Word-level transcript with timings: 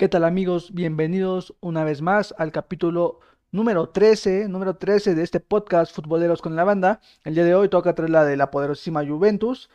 ¿Qué 0.00 0.08
tal 0.08 0.24
amigos? 0.24 0.72
Bienvenidos 0.72 1.54
una 1.60 1.84
vez 1.84 2.00
más 2.00 2.34
al 2.38 2.52
capítulo 2.52 3.20
número 3.52 3.90
13, 3.90 4.48
número 4.48 4.76
13 4.78 5.14
de 5.14 5.22
este 5.22 5.40
podcast 5.40 5.94
Futboleros 5.94 6.40
con 6.40 6.56
la 6.56 6.64
Banda. 6.64 7.02
El 7.22 7.34
día 7.34 7.44
de 7.44 7.54
hoy 7.54 7.68
toca 7.68 7.94
traer 7.94 8.08
la 8.08 8.24
de 8.24 8.38
la 8.38 8.50
poderosísima 8.50 9.06
Juventus. 9.06 9.68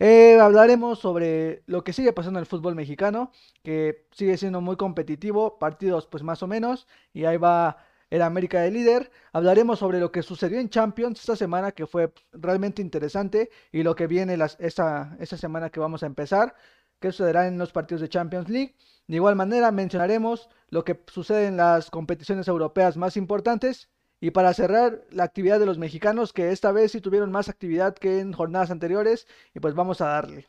Eh, 0.00 0.36
hablaremos 0.40 0.98
sobre 0.98 1.62
lo 1.66 1.84
que 1.84 1.92
sigue 1.92 2.12
pasando 2.12 2.40
en 2.40 2.42
el 2.42 2.46
fútbol 2.46 2.74
mexicano, 2.74 3.30
que 3.62 4.08
sigue 4.10 4.36
siendo 4.36 4.60
muy 4.60 4.74
competitivo, 4.74 5.60
partidos 5.60 6.08
pues 6.08 6.24
más 6.24 6.42
o 6.42 6.48
menos, 6.48 6.88
y 7.12 7.26
ahí 7.26 7.36
va 7.36 7.76
el 8.10 8.22
América 8.22 8.60
de 8.60 8.72
líder. 8.72 9.12
Hablaremos 9.32 9.78
sobre 9.78 10.00
lo 10.00 10.10
que 10.10 10.24
sucedió 10.24 10.58
en 10.58 10.70
Champions 10.70 11.20
esta 11.20 11.36
semana, 11.36 11.70
que 11.70 11.86
fue 11.86 12.12
realmente 12.32 12.82
interesante, 12.82 13.48
y 13.70 13.84
lo 13.84 13.94
que 13.94 14.08
viene 14.08 14.36
esta, 14.58 15.16
esta 15.20 15.36
semana 15.36 15.70
que 15.70 15.78
vamos 15.78 16.02
a 16.02 16.06
empezar, 16.06 16.56
que 17.00 17.12
sucederá 17.12 17.46
en 17.46 17.58
los 17.58 17.72
partidos 17.72 18.00
de 18.00 18.08
Champions 18.08 18.48
League. 18.48 18.74
De 19.06 19.16
igual 19.16 19.36
manera 19.36 19.70
mencionaremos 19.72 20.48
lo 20.70 20.84
que 20.84 21.02
sucede 21.06 21.46
en 21.46 21.56
las 21.56 21.90
competiciones 21.90 22.48
europeas 22.48 22.96
más 22.96 23.16
importantes 23.16 23.88
y 24.20 24.30
para 24.32 24.52
cerrar, 24.52 25.04
la 25.10 25.24
actividad 25.24 25.60
de 25.60 25.66
los 25.66 25.78
mexicanos, 25.78 26.32
que 26.32 26.50
esta 26.50 26.72
vez 26.72 26.92
sí 26.92 27.00
tuvieron 27.00 27.30
más 27.30 27.48
actividad 27.48 27.94
que 27.94 28.18
en 28.20 28.32
jornadas 28.32 28.70
anteriores, 28.70 29.28
y 29.54 29.60
pues 29.60 29.74
vamos 29.74 30.00
a 30.00 30.08
darle. 30.08 30.48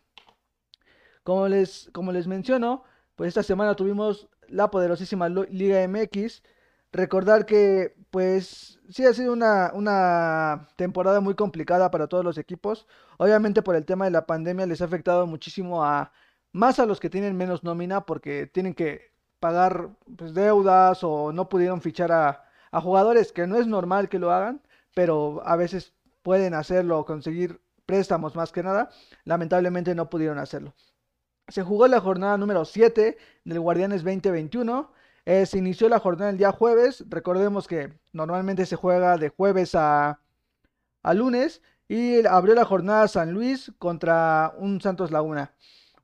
Como 1.24 1.48
les, 1.48 1.90
como 1.94 2.12
les 2.12 2.28
menciono, 2.28 2.84
pues 3.16 3.30
esta 3.30 3.44
semana 3.44 3.76
tuvimos 3.76 4.30
la 4.48 4.72
poderosísima 4.72 5.30
Liga 5.30 5.88
MX. 5.88 6.42
Recordar 6.92 7.46
que 7.46 7.96
pues 8.10 8.80
sí 8.90 9.06
ha 9.06 9.14
sido 9.14 9.34
una, 9.34 9.72
una 9.76 10.70
temporada 10.76 11.20
muy 11.22 11.36
complicada 11.36 11.92
para 11.92 12.08
todos 12.08 12.24
los 12.26 12.38
equipos. 12.40 12.88
Obviamente 13.18 13.62
por 13.62 13.76
el 13.76 13.86
tema 13.86 14.06
de 14.06 14.12
la 14.12 14.26
pandemia 14.26 14.66
les 14.66 14.82
ha 14.82 14.86
afectado 14.86 15.28
muchísimo 15.28 15.84
a 15.84 16.12
más 16.52 16.80
a 16.80 16.86
los 16.86 17.00
que 17.00 17.10
tienen 17.10 17.38
menos 17.38 17.64
nómina 17.64 18.06
porque 18.06 18.48
tienen 18.48 18.74
que 18.74 19.14
pagar 19.40 19.90
pues, 20.18 20.34
deudas 20.34 21.04
o 21.04 21.32
no 21.32 21.50
pudieron 21.50 21.82
fichar 21.82 22.12
a, 22.12 22.46
jugadores 22.82 23.32
que 23.32 23.48
no 23.48 23.58
es 23.58 23.66
normal 23.66 24.10
que 24.10 24.20
lo 24.20 24.32
hagan, 24.32 24.62
pero 24.94 25.42
a 25.46 25.56
veces 25.56 25.94
pueden 26.22 26.54
hacerlo, 26.54 27.04
conseguir 27.06 27.62
préstamos 27.86 28.36
más 28.36 28.52
que 28.52 28.62
nada. 28.62 28.92
Lamentablemente 29.24 29.96
no 29.96 30.10
pudieron 30.10 30.38
hacerlo. 30.38 30.76
Se 31.48 31.64
jugó 31.64 31.88
la 31.88 32.00
jornada 32.00 32.38
número 32.38 32.66
7 32.66 33.18
del 33.44 33.60
Guardianes 33.60 34.04
2021. 34.04 34.92
Eh, 35.26 35.48
se 35.48 35.58
inició 35.58 35.90
la 35.90 36.00
jornada 36.00 36.30
el 36.30 36.38
día 36.38 36.52
jueves. 36.52 37.04
Recordemos 37.10 37.68
que 37.68 37.92
normalmente 38.14 38.68
se 38.68 38.76
juega 38.76 39.18
de 39.18 39.30
jueves 39.30 39.74
a, 39.74 40.20
a 41.02 41.14
lunes. 41.16 41.64
Y 41.88 42.24
abrió 42.28 42.54
la 42.54 42.66
jornada 42.66 43.08
San 43.08 43.34
Luis 43.34 43.72
contra 43.80 44.54
un 44.60 44.80
Santos 44.80 45.10
Laguna. 45.10 45.56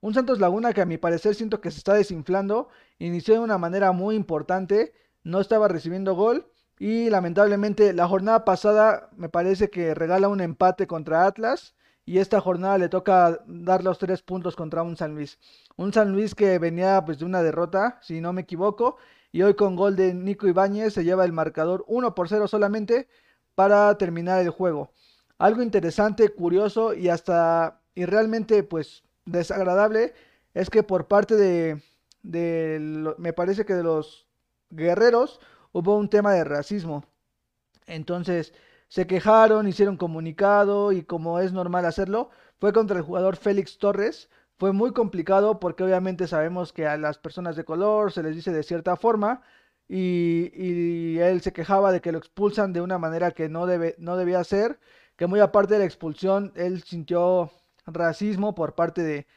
Un 0.05 0.13
Santos 0.13 0.39
Laguna 0.39 0.71
que 0.71 0.81
a 0.81 0.85
mi 0.85 0.99
parecer 0.99 1.33
siento 1.33 1.61
que 1.61 1.71
se 1.71 1.79
está 1.79 1.95
desinflando. 1.95 2.67
Inició 2.99 3.33
de 3.33 3.39
una 3.39 3.57
manera 3.57 3.91
muy 3.91 4.15
importante. 4.15 4.93
No 5.23 5.41
estaba 5.41 5.67
recibiendo 5.67 6.13
gol. 6.13 6.45
Y 6.77 7.09
lamentablemente 7.09 7.91
la 7.91 8.07
jornada 8.07 8.45
pasada 8.45 9.09
me 9.17 9.29
parece 9.29 9.71
que 9.71 9.95
regala 9.95 10.27
un 10.27 10.41
empate 10.41 10.85
contra 10.85 11.25
Atlas. 11.25 11.73
Y 12.05 12.19
esta 12.19 12.39
jornada 12.39 12.77
le 12.77 12.87
toca 12.87 13.41
dar 13.47 13.83
los 13.83 13.97
tres 13.97 14.21
puntos 14.21 14.55
contra 14.55 14.83
un 14.83 14.95
San 14.95 15.15
Luis. 15.15 15.39
Un 15.75 15.91
San 15.91 16.11
Luis 16.11 16.35
que 16.35 16.59
venía 16.59 17.03
pues 17.03 17.17
de 17.17 17.25
una 17.25 17.41
derrota, 17.41 17.97
si 18.03 18.21
no 18.21 18.31
me 18.31 18.41
equivoco. 18.41 18.97
Y 19.31 19.41
hoy 19.41 19.55
con 19.55 19.75
gol 19.75 19.95
de 19.95 20.13
Nico 20.13 20.47
Ibáñez 20.47 20.93
se 20.93 21.03
lleva 21.03 21.25
el 21.25 21.33
marcador 21.33 21.83
1 21.87 22.13
por 22.13 22.29
0 22.29 22.47
solamente 22.47 23.07
para 23.55 23.97
terminar 23.97 24.39
el 24.39 24.51
juego. 24.51 24.91
Algo 25.39 25.63
interesante, 25.63 26.29
curioso 26.29 26.93
y 26.93 27.09
hasta 27.09 27.81
y 27.95 28.05
realmente 28.05 28.61
pues 28.61 29.03
desagradable 29.25 30.13
es 30.53 30.69
que 30.69 30.83
por 30.83 31.07
parte 31.07 31.35
de, 31.35 31.81
de 32.23 33.13
me 33.17 33.33
parece 33.33 33.65
que 33.65 33.73
de 33.73 33.83
los 33.83 34.27
guerreros 34.69 35.39
hubo 35.71 35.97
un 35.97 36.09
tema 36.09 36.33
de 36.33 36.43
racismo. 36.43 37.05
Entonces 37.87 38.53
se 38.87 39.07
quejaron, 39.07 39.67
hicieron 39.67 39.97
comunicado 39.97 40.91
y 40.91 41.03
como 41.03 41.39
es 41.39 41.51
normal 41.53 41.85
hacerlo, 41.85 42.29
fue 42.59 42.73
contra 42.73 42.97
el 42.97 43.03
jugador 43.03 43.35
Félix 43.35 43.77
Torres. 43.77 44.29
Fue 44.57 44.71
muy 44.71 44.93
complicado 44.93 45.59
porque 45.59 45.83
obviamente 45.83 46.27
sabemos 46.27 46.71
que 46.71 46.87
a 46.87 46.97
las 46.97 47.17
personas 47.17 47.55
de 47.55 47.65
color 47.65 48.11
se 48.11 48.23
les 48.23 48.35
dice 48.35 48.51
de 48.53 48.63
cierta 48.63 48.95
forma 48.95 49.41
y, 49.87 51.17
él 51.19 51.41
se 51.41 51.53
quejaba 51.53 51.91
de 51.91 52.01
que 52.01 52.11
lo 52.11 52.17
expulsan 52.17 52.73
de 52.73 52.81
una 52.81 52.97
manera 52.97 53.31
que 53.31 53.49
no, 53.49 53.65
debe, 53.65 53.95
no 53.99 54.17
debía 54.17 54.43
ser, 54.43 54.79
que 55.15 55.27
muy 55.27 55.39
aparte 55.39 55.73
de 55.73 55.79
la 55.79 55.85
expulsión, 55.85 56.51
él 56.55 56.83
sintió 56.83 57.51
racismo 57.85 58.55
por 58.55 58.75
parte 58.75 59.01
de, 59.03 59.27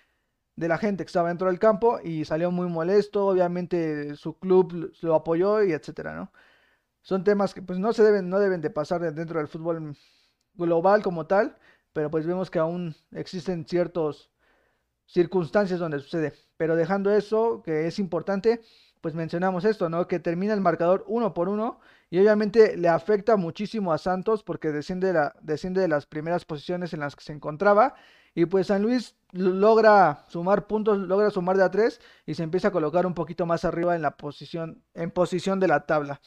de 0.57 0.69
la 0.69 0.79
gente 0.79 1.05
que 1.05 1.09
estaba 1.09 1.29
dentro 1.29 1.49
del 1.49 1.59
campo 1.59 2.01
y 2.03 2.25
salió 2.25 2.51
muy 2.51 2.69
molesto, 2.69 3.27
obviamente 3.29 4.17
su 4.17 4.39
club 4.39 4.93
lo 5.03 5.15
apoyó 5.15 5.63
y 5.63 5.73
etcétera, 5.73 6.15
¿no? 6.15 6.33
Son 7.03 7.25
temas 7.25 7.55
que 7.55 7.63
pues 7.63 7.79
no 7.79 7.93
se 7.93 8.03
deben, 8.03 8.29
no 8.29 8.41
deben 8.41 8.61
de 8.61 8.71
pasar 8.71 9.01
dentro 9.15 9.39
del 9.39 9.49
fútbol 9.49 9.97
global 10.55 11.03
como 11.03 11.27
tal, 11.27 11.57
pero 11.93 12.11
pues 12.11 12.27
vemos 12.27 12.51
que 12.51 12.59
aún 12.59 12.95
existen 13.13 13.67
ciertas 13.67 14.31
circunstancias 15.07 15.81
donde 15.81 16.01
sucede. 16.01 16.35
Pero 16.57 16.77
dejando 16.77 17.11
eso, 17.13 17.63
que 17.63 17.87
es 17.87 17.99
importante, 17.99 18.61
pues 19.01 19.15
mencionamos 19.15 19.65
esto, 19.65 19.89
¿no? 19.89 20.07
Que 20.09 20.19
termina 20.19 20.55
el 20.55 20.61
marcador 20.61 21.05
uno 21.09 21.35
por 21.35 21.49
uno 21.49 21.81
y 22.11 22.19
obviamente 22.19 22.77
le 22.77 22.89
afecta 22.89 23.37
muchísimo 23.37 23.93
a 23.93 23.99
Santos 23.99 24.43
porque 24.43 24.71
desciende, 24.71 25.13
de 25.13 25.89
las 25.89 26.07
primeras 26.07 26.45
posiciones 26.45 26.93
en 26.95 27.01
las 27.01 27.17
que 27.17 27.25
se 27.25 27.33
encontraba 27.33 27.95
y 28.35 28.47
pues 28.47 28.69
San 28.69 28.83
Luis 28.83 29.17
logra 29.33 30.25
sumar 30.29 30.67
puntos, 30.67 30.99
logra 30.99 31.31
sumar 31.31 31.57
de 31.57 31.65
a 31.65 31.71
tres 31.71 32.01
y 32.25 32.35
se 32.35 32.43
empieza 32.43 32.69
a 32.69 32.73
colocar 32.73 33.07
un 33.07 33.15
poquito 33.15 33.47
más 33.47 33.65
arriba 33.65 33.97
en 33.97 34.03
la 34.03 34.17
posición, 34.17 34.83
en 34.95 35.11
posición 35.11 35.61
de 35.61 35.69
la 35.69 35.87
tabla. 35.87 36.21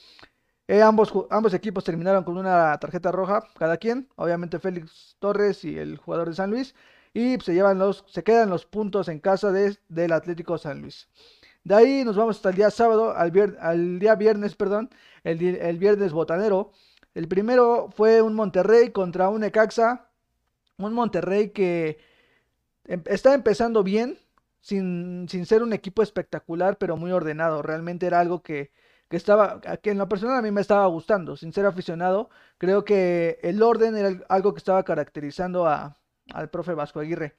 Eh, 0.68 0.82
ambos, 0.82 1.12
ambos 1.30 1.54
equipos 1.54 1.84
terminaron 1.84 2.24
con 2.24 2.38
una 2.38 2.78
tarjeta 2.80 3.12
roja, 3.12 3.44
cada 3.58 3.78
quien, 3.78 4.08
obviamente 4.16 4.60
Félix 4.60 5.16
Torres 5.20 5.64
y 5.66 5.78
el 5.78 5.98
jugador 5.98 6.30
de 6.30 6.36
San 6.36 6.50
Luis, 6.52 6.76
y 7.14 7.38
se 7.42 7.54
llevan 7.54 7.78
los, 7.80 8.06
se 8.08 8.24
quedan 8.24 8.50
los 8.50 8.66
puntos 8.66 9.10
en 9.10 9.20
casa 9.20 9.52
de, 9.52 9.78
del 9.90 10.14
Atlético 10.14 10.58
San 10.58 10.82
Luis. 10.82 11.10
De 11.64 11.76
ahí 11.76 12.06
nos 12.06 12.16
vamos 12.16 12.38
hasta 12.38 12.50
el 12.50 12.56
día 12.56 12.72
sábado, 12.72 13.16
al, 13.16 13.58
al 13.60 14.00
día 14.00 14.16
viernes, 14.16 14.56
perdón, 14.56 14.90
el, 15.24 15.44
el 15.44 15.78
viernes 15.78 16.14
botanero. 16.14 16.72
El 17.14 17.28
primero 17.28 17.90
fue 17.96 18.22
un 18.22 18.34
Monterrey 18.34 18.92
contra 18.92 19.30
un 19.30 19.44
Ecaxa, 19.44 20.10
un 20.78 20.94
Monterrey 20.94 21.50
que 21.50 22.00
em, 22.86 23.04
está 23.06 23.34
empezando 23.34 23.84
bien, 23.84 24.18
sin, 24.62 25.28
sin, 25.30 25.46
ser 25.46 25.64
un 25.64 25.74
equipo 25.74 26.04
espectacular, 26.04 26.78
pero 26.78 26.98
muy 26.98 27.12
ordenado. 27.12 27.62
Realmente 27.62 28.08
era 28.08 28.20
algo 28.20 28.42
que, 28.44 28.72
que 29.10 29.18
estaba, 29.18 29.62
que 29.62 29.92
en 29.92 29.98
lo 29.98 30.08
personal 30.10 30.38
a 30.38 30.42
mí 30.42 30.52
me 30.52 30.62
estaba 30.62 30.86
gustando. 30.88 31.36
Sin 31.38 31.54
ser 31.54 31.66
aficionado, 31.66 32.30
creo 32.58 32.86
que 32.86 33.40
el 33.44 33.62
orden 33.64 33.96
era 33.98 34.24
algo 34.30 34.54
que 34.54 34.60
estaba 34.60 34.84
caracterizando 34.84 35.68
a, 35.68 35.98
al 36.34 36.50
profe 36.50 36.74
Vasco 36.74 37.00
Aguirre. 37.00 37.36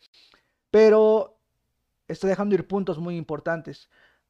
Pero 0.71 1.39
está 2.09 2.29
dejando 2.29 2.55
ir 2.55 2.67
puntos 2.67 2.99
muy 2.99 3.17
importantes. 3.17 3.89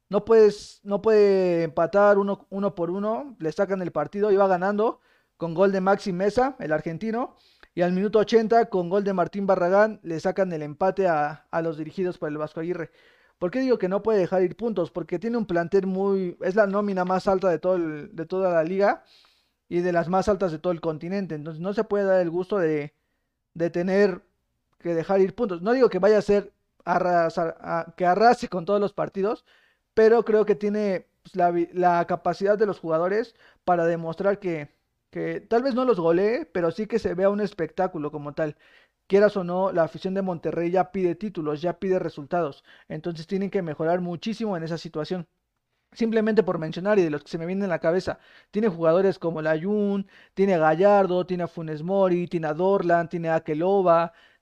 No, 0.09 0.25
puedes, 0.25 0.81
no 0.83 1.01
puede 1.01 1.63
empatar 1.63 2.17
uno, 2.17 2.45
uno 2.49 2.75
por 2.75 2.91
uno, 2.91 3.35
le 3.39 3.51
sacan 3.51 3.81
el 3.81 3.91
partido 3.91 4.31
y 4.31 4.35
va 4.35 4.47
ganando 4.47 4.99
con 5.37 5.53
gol 5.53 5.71
de 5.71 5.81
Maxi 5.81 6.13
Mesa, 6.13 6.55
el 6.59 6.71
argentino. 6.71 7.35
Y 7.75 7.81
al 7.81 7.91
minuto 7.91 8.19
80, 8.19 8.69
con 8.69 8.89
gol 8.89 9.03
de 9.03 9.13
Martín 9.13 9.47
Barragán, 9.47 9.99
le 10.03 10.19
sacan 10.19 10.53
el 10.53 10.61
empate 10.61 11.07
a, 11.07 11.47
los 11.63 11.77
dirigidos 11.77 12.17
por 12.17 12.29
el 12.29 12.37
Vasco 12.37 12.59
Aguirre. 12.59 12.91
¿Por 13.39 13.49
qué 13.49 13.59
digo 13.59 13.79
que 13.79 13.89
no 13.89 14.03
puede 14.03 14.19
dejar 14.19 14.43
ir 14.43 14.55
puntos? 14.55 14.91
Porque 14.91 15.19
tiene 15.19 15.37
un 15.37 15.45
plantel 15.47 15.87
muy... 15.87 16.37
Es 16.41 16.55
la 16.55 16.67
nómina 16.67 17.03
más 17.03 17.27
alta 17.27 17.49
de, 17.49 17.57
todo 17.57 17.77
de 17.79 18.25
toda 18.25 18.51
la 18.53 18.63
liga 18.63 19.03
y 19.67 19.79
de 19.79 19.91
las 19.91 20.07
más 20.07 20.29
altas 20.29 20.51
de 20.51 20.59
todo 20.59 20.71
el 20.71 20.81
continente. 20.81 21.35
Entonces 21.35 21.59
no 21.61 21.73
se 21.73 21.83
puede 21.83 22.05
dar 22.05 22.21
el 22.21 22.29
gusto 22.29 22.59
de, 22.59 22.93
de 23.53 23.69
tener 23.69 24.21
que 24.79 24.93
dejar 24.93 25.21
ir 25.21 25.33
puntos. 25.33 25.61
No 25.61 25.73
digo 25.73 25.89
que 25.89 25.99
vaya 25.99 26.19
a 26.19 26.21
ser 26.21 26.53
arrasar, 26.85 27.93
que 27.97 28.05
arrase 28.05 28.49
con 28.49 28.65
todos 28.65 28.79
los 28.79 28.93
partidos, 28.93 29.45
pero 29.93 30.23
creo 30.25 30.45
que 30.45 30.55
tiene 30.55 31.07
pues, 31.23 31.35
la, 31.73 32.05
capacidad 32.07 32.57
de 32.57 32.65
los 32.65 32.79
jugadores 32.79 33.35
para 33.63 33.85
demostrar 33.85 34.39
que 34.39 34.69
tal 35.49 35.63
vez 35.63 35.75
no 35.75 35.85
los 35.85 35.99
golee, 35.99 36.45
pero 36.51 36.71
sí 36.71 36.87
que 36.87 36.99
se 36.99 37.13
vea 37.13 37.29
un 37.29 37.41
espectáculo 37.41 38.11
como 38.11 38.33
tal. 38.33 38.57
Quieras 39.07 39.37
o 39.37 39.43
no, 39.43 39.71
la 39.71 39.83
afición 39.83 40.13
de 40.13 40.21
Monterrey 40.21 40.71
ya 40.71 40.91
pide 40.91 41.15
títulos, 41.15 41.61
ya 41.61 41.79
pide 41.79 41.99
resultados. 41.99 42.63
Entonces 42.87 43.27
tienen 43.27 43.49
que 43.49 43.61
mejorar 43.61 44.01
muchísimo 44.01 44.57
en 44.57 44.63
esa 44.63 44.77
situación. 44.77 45.27
Simplemente 45.93 46.43
por 46.43 46.57
mencionar 46.57 46.99
y 46.99 47.03
de 47.03 47.09
los 47.11 47.23
que 47.23 47.29
se 47.29 47.37
me 47.37 47.45
vienen 47.45 47.65
en 47.65 47.69
la 47.69 47.79
cabeza, 47.79 48.19
tiene 48.51 48.67
jugadores 48.69 49.19
como 49.19 49.41
Layun, 49.41 50.07
tiene 50.33 50.55
a 50.55 50.57
Gallardo, 50.57 51.25
tiene 51.25 51.43
a 51.43 51.47
Funes 51.47 51.83
Mori, 51.83 52.27
tiene 52.27 52.47
a 52.47 52.53
Dorlan, 52.53 53.09
tiene 53.09 53.29
a 53.29 53.43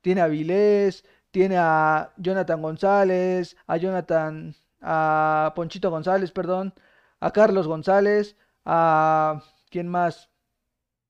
tiene 0.01 0.21
a 0.21 0.27
Vilés, 0.27 1.03
tiene 1.31 1.57
a 1.57 2.13
Jonathan 2.17 2.61
González, 2.61 3.57
a 3.67 3.77
Jonathan, 3.77 4.55
a 4.81 5.53
Ponchito 5.55 5.89
González, 5.89 6.31
perdón, 6.31 6.73
a 7.19 7.31
Carlos 7.31 7.67
González, 7.67 8.35
a 8.65 9.41
¿quién 9.69 9.87
más? 9.87 10.29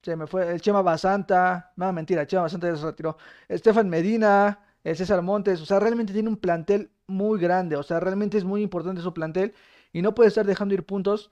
Se 0.04 0.16
me 0.16 0.28
fue 0.28 0.52
el 0.52 0.62
Chema 0.62 0.82
Basanta. 0.82 1.74
No, 1.76 1.92
mentira, 1.94 2.26
Chema 2.28 2.44
Basanta 2.44 2.70
ya 2.70 2.78
se 2.78 2.86
retiró. 2.86 3.18
Estefan 3.48 3.90
Medina, 3.90 4.60
el 4.84 4.96
César 4.98 5.22
Montes. 5.22 5.62
O 5.62 5.66
sea, 5.66 5.80
realmente 5.80 6.14
tiene 6.14 6.30
un 6.30 6.38
plantel 6.38 6.92
muy 7.08 7.40
grande. 7.40 7.76
O 7.76 7.84
sea, 7.84 8.00
realmente 8.00 8.38
es 8.38 8.44
muy 8.44 8.62
importante 8.64 9.02
su 9.02 9.14
plantel. 9.14 9.54
y 9.94 10.02
no 10.02 10.16
puede 10.16 10.30
estar 10.30 10.46
dejando 10.46 10.74
ir 10.74 10.86
puntos 10.86 11.32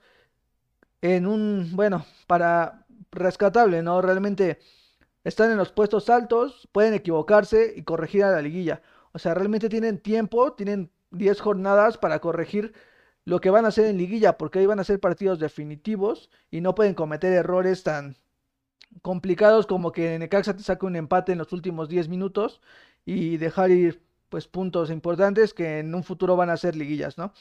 en 1.02 1.26
un, 1.26 1.70
bueno, 1.74 2.04
para 2.26 2.86
rescatable, 3.12 3.82
¿no? 3.82 4.02
Realmente 4.02 4.58
están 5.24 5.50
en 5.50 5.56
los 5.58 5.72
puestos 5.72 6.08
altos, 6.10 6.68
pueden 6.72 6.94
equivocarse 6.94 7.72
y 7.76 7.84
corregir 7.84 8.24
a 8.24 8.30
la 8.32 8.42
liguilla. 8.42 8.82
O 9.12 9.18
sea, 9.18 9.34
realmente 9.34 9.68
tienen 9.68 9.98
tiempo, 10.00 10.52
tienen 10.52 10.90
10 11.10 11.40
jornadas 11.40 11.98
para 11.98 12.20
corregir 12.20 12.72
lo 13.24 13.40
que 13.40 13.50
van 13.50 13.64
a 13.64 13.68
hacer 13.68 13.86
en 13.86 13.98
liguilla, 13.98 14.38
porque 14.38 14.58
ahí 14.60 14.66
van 14.66 14.80
a 14.80 14.84
ser 14.84 15.00
partidos 15.00 15.38
definitivos 15.38 16.30
y 16.50 16.60
no 16.60 16.74
pueden 16.74 16.94
cometer 16.94 17.32
errores 17.32 17.82
tan 17.82 18.16
complicados 19.02 19.66
como 19.66 19.92
que 19.92 20.18
Necaxa 20.18 20.56
te 20.56 20.62
saque 20.62 20.86
un 20.86 20.96
empate 20.96 21.32
en 21.32 21.38
los 21.38 21.52
últimos 21.52 21.88
10 21.88 22.08
minutos 22.08 22.60
y 23.04 23.36
dejar 23.36 23.70
ir 23.70 24.02
pues 24.28 24.46
puntos 24.48 24.90
importantes 24.90 25.54
que 25.54 25.80
en 25.80 25.94
un 25.94 26.04
futuro 26.04 26.36
van 26.36 26.50
a 26.50 26.56
ser 26.56 26.76
liguillas, 26.76 27.18
¿no? 27.18 27.32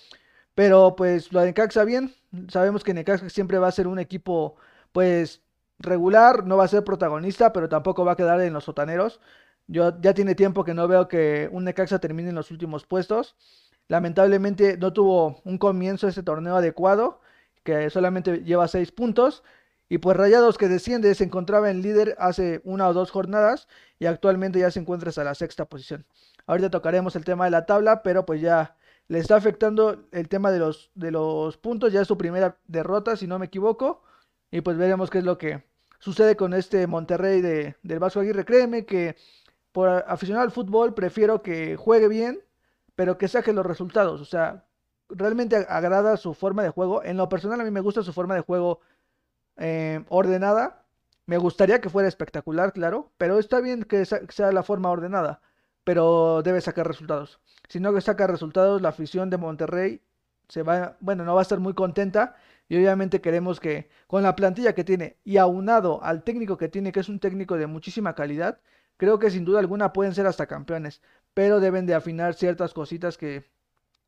Pero 0.55 0.95
pues 0.95 1.31
lo 1.31 1.41
de 1.41 1.47
Necaxa 1.47 1.83
bien, 1.85 2.13
sabemos 2.49 2.83
que 2.83 2.93
Necaxa 2.93 3.29
siempre 3.29 3.59
va 3.59 3.67
a 3.67 3.71
ser 3.71 3.87
un 3.87 3.99
equipo 3.99 4.55
pues 4.91 5.41
regular, 5.79 6.45
no 6.45 6.57
va 6.57 6.65
a 6.65 6.67
ser 6.67 6.83
protagonista, 6.83 7.53
pero 7.53 7.69
tampoco 7.69 8.05
va 8.05 8.13
a 8.13 8.15
quedar 8.17 8.41
en 8.41 8.53
los 8.53 8.65
sotaneros. 8.65 9.19
Yo 9.71 10.01
ya 10.01 10.15
tiene 10.15 10.33
tiempo 10.33 10.63
que 10.63 10.73
no 10.73 10.87
veo 10.87 11.07
que 11.07 11.47
un 11.51 11.63
Necaxa 11.63 11.99
termine 11.99 12.29
en 12.29 12.35
los 12.35 12.49
últimos 12.49 12.87
puestos. 12.87 13.35
Lamentablemente 13.87 14.77
no 14.77 14.93
tuvo 14.93 15.41
un 15.45 15.59
comienzo 15.59 16.07
ese 16.07 16.23
torneo 16.23 16.55
adecuado, 16.55 17.21
que 17.63 17.91
solamente 17.91 18.43
lleva 18.43 18.67
seis 18.67 18.91
puntos. 18.91 19.43
Y 19.87 19.99
pues 19.99 20.17
Rayados 20.17 20.57
que 20.57 20.67
desciende 20.67 21.13
se 21.13 21.23
encontraba 21.23 21.69
en 21.69 21.83
líder 21.83 22.15
hace 22.17 22.61
una 22.63 22.87
o 22.87 22.93
dos 22.93 23.11
jornadas 23.11 23.67
y 23.99 24.07
actualmente 24.07 24.59
ya 24.59 24.71
se 24.71 24.79
encuentra 24.79 25.09
hasta 25.09 25.23
la 25.23 25.35
sexta 25.35 25.65
posición. 25.65 26.05
Ahorita 26.47 26.71
tocaremos 26.71 27.15
el 27.15 27.23
tema 27.23 27.45
de 27.45 27.51
la 27.51 27.67
tabla, 27.67 28.01
pero 28.01 28.25
pues 28.25 28.41
ya 28.41 28.75
le 29.07 29.19
está 29.19 29.35
afectando 29.35 30.07
el 30.11 30.29
tema 30.29 30.51
de 30.51 30.59
los, 30.59 30.89
de 30.95 31.11
los 31.11 31.57
puntos. 31.57 31.93
Ya 31.93 32.01
es 32.01 32.07
su 32.07 32.17
primera 32.17 32.57
derrota, 32.67 33.15
si 33.17 33.27
no 33.27 33.37
me 33.37 33.45
equivoco. 33.45 34.01
Y 34.49 34.61
pues 34.61 34.77
veremos 34.77 35.11
qué 35.11 35.19
es 35.19 35.23
lo 35.25 35.37
que 35.37 35.63
sucede 35.99 36.35
con 36.35 36.55
este 36.55 36.87
Monterrey 36.87 37.41
de, 37.41 37.75
del 37.83 37.99
Vasco 37.99 38.19
Aguirre. 38.19 38.45
Créeme 38.45 38.85
que 38.85 39.15
por 39.71 39.89
aficionado 40.07 40.43
al 40.45 40.51
fútbol 40.51 40.93
prefiero 40.93 41.41
que 41.41 41.75
juegue 41.75 42.07
bien, 42.07 42.39
pero 42.95 43.17
que 43.17 43.27
saque 43.27 43.53
los 43.53 43.65
resultados. 43.65 44.21
O 44.21 44.25
sea, 44.25 44.65
realmente 45.09 45.55
agrada 45.69 46.17
su 46.17 46.33
forma 46.33 46.63
de 46.63 46.69
juego. 46.69 47.03
En 47.03 47.17
lo 47.17 47.29
personal 47.29 47.59
a 47.61 47.63
mí 47.63 47.71
me 47.71 47.81
gusta 47.81 48.03
su 48.03 48.13
forma 48.13 48.35
de 48.35 48.41
juego 48.41 48.81
eh, 49.57 50.03
ordenada. 50.09 50.85
Me 51.25 51.37
gustaría 51.37 51.81
que 51.81 51.89
fuera 51.89 52.07
espectacular, 52.07 52.73
claro, 52.73 53.11
pero 53.17 53.37
está 53.39 53.61
bien 53.61 53.83
que 53.83 54.03
sea 54.05 54.51
la 54.51 54.63
forma 54.63 54.89
ordenada, 54.89 55.41
pero 55.83 56.41
debe 56.43 56.59
sacar 56.61 56.87
resultados. 56.87 57.39
Si 57.67 57.79
no 57.79 57.93
que 57.93 58.01
saca 58.01 58.25
resultados, 58.25 58.81
la 58.81 58.89
afición 58.89 59.29
de 59.29 59.37
Monterrey 59.37 60.01
se 60.47 60.63
va, 60.63 60.97
bueno, 60.99 61.23
no 61.23 61.35
va 61.35 61.41
a 61.41 61.43
estar 61.43 61.59
muy 61.59 61.73
contenta 61.75 62.35
y 62.67 62.77
obviamente 62.77 63.21
queremos 63.21 63.59
que 63.59 63.89
con 64.07 64.23
la 64.23 64.35
plantilla 64.35 64.73
que 64.73 64.83
tiene 64.83 65.17
y 65.23 65.37
aunado 65.37 66.03
al 66.03 66.23
técnico 66.23 66.57
que 66.57 66.67
tiene, 66.67 66.91
que 66.91 66.99
es 67.01 67.09
un 67.09 67.19
técnico 67.19 67.57
de 67.57 67.67
muchísima 67.67 68.15
calidad, 68.15 68.59
creo 68.99 69.17
que 69.17 69.31
sin 69.31 69.45
duda 69.45 69.59
alguna 69.59 69.93
pueden 69.93 70.13
ser 70.13 70.27
hasta 70.27 70.45
campeones, 70.45 71.01
pero 71.33 71.61
deben 71.61 71.85
de 71.85 71.95
afinar 71.95 72.33
ciertas 72.33 72.73
cositas 72.73 73.17
que 73.17 73.49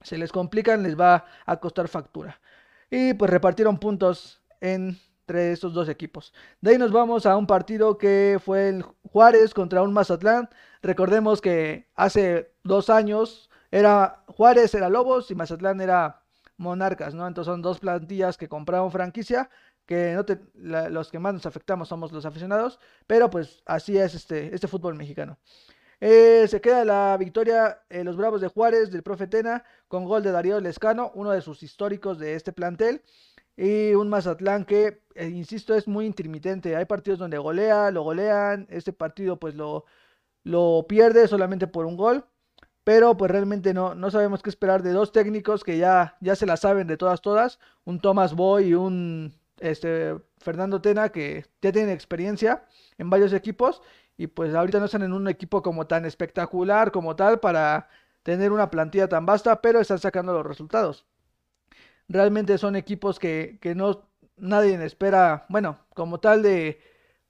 se 0.01 0.17
les 0.17 0.33
complican, 0.33 0.83
les 0.83 0.99
va 0.99 1.25
a 1.45 1.59
costar 1.61 1.88
factura. 1.88 2.41
Y 2.89 3.13
pues 3.13 3.31
repartieron 3.31 3.79
puntos 3.79 4.41
entre 4.59 5.53
estos 5.53 5.73
dos 5.73 5.88
equipos. 5.88 6.33
De 6.59 6.71
ahí 6.71 6.77
nos 6.77 6.91
vamos 6.91 7.25
a 7.25 7.38
un 7.38 7.47
partido 7.47 7.97
que 7.97 8.38
fue 8.43 8.67
el 8.67 8.83
Juárez 8.83 9.53
contra 9.53 9.81
un 9.81 9.93
Mazatlán. 9.93 10.49
Recordemos 10.81 11.39
que 11.39 11.88
hace 11.95 12.51
dos 12.63 12.89
años 12.89 13.49
era 13.71 14.23
Juárez 14.27 14.75
era 14.75 14.89
Lobos 14.89 15.31
y 15.31 15.35
Mazatlán 15.35 15.79
era 15.79 16.23
Monarcas, 16.57 17.13
¿no? 17.13 17.25
Entonces 17.27 17.49
son 17.49 17.61
dos 17.61 17.79
plantillas 17.79 18.38
que 18.38 18.49
compraron 18.49 18.91
franquicia, 18.91 19.49
que 19.91 20.39
los 20.55 21.11
que 21.11 21.19
más 21.19 21.33
nos 21.33 21.45
afectamos 21.45 21.89
somos 21.89 22.13
los 22.13 22.25
aficionados, 22.25 22.79
pero 23.07 23.29
pues 23.29 23.61
así 23.65 23.97
es 23.97 24.15
este, 24.15 24.55
este 24.55 24.69
fútbol 24.69 24.95
mexicano. 24.95 25.38
Eh, 25.99 26.47
se 26.47 26.61
queda 26.61 26.85
la 26.85 27.17
victoria 27.17 27.83
en 27.89 28.05
los 28.05 28.15
Bravos 28.15 28.39
de 28.39 28.47
Juárez 28.47 28.89
del 28.89 29.03
profe 29.03 29.27
Tena 29.27 29.65
con 29.89 30.05
gol 30.05 30.23
de 30.23 30.31
Darío 30.31 30.61
Lescano, 30.61 31.11
uno 31.13 31.31
de 31.31 31.41
sus 31.41 31.61
históricos 31.61 32.19
de 32.19 32.35
este 32.35 32.53
plantel. 32.53 33.01
Y 33.57 33.93
un 33.93 34.07
Mazatlán 34.07 34.63
que, 34.63 35.01
eh, 35.13 35.27
insisto, 35.27 35.75
es 35.75 35.89
muy 35.89 36.05
intermitente. 36.05 36.77
Hay 36.77 36.85
partidos 36.85 37.19
donde 37.19 37.38
golea, 37.38 37.91
lo 37.91 38.03
golean. 38.03 38.67
Este 38.69 38.93
partido 38.93 39.38
pues 39.39 39.55
lo, 39.55 39.83
lo 40.43 40.85
pierde 40.88 41.27
solamente 41.27 41.67
por 41.67 41.85
un 41.85 41.97
gol. 41.97 42.25
Pero 42.85 43.17
pues 43.17 43.29
realmente 43.29 43.73
no, 43.73 43.93
no 43.93 44.09
sabemos 44.09 44.41
qué 44.41 44.49
esperar 44.49 44.83
de 44.83 44.93
dos 44.93 45.11
técnicos 45.11 45.63
que 45.65 45.77
ya, 45.77 46.17
ya 46.21 46.35
se 46.35 46.45
la 46.45 46.57
saben 46.57 46.88
de 46.88 46.97
todas, 46.97 47.21
todas. 47.21 47.59
Un 47.83 47.99
Thomas 47.99 48.33
Boy 48.35 48.69
y 48.69 48.73
un 48.73 49.40
este, 49.61 50.17
Fernando 50.39 50.81
Tena 50.81 51.09
que 51.09 51.45
ya 51.61 51.71
tienen 51.71 51.91
experiencia 51.91 52.65
en 52.97 53.09
varios 53.09 53.33
equipos. 53.33 53.81
Y 54.17 54.27
pues 54.27 54.53
ahorita 54.53 54.79
no 54.79 54.85
están 54.85 55.03
en 55.03 55.13
un 55.13 55.27
equipo 55.27 55.61
como 55.63 55.87
tan 55.87 56.05
espectacular 56.05 56.91
como 56.91 57.15
tal 57.15 57.39
para 57.39 57.89
tener 58.23 58.51
una 58.51 58.69
plantilla 58.69 59.07
tan 59.07 59.25
vasta, 59.25 59.61
pero 59.61 59.79
están 59.79 59.99
sacando 59.99 60.33
los 60.33 60.45
resultados. 60.45 61.05
Realmente 62.07 62.57
son 62.57 62.75
equipos 62.75 63.19
que, 63.19 63.57
que 63.61 63.73
no 63.73 64.11
nadie 64.37 64.83
espera, 64.85 65.45
bueno, 65.49 65.79
como 65.93 66.19
tal 66.19 66.43
de, 66.43 66.81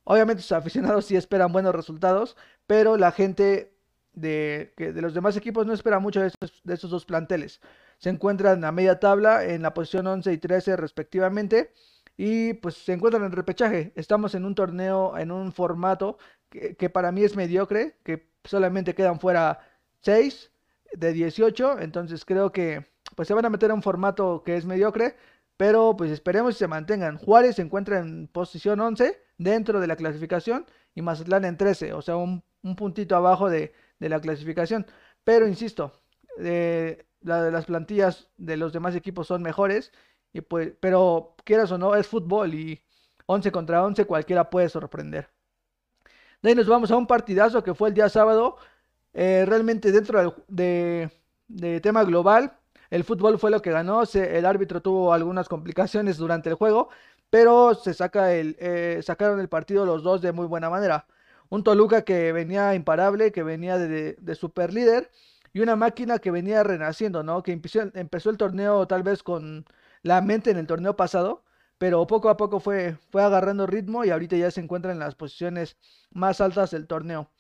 obviamente 0.04 0.42
sus 0.42 0.52
aficionados 0.54 1.06
sí 1.06 1.16
esperan 1.16 1.54
buenos 1.54 1.76
resultados, 1.76 2.36
pero 2.68 2.98
la 2.98 3.12
gente 3.12 3.74
de, 4.14 4.74
que 4.78 4.92
de 4.92 5.02
los 5.02 5.14
demás 5.14 5.38
equipos 5.38 5.66
no 5.66 5.74
espera 5.74 6.00
mucho 6.00 6.22
de 6.22 6.28
estos, 6.28 6.62
de 6.64 6.76
dos 6.76 7.06
planteles. 7.06 7.62
Se 8.00 8.10
encuentran 8.10 8.64
a 8.66 8.72
media 8.72 9.00
tabla 9.00 9.46
en 9.46 9.62
la 9.62 9.74
posición 9.74 10.08
11 10.08 10.34
y 10.34 10.38
13 10.38 10.76
respectivamente 10.78 11.72
y 12.18 12.54
pues 12.56 12.76
se 12.76 12.94
encuentran 12.94 13.24
en 13.24 13.32
repechaje. 13.32 13.92
Estamos 13.96 14.36
en 14.36 14.46
un 14.46 14.56
torneo, 14.56 15.18
en 15.18 15.32
un 15.32 15.52
formato 15.52 16.18
que, 16.50 16.90
para 16.90 17.12
mí 17.12 17.24
es 17.24 17.36
mediocre, 17.36 17.98
que 18.04 18.30
solamente 18.44 18.94
quedan 18.96 19.20
fuera 19.20 19.60
6 20.02 20.52
de 20.94 21.14
18, 21.14 21.80
entonces 21.80 22.26
creo 22.26 22.52
que 22.52 22.86
pues 23.16 23.28
se 23.28 23.34
van 23.34 23.46
a 23.46 23.50
meter 23.50 23.72
a 23.72 23.74
un 23.74 23.82
formato 23.82 24.44
que 24.44 24.58
es 24.58 24.66
mediocre, 24.66 25.16
pero 25.58 25.96
pues 25.98 26.12
esperemos 26.12 26.56
que 26.56 26.60
se 26.60 26.68
mantengan. 26.68 27.18
Juárez 27.18 27.56
se 27.58 27.62
encuentra 27.62 28.00
en 28.00 28.28
posición 28.28 28.80
11 28.80 29.22
dentro 29.38 29.80
de 29.80 29.88
la 29.88 29.96
clasificación 29.96 30.66
y 30.96 31.02
Mazatlán 31.02 31.46
en 31.46 31.58
13, 31.58 31.94
o 31.94 32.02
sea, 32.02 32.18
un, 32.18 32.44
un 32.64 32.76
puntito 32.76 33.16
abajo 33.16 33.50
de, 33.50 33.74
de 34.00 34.10
la 34.10 34.20
clasificación. 34.20 34.86
Pero 35.24 35.48
insisto, 35.48 35.94
eh, 36.40 37.06
de 37.22 37.52
las 37.52 37.66
plantillas 37.66 38.28
de 38.38 38.58
los 38.58 38.74
demás 38.74 38.96
equipos 38.96 39.28
son 39.28 39.42
mejores. 39.42 39.92
Y 40.34 40.42
pues, 40.42 40.74
pero 40.80 41.36
quieras 41.44 41.72
o 41.72 41.78
no, 41.78 41.96
es 41.96 42.08
fútbol 42.08 42.54
y 42.54 42.82
11 43.26 43.52
contra 43.52 43.84
11 43.84 44.06
cualquiera 44.06 44.50
puede 44.50 44.70
sorprender. 44.70 45.30
De 46.42 46.50
ahí 46.50 46.56
nos 46.56 46.68
vamos 46.68 46.92
a 46.92 46.98
un 46.98 47.08
partidazo 47.08 47.64
que 47.64 47.74
fue 47.74 47.90
el 47.90 47.96
día 47.96 48.10
sábado. 48.10 48.58
Eh, 49.14 49.46
realmente 49.48 49.92
dentro 49.92 50.44
de, 50.48 51.10
tema 51.82 52.04
global, 52.04 52.58
el 52.90 53.04
fútbol 53.04 53.38
fue 53.40 53.52
lo 53.52 53.62
que 53.62 53.72
ganó. 53.72 54.04
el 54.14 54.46
árbitro 54.46 54.82
tuvo 54.82 55.14
algunas 55.14 55.48
complicaciones 55.50 56.18
durante 56.18 56.50
el 56.50 56.56
juego, 56.56 56.90
pero 57.30 57.76
se 57.76 57.94
saca 57.94 58.34
el, 58.34 58.56
eh, 58.60 59.02
sacaron 59.04 59.40
el 59.40 59.50
partido 59.50 59.86
los 59.86 60.04
dos 60.04 60.22
de 60.22 60.32
muy 60.32 60.48
buena 60.48 60.70
manera 60.70 61.06
un 61.52 61.64
Toluca 61.64 62.04
que 62.04 62.32
venía 62.32 62.74
imparable, 62.76 63.32
que 63.34 63.44
venía 63.44 63.78
de, 63.78 64.36
super 64.36 64.74
líder 64.74 65.12
y 65.54 65.60
una 65.60 65.76
máquina 65.76 66.18
que 66.20 66.32
venía 66.32 66.64
renaciendo, 66.64 67.24
¿no? 67.24 67.44
Que 67.44 67.52
empezó, 67.52 68.30
el 68.30 68.38
torneo 68.38 68.88
tal 68.88 69.04
vez 69.04 69.22
con 69.22 69.66
la 70.04 70.22
mente 70.22 70.52
en 70.52 70.58
el 70.58 70.68
torneo 70.68 70.96
pasado, 70.96 71.44
pero 71.78 72.06
poco 72.08 72.30
a 72.30 72.38
poco 72.38 72.60
fue, 72.60 72.98
fue 73.10 73.24
agarrando 73.24 73.68
ritmo 73.68 74.06
y 74.06 74.12
ahorita 74.12 74.36
ya 74.38 74.52
se 74.52 74.62
encuentra 74.62 74.92
en 74.92 75.00
las 75.00 75.16
posiciones 75.16 75.78
más 76.12 76.42
altas 76.42 76.72
del 76.72 76.88
torneo. 76.88 77.32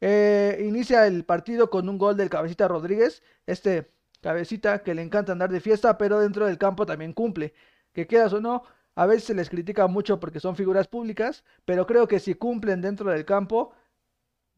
Eh, 0.00 0.64
inicia 0.66 1.06
el 1.06 1.24
partido 1.24 1.70
con 1.70 1.88
un 1.88 1.98
gol 1.98 2.16
del 2.16 2.30
cabecita 2.30 2.68
Rodríguez, 2.68 3.22
este 3.46 3.90
cabecita 4.20 4.82
que 4.82 4.94
le 4.94 5.02
encanta 5.02 5.32
andar 5.32 5.50
de 5.50 5.60
fiesta, 5.60 5.98
pero 5.98 6.20
dentro 6.20 6.46
del 6.46 6.58
campo 6.58 6.86
también 6.86 7.12
cumple. 7.12 7.54
Que 7.92 8.06
quedas 8.06 8.32
o 8.32 8.40
no, 8.40 8.62
a 8.94 9.06
veces 9.06 9.24
se 9.24 9.34
les 9.34 9.50
critica 9.50 9.86
mucho 9.86 10.20
porque 10.20 10.40
son 10.40 10.56
figuras 10.56 10.88
públicas, 10.88 11.44
pero 11.64 11.86
creo 11.86 12.08
que 12.08 12.20
si 12.20 12.34
cumplen 12.34 12.80
dentro 12.80 13.10
del 13.10 13.24
campo, 13.24 13.72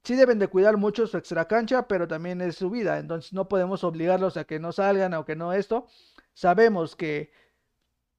sí 0.02 0.14
deben 0.16 0.38
de 0.38 0.48
cuidar 0.48 0.76
mucho 0.76 1.06
su 1.06 1.16
extracancha, 1.16 1.86
pero 1.88 2.08
también 2.08 2.40
es 2.40 2.56
su 2.56 2.70
vida. 2.70 2.98
Entonces 2.98 3.32
no 3.32 3.48
podemos 3.48 3.84
obligarlos 3.84 4.36
a 4.36 4.44
que 4.44 4.58
no 4.58 4.72
salgan 4.72 5.14
o 5.14 5.24
que 5.24 5.36
no 5.36 5.52
esto. 5.52 5.86
Sabemos 6.34 6.96
que 6.96 7.32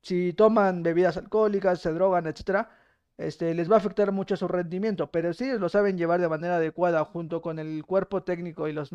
si 0.02 0.34
toman 0.34 0.84
bebidas 0.84 1.18
alcohólicas, 1.18 1.82
se 1.82 1.94
drogan, 1.94 2.28
etcétera, 2.28 2.70
este, 3.18 3.54
les 3.54 3.70
va 3.70 3.76
a 3.76 3.80
afectar 3.80 4.12
mucho 4.12 4.36
su 4.38 4.48
rendimiento, 4.48 5.12
pero 5.12 5.34
si 5.34 5.52
lo 5.58 5.70
saben 5.70 5.98
llevar 5.98 6.22
de 6.22 6.30
manera 6.30 6.58
adecuada 6.58 7.06
junto 7.06 7.42
con 7.42 7.60
el 7.60 7.86
cuerpo 7.86 8.24
técnico 8.24 8.68
y 8.68 8.74
los 8.74 8.92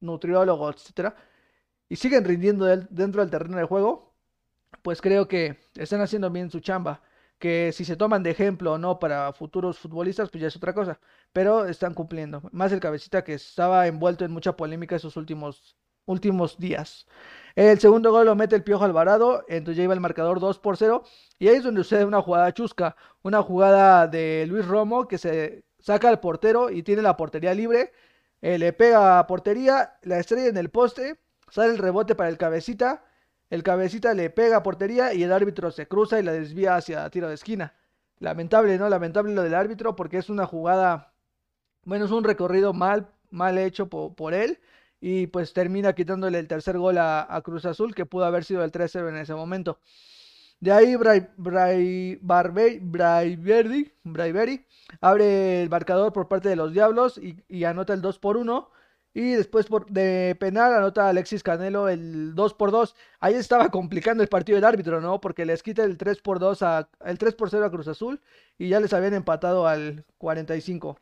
nutriólogos, 0.00 0.76
etcétera, 0.76 1.16
y 1.88 1.96
siguen 1.96 2.24
rindiendo 2.24 2.66
dentro 2.66 3.22
del 3.22 3.30
terreno 3.30 3.58
de 3.58 3.64
juego, 3.64 4.14
pues 4.82 5.00
creo 5.00 5.28
que 5.28 5.58
están 5.76 6.00
haciendo 6.00 6.30
bien 6.30 6.50
su 6.50 6.60
chamba. 6.60 7.02
Que 7.38 7.72
si 7.72 7.84
se 7.84 7.96
toman 7.96 8.22
de 8.22 8.30
ejemplo 8.30 8.72
o 8.74 8.78
no 8.78 8.98
para 8.98 9.32
futuros 9.32 9.78
futbolistas, 9.78 10.30
pues 10.30 10.40
ya 10.42 10.48
es 10.48 10.56
otra 10.56 10.74
cosa. 10.74 11.00
Pero 11.32 11.66
están 11.66 11.94
cumpliendo. 11.94 12.42
Más 12.52 12.72
el 12.72 12.80
cabecita 12.80 13.24
que 13.24 13.34
estaba 13.34 13.86
envuelto 13.86 14.24
en 14.24 14.32
mucha 14.32 14.56
polémica 14.56 14.96
esos 14.96 15.16
últimos 15.16 15.76
últimos 16.06 16.58
días. 16.58 17.06
El 17.54 17.78
segundo 17.78 18.10
gol 18.10 18.26
lo 18.26 18.34
mete 18.34 18.56
el 18.56 18.64
Piojo 18.64 18.84
Alvarado, 18.84 19.44
entonces 19.48 19.78
ya 19.78 19.84
iba 19.84 19.94
el 19.94 20.00
marcador 20.00 20.40
2 20.40 20.58
por 20.58 20.76
0. 20.76 21.04
Y 21.38 21.48
ahí 21.48 21.56
es 21.56 21.64
donde 21.64 21.82
sucede 21.82 22.04
una 22.04 22.22
jugada 22.22 22.52
chusca, 22.52 22.96
una 23.22 23.42
jugada 23.42 24.06
de 24.06 24.46
Luis 24.46 24.66
Romo 24.66 25.08
que 25.08 25.18
se 25.18 25.64
saca 25.80 26.08
al 26.08 26.20
portero 26.20 26.70
y 26.70 26.82
tiene 26.82 27.02
la 27.02 27.16
portería 27.16 27.54
libre. 27.54 27.92
Eh, 28.42 28.58
le 28.58 28.72
pega 28.72 29.18
a 29.18 29.26
portería, 29.26 29.98
la 30.02 30.18
estrella 30.18 30.48
en 30.48 30.56
el 30.56 30.70
poste, 30.70 31.18
sale 31.50 31.72
el 31.72 31.78
rebote 31.78 32.14
para 32.14 32.28
el 32.28 32.38
cabecita. 32.38 33.04
El 33.48 33.62
cabecita 33.62 34.12
le 34.14 34.30
pega 34.30 34.58
a 34.58 34.62
portería 34.62 35.14
y 35.14 35.22
el 35.22 35.32
árbitro 35.32 35.70
se 35.70 35.86
cruza 35.88 36.18
y 36.18 36.22
la 36.22 36.32
desvía 36.32 36.76
hacia 36.76 37.08
tiro 37.10 37.28
de 37.28 37.34
esquina. 37.34 37.74
Lamentable, 38.18 38.78
¿no? 38.78 38.88
Lamentable 38.88 39.34
lo 39.34 39.42
del 39.42 39.54
árbitro 39.54 39.94
porque 39.96 40.18
es 40.18 40.28
una 40.30 40.46
jugada, 40.46 41.12
bueno, 41.84 42.06
es 42.06 42.10
un 42.10 42.24
recorrido 42.24 42.72
mal, 42.72 43.08
mal 43.30 43.58
hecho 43.58 43.88
por, 43.88 44.34
él 44.34 44.58
y 45.08 45.28
pues 45.28 45.52
termina 45.52 45.92
quitándole 45.92 46.40
el 46.40 46.48
tercer 46.48 46.78
gol 46.78 46.98
a, 46.98 47.40
Cruz 47.44 47.64
Azul 47.64 47.94
que 47.94 48.06
pudo 48.06 48.24
haber 48.24 48.42
sido 48.42 48.64
el 48.64 48.72
3-0 48.72 49.08
en 49.08 49.16
ese 49.18 49.36
momento. 49.36 49.78
De 50.58 50.72
ahí 50.72 50.96
Bray, 50.96 51.28
Bray, 51.36 52.18
abre 55.00 55.62
el 55.62 55.70
marcador 55.70 56.12
por 56.12 56.26
parte 56.26 56.48
de 56.48 56.56
los 56.56 56.72
Diablos 56.72 57.18
y, 57.18 57.40
y 57.46 57.62
anota 57.62 57.94
el 57.94 58.02
2 58.02 58.18
por 58.18 58.36
1 58.36 58.68
y 59.14 59.30
después 59.34 59.66
por, 59.66 59.88
de 59.88 60.36
penal 60.40 60.74
anota 60.74 61.08
Alexis 61.08 61.44
Canelo 61.44 61.88
el 61.88 62.34
2 62.34 62.54
por 62.54 62.72
2. 62.72 62.96
Ahí 63.20 63.34
estaba 63.34 63.68
complicando 63.70 64.24
el 64.24 64.28
partido 64.28 64.56
del 64.56 64.64
árbitro, 64.64 65.00
¿no? 65.00 65.20
Porque 65.20 65.46
les 65.46 65.62
quita 65.62 65.84
el 65.84 65.98
3 65.98 66.20
por 66.20 66.40
2 66.40 66.62
a, 66.62 66.88
el 67.04 67.16
3 67.16 67.32
por 67.36 67.48
0 67.48 67.64
a 67.64 67.70
Cruz 67.70 67.86
Azul 67.86 68.20
y 68.58 68.70
ya 68.70 68.80
les 68.80 68.92
habían 68.92 69.14
empatado 69.14 69.68
al 69.68 70.04
45. 70.18 70.98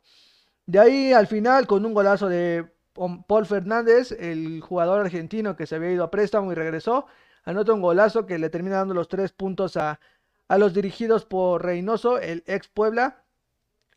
De 0.67 0.79
ahí 0.79 1.11
al 1.11 1.25
final 1.25 1.65
con 1.65 1.83
un 1.87 1.95
golazo 1.95 2.29
de 2.29 2.74
Paul 2.95 3.45
Fernández, 3.45 4.11
el 4.13 4.61
jugador 4.61 5.01
argentino 5.01 5.55
que 5.55 5.67
se 5.67 5.75
había 5.75 5.91
ido 5.91 6.03
a 6.03 6.11
préstamo 6.11 6.51
y 6.51 6.55
regresó, 6.55 7.05
anota 7.43 7.73
un 7.73 7.81
golazo 7.81 8.25
que 8.25 8.39
le 8.39 8.49
termina 8.49 8.77
dando 8.77 8.93
los 8.93 9.09
3 9.09 9.31
puntos 9.33 9.77
a, 9.77 9.99
a 10.47 10.57
los 10.57 10.73
dirigidos 10.73 11.25
por 11.25 11.63
Reynoso, 11.63 12.19
el 12.19 12.43
ex 12.47 12.67
Puebla, 12.67 13.23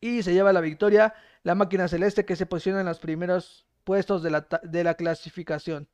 y 0.00 0.23
se 0.23 0.33
lleva 0.33 0.52
la 0.52 0.61
victoria 0.61 1.14
la 1.43 1.55
máquina 1.55 1.88
celeste 1.88 2.25
que 2.25 2.37
se 2.37 2.47
posiciona 2.47 2.81
en 2.81 2.87
los 2.87 2.99
primeros 2.99 3.67
puestos 3.85 4.23
de 4.23 4.31
la, 4.31 4.47
de 4.62 4.85
la 4.85 4.95
clasificación. 4.95 5.88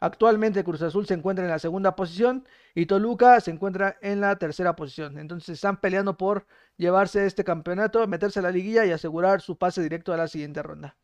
Actualmente 0.00 0.64
Cruz 0.64 0.82
Azul 0.82 1.06
se 1.06 1.14
encuentra 1.14 1.44
en 1.44 1.50
la 1.50 1.60
segunda 1.60 1.94
posición 1.94 2.44
y 2.74 2.86
Toluca 2.86 3.38
se 3.40 3.52
encuentra 3.52 3.98
en 4.02 4.20
la 4.20 4.34
tercera 4.36 4.74
posición. 4.74 5.18
Entonces 5.18 5.50
están 5.50 5.80
peleando 5.80 6.16
por 6.16 6.46
llevarse 6.76 7.24
este 7.24 7.44
campeonato, 7.44 8.04
meterse 8.08 8.40
a 8.40 8.42
la 8.42 8.50
liguilla 8.50 8.84
y 8.84 8.90
asegurar 8.90 9.42
su 9.42 9.56
pase 9.56 9.80
directo 9.80 10.12
a 10.12 10.16
la 10.16 10.26
siguiente 10.26 10.62
ronda. 10.62 10.96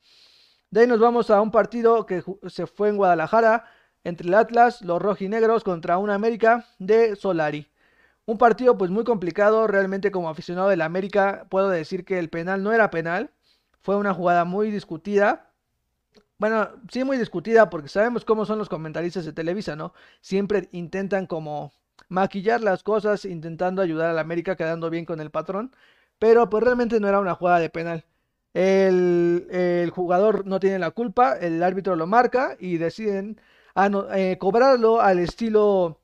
De 0.72 0.80
ahí 0.80 0.86
nos 0.86 1.00
vamos 1.00 1.28
a 1.28 1.38
un 1.42 1.50
partido 1.50 2.06
que 2.06 2.24
se 2.48 2.66
fue 2.66 2.88
en 2.88 2.96
Guadalajara 2.96 3.66
entre 4.04 4.26
el 4.26 4.32
Atlas, 4.32 4.80
los 4.80 5.02
rojinegros 5.02 5.64
contra 5.64 5.98
una 5.98 6.14
América 6.14 6.64
de 6.78 7.14
Solari. 7.14 7.68
Un 8.24 8.38
partido 8.38 8.78
pues 8.78 8.90
muy 8.90 9.04
complicado, 9.04 9.66
realmente 9.66 10.10
como 10.10 10.30
aficionado 10.30 10.70
del 10.70 10.80
América 10.80 11.46
puedo 11.50 11.68
decir 11.68 12.06
que 12.06 12.18
el 12.18 12.30
penal 12.30 12.62
no 12.62 12.72
era 12.72 12.88
penal, 12.90 13.32
fue 13.82 13.96
una 13.96 14.14
jugada 14.14 14.46
muy 14.46 14.70
discutida, 14.70 15.50
bueno, 16.38 16.70
sí 16.90 17.04
muy 17.04 17.18
discutida 17.18 17.68
porque 17.68 17.88
sabemos 17.88 18.24
cómo 18.24 18.46
son 18.46 18.58
los 18.58 18.70
comentaristas 18.70 19.26
de 19.26 19.34
Televisa, 19.34 19.76
¿no? 19.76 19.92
Siempre 20.22 20.70
intentan 20.72 21.26
como 21.26 21.74
maquillar 22.08 22.62
las 22.62 22.82
cosas, 22.82 23.26
intentando 23.26 23.82
ayudar 23.82 24.08
a 24.08 24.14
la 24.14 24.22
América 24.22 24.56
quedando 24.56 24.88
bien 24.88 25.04
con 25.04 25.20
el 25.20 25.30
patrón, 25.30 25.76
pero 26.18 26.48
pues 26.48 26.64
realmente 26.64 26.98
no 26.98 27.08
era 27.08 27.20
una 27.20 27.34
jugada 27.34 27.58
de 27.58 27.68
penal. 27.68 28.06
El, 28.54 29.90
jugador 29.94 30.46
no 30.46 30.60
tiene 30.60 30.78
la 30.78 30.90
culpa, 30.90 31.36
el 31.38 31.62
árbitro 31.62 31.96
lo 31.96 32.06
marca 32.06 32.56
y 32.58 32.78
deciden 32.78 33.40
eh, 34.14 34.36
cobrarlo 34.38 35.00
al 35.00 35.18
estilo... 35.18 35.98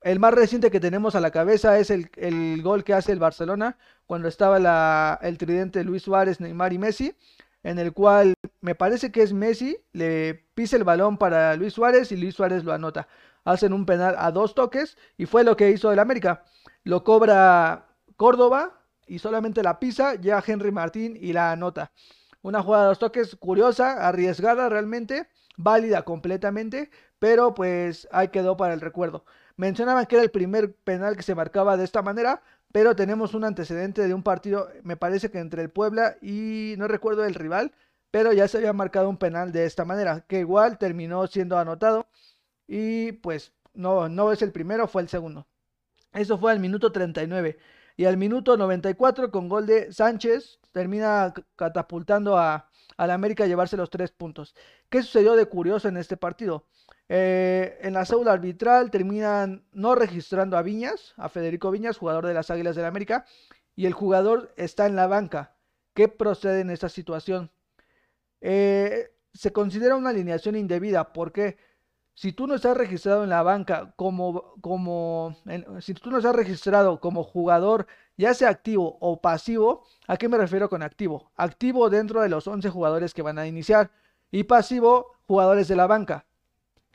El 0.00 0.20
más 0.20 0.32
reciente 0.32 0.70
que 0.70 0.78
tenemos 0.78 1.16
a 1.16 1.20
la 1.20 1.32
cabeza 1.32 1.76
es 1.80 1.90
el, 1.90 2.08
el 2.14 2.62
gol 2.62 2.84
que 2.84 2.94
hace 2.94 3.10
el 3.10 3.18
Barcelona 3.18 3.76
cuando 4.06 4.28
estaba 4.28 4.60
la, 4.60 5.18
el 5.22 5.38
tridente 5.38 5.82
Luis 5.82 6.02
Suárez, 6.02 6.40
Neymar 6.40 6.72
y 6.72 6.78
Messi 6.78 7.16
en 7.62 7.78
el 7.78 7.92
cual 7.92 8.34
me 8.60 8.74
parece 8.74 9.12
que 9.12 9.22
es 9.22 9.32
Messi, 9.32 9.78
le 9.92 10.34
pisa 10.54 10.76
el 10.76 10.84
balón 10.84 11.18
para 11.18 11.56
Luis 11.56 11.74
Suárez 11.74 12.12
y 12.12 12.16
Luis 12.16 12.34
Suárez 12.34 12.64
lo 12.64 12.72
anota. 12.72 13.08
Hacen 13.44 13.72
un 13.72 13.86
penal 13.86 14.14
a 14.18 14.30
dos 14.30 14.54
toques 14.54 14.96
y 15.16 15.26
fue 15.26 15.44
lo 15.44 15.56
que 15.56 15.70
hizo 15.70 15.92
el 15.92 15.98
América. 15.98 16.44
Lo 16.84 17.04
cobra 17.04 17.86
Córdoba 18.16 18.80
y 19.08 19.18
solamente 19.18 19.62
la 19.62 19.78
pisa, 19.78 20.14
ya 20.16 20.42
Henry 20.46 20.70
Martín 20.70 21.16
y 21.20 21.32
la 21.32 21.52
anota. 21.52 21.92
Una 22.42 22.62
jugada 22.62 22.84
de 22.84 22.88
dos 22.90 22.98
toques 22.98 23.36
curiosa, 23.36 24.06
arriesgada 24.06 24.68
realmente, 24.68 25.28
válida 25.56 26.02
completamente, 26.02 26.90
pero 27.18 27.54
pues 27.54 28.08
ahí 28.12 28.28
quedó 28.28 28.56
para 28.56 28.74
el 28.74 28.80
recuerdo. 28.80 29.24
Mencionaban 29.56 30.06
que 30.06 30.16
era 30.16 30.22
el 30.22 30.30
primer 30.30 30.74
penal 30.74 31.16
que 31.16 31.22
se 31.22 31.34
marcaba 31.34 31.76
de 31.76 31.84
esta 31.84 32.02
manera, 32.02 32.42
pero 32.70 32.94
tenemos 32.94 33.34
un 33.34 33.44
antecedente 33.44 34.06
de 34.06 34.14
un 34.14 34.22
partido, 34.22 34.68
me 34.84 34.96
parece 34.96 35.30
que 35.30 35.38
entre 35.38 35.62
el 35.62 35.70
Puebla 35.70 36.16
y 36.22 36.74
no 36.78 36.86
recuerdo 36.86 37.24
el 37.24 37.34
rival, 37.34 37.72
pero 38.10 38.32
ya 38.32 38.46
se 38.48 38.58
había 38.58 38.72
marcado 38.72 39.08
un 39.08 39.16
penal 39.18 39.52
de 39.52 39.66
esta 39.66 39.84
manera, 39.84 40.24
que 40.28 40.40
igual 40.40 40.78
terminó 40.78 41.26
siendo 41.26 41.58
anotado 41.58 42.06
y 42.66 43.12
pues 43.12 43.52
no, 43.74 44.08
no 44.08 44.32
es 44.32 44.42
el 44.42 44.52
primero, 44.52 44.86
fue 44.86 45.02
el 45.02 45.08
segundo. 45.08 45.46
Eso 46.12 46.38
fue 46.38 46.52
al 46.52 46.60
minuto 46.60 46.92
39 46.92 47.58
y 47.98 48.04
al 48.04 48.16
minuto 48.16 48.56
94 48.56 49.32
con 49.32 49.48
gol 49.48 49.66
de 49.66 49.92
Sánchez 49.92 50.60
termina 50.70 51.34
catapultando 51.56 52.38
a, 52.38 52.70
la 52.96 53.12
América 53.12 53.42
a 53.42 53.48
llevarse 53.48 53.76
los 53.76 53.90
tres 53.90 54.12
puntos. 54.12 54.54
¿Qué 54.88 55.02
sucedió 55.02 55.34
de 55.34 55.46
curioso 55.46 55.88
en 55.88 55.96
este 55.96 56.16
partido? 56.16 56.64
Eh, 57.08 57.76
en 57.82 57.94
la 57.94 58.04
cédula 58.04 58.32
arbitral 58.32 58.92
terminan 58.92 59.64
no 59.72 59.96
registrando 59.96 60.56
a 60.56 60.62
Viñas, 60.62 61.14
a 61.16 61.28
Federico 61.28 61.72
Viñas, 61.72 61.98
jugador 61.98 62.24
de 62.24 62.34
las 62.34 62.52
Águilas 62.52 62.76
del 62.76 62.82
la 62.82 62.88
América, 62.88 63.26
y 63.74 63.86
el 63.86 63.94
jugador 63.94 64.54
está 64.56 64.86
en 64.86 64.94
la 64.94 65.08
banca. 65.08 65.56
¿Qué 65.92 66.06
procede 66.06 66.60
en 66.60 66.70
esta 66.70 66.88
situación? 66.88 67.50
Eh, 68.40 69.10
se 69.34 69.52
considera 69.52 69.96
una 69.96 70.10
alineación 70.10 70.54
indebida 70.54 71.12
porque 71.12 71.56
si 72.18 72.32
tú 72.32 72.48
no 72.48 72.56
estás 72.56 72.76
registrado 72.76 73.22
en 73.22 73.30
la 73.30 73.44
banca 73.44 73.92
como, 73.94 74.54
como 74.60 75.36
si 75.78 75.94
tú 75.94 76.10
no 76.10 76.16
estás 76.16 76.34
registrado 76.34 76.98
como 76.98 77.22
jugador, 77.22 77.86
ya 78.16 78.34
sea 78.34 78.48
activo 78.48 78.98
o 79.00 79.20
pasivo, 79.20 79.84
¿a 80.08 80.16
qué 80.16 80.28
me 80.28 80.36
refiero 80.36 80.68
con 80.68 80.82
activo? 80.82 81.30
Activo 81.36 81.88
dentro 81.90 82.20
de 82.20 82.28
los 82.28 82.48
11 82.48 82.70
jugadores 82.70 83.14
que 83.14 83.22
van 83.22 83.38
a 83.38 83.46
iniciar 83.46 83.92
y 84.32 84.42
pasivo 84.42 85.12
jugadores 85.28 85.68
de 85.68 85.76
la 85.76 85.86
banca. 85.86 86.26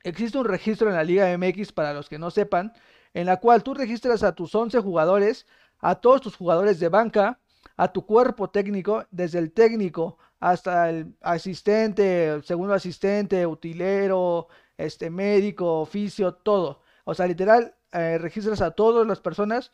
Existe 0.04 0.38
un 0.38 0.44
registro 0.44 0.90
en 0.90 0.96
la 0.98 1.06
Liga 1.06 1.38
MX 1.38 1.72
para 1.72 1.94
los 1.94 2.10
que 2.10 2.20
no 2.20 2.30
sepan, 2.30 2.74
en 3.14 3.26
la 3.26 3.38
cual 3.38 3.64
tú 3.64 3.74
registras 3.74 4.24
a 4.24 4.36
tus 4.36 4.54
11 4.54 4.82
jugadores, 4.82 5.48
a 5.80 5.96
todos 5.96 6.20
tus 6.20 6.36
jugadores 6.36 6.82
de 6.82 6.90
banca, 6.90 7.40
a 7.78 7.94
tu 7.94 8.06
cuerpo 8.06 8.50
técnico, 8.50 9.06
desde 9.10 9.40
el 9.40 9.54
técnico 9.54 10.18
hasta 10.42 10.90
el 10.90 11.16
asistente, 11.22 12.28
el 12.28 12.44
segundo 12.44 12.74
asistente, 12.74 13.48
utilero, 13.48 14.50
este 14.78 15.10
médico, 15.10 15.82
oficio, 15.82 16.34
todo. 16.36 16.82
O 17.06 17.14
sea, 17.14 17.28
literal, 17.28 17.76
eh, 17.92 18.18
registras 18.18 18.62
a 18.62 18.72
todas 18.72 19.08
las 19.08 19.20
personas 19.22 19.72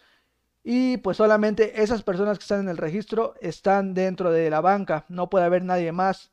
y 0.64 0.98
pues 0.98 1.18
solamente 1.18 1.82
esas 1.82 2.04
personas 2.04 2.38
que 2.38 2.44
están 2.44 2.62
en 2.62 2.70
el 2.70 2.78
registro 2.78 3.36
están 3.42 3.94
dentro 3.94 4.32
de 4.32 4.50
la 4.50 4.62
banca. 4.62 5.06
No 5.10 5.30
puede 5.30 5.46
haber 5.46 5.64
nadie 5.64 5.92
más 5.92 6.32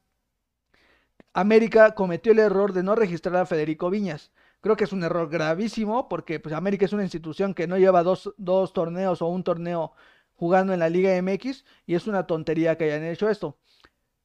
América 1.36 1.94
cometió 1.94 2.32
el 2.32 2.38
error 2.38 2.72
de 2.72 2.82
no 2.82 2.94
registrar 2.94 3.36
a 3.36 3.44
Federico 3.44 3.90
Viñas. 3.90 4.32
Creo 4.62 4.74
que 4.74 4.84
es 4.84 4.92
un 4.94 5.04
error 5.04 5.28
gravísimo 5.28 6.08
porque 6.08 6.40
pues, 6.40 6.54
América 6.54 6.86
es 6.86 6.94
una 6.94 7.02
institución 7.02 7.52
que 7.52 7.66
no 7.66 7.76
lleva 7.76 8.02
dos, 8.02 8.32
torneos 8.72 9.20
o 9.20 9.26
un 9.26 9.44
torneo 9.44 9.92
jugando 10.34 10.72
en 10.72 10.78
la 10.78 10.88
Liga 10.88 11.14
MX 11.20 11.66
y 11.86 11.94
es 11.94 12.06
una 12.06 12.26
tontería 12.26 12.78
que 12.78 12.84
hayan 12.84 13.04
hecho 13.04 13.28
esto. 13.28 13.58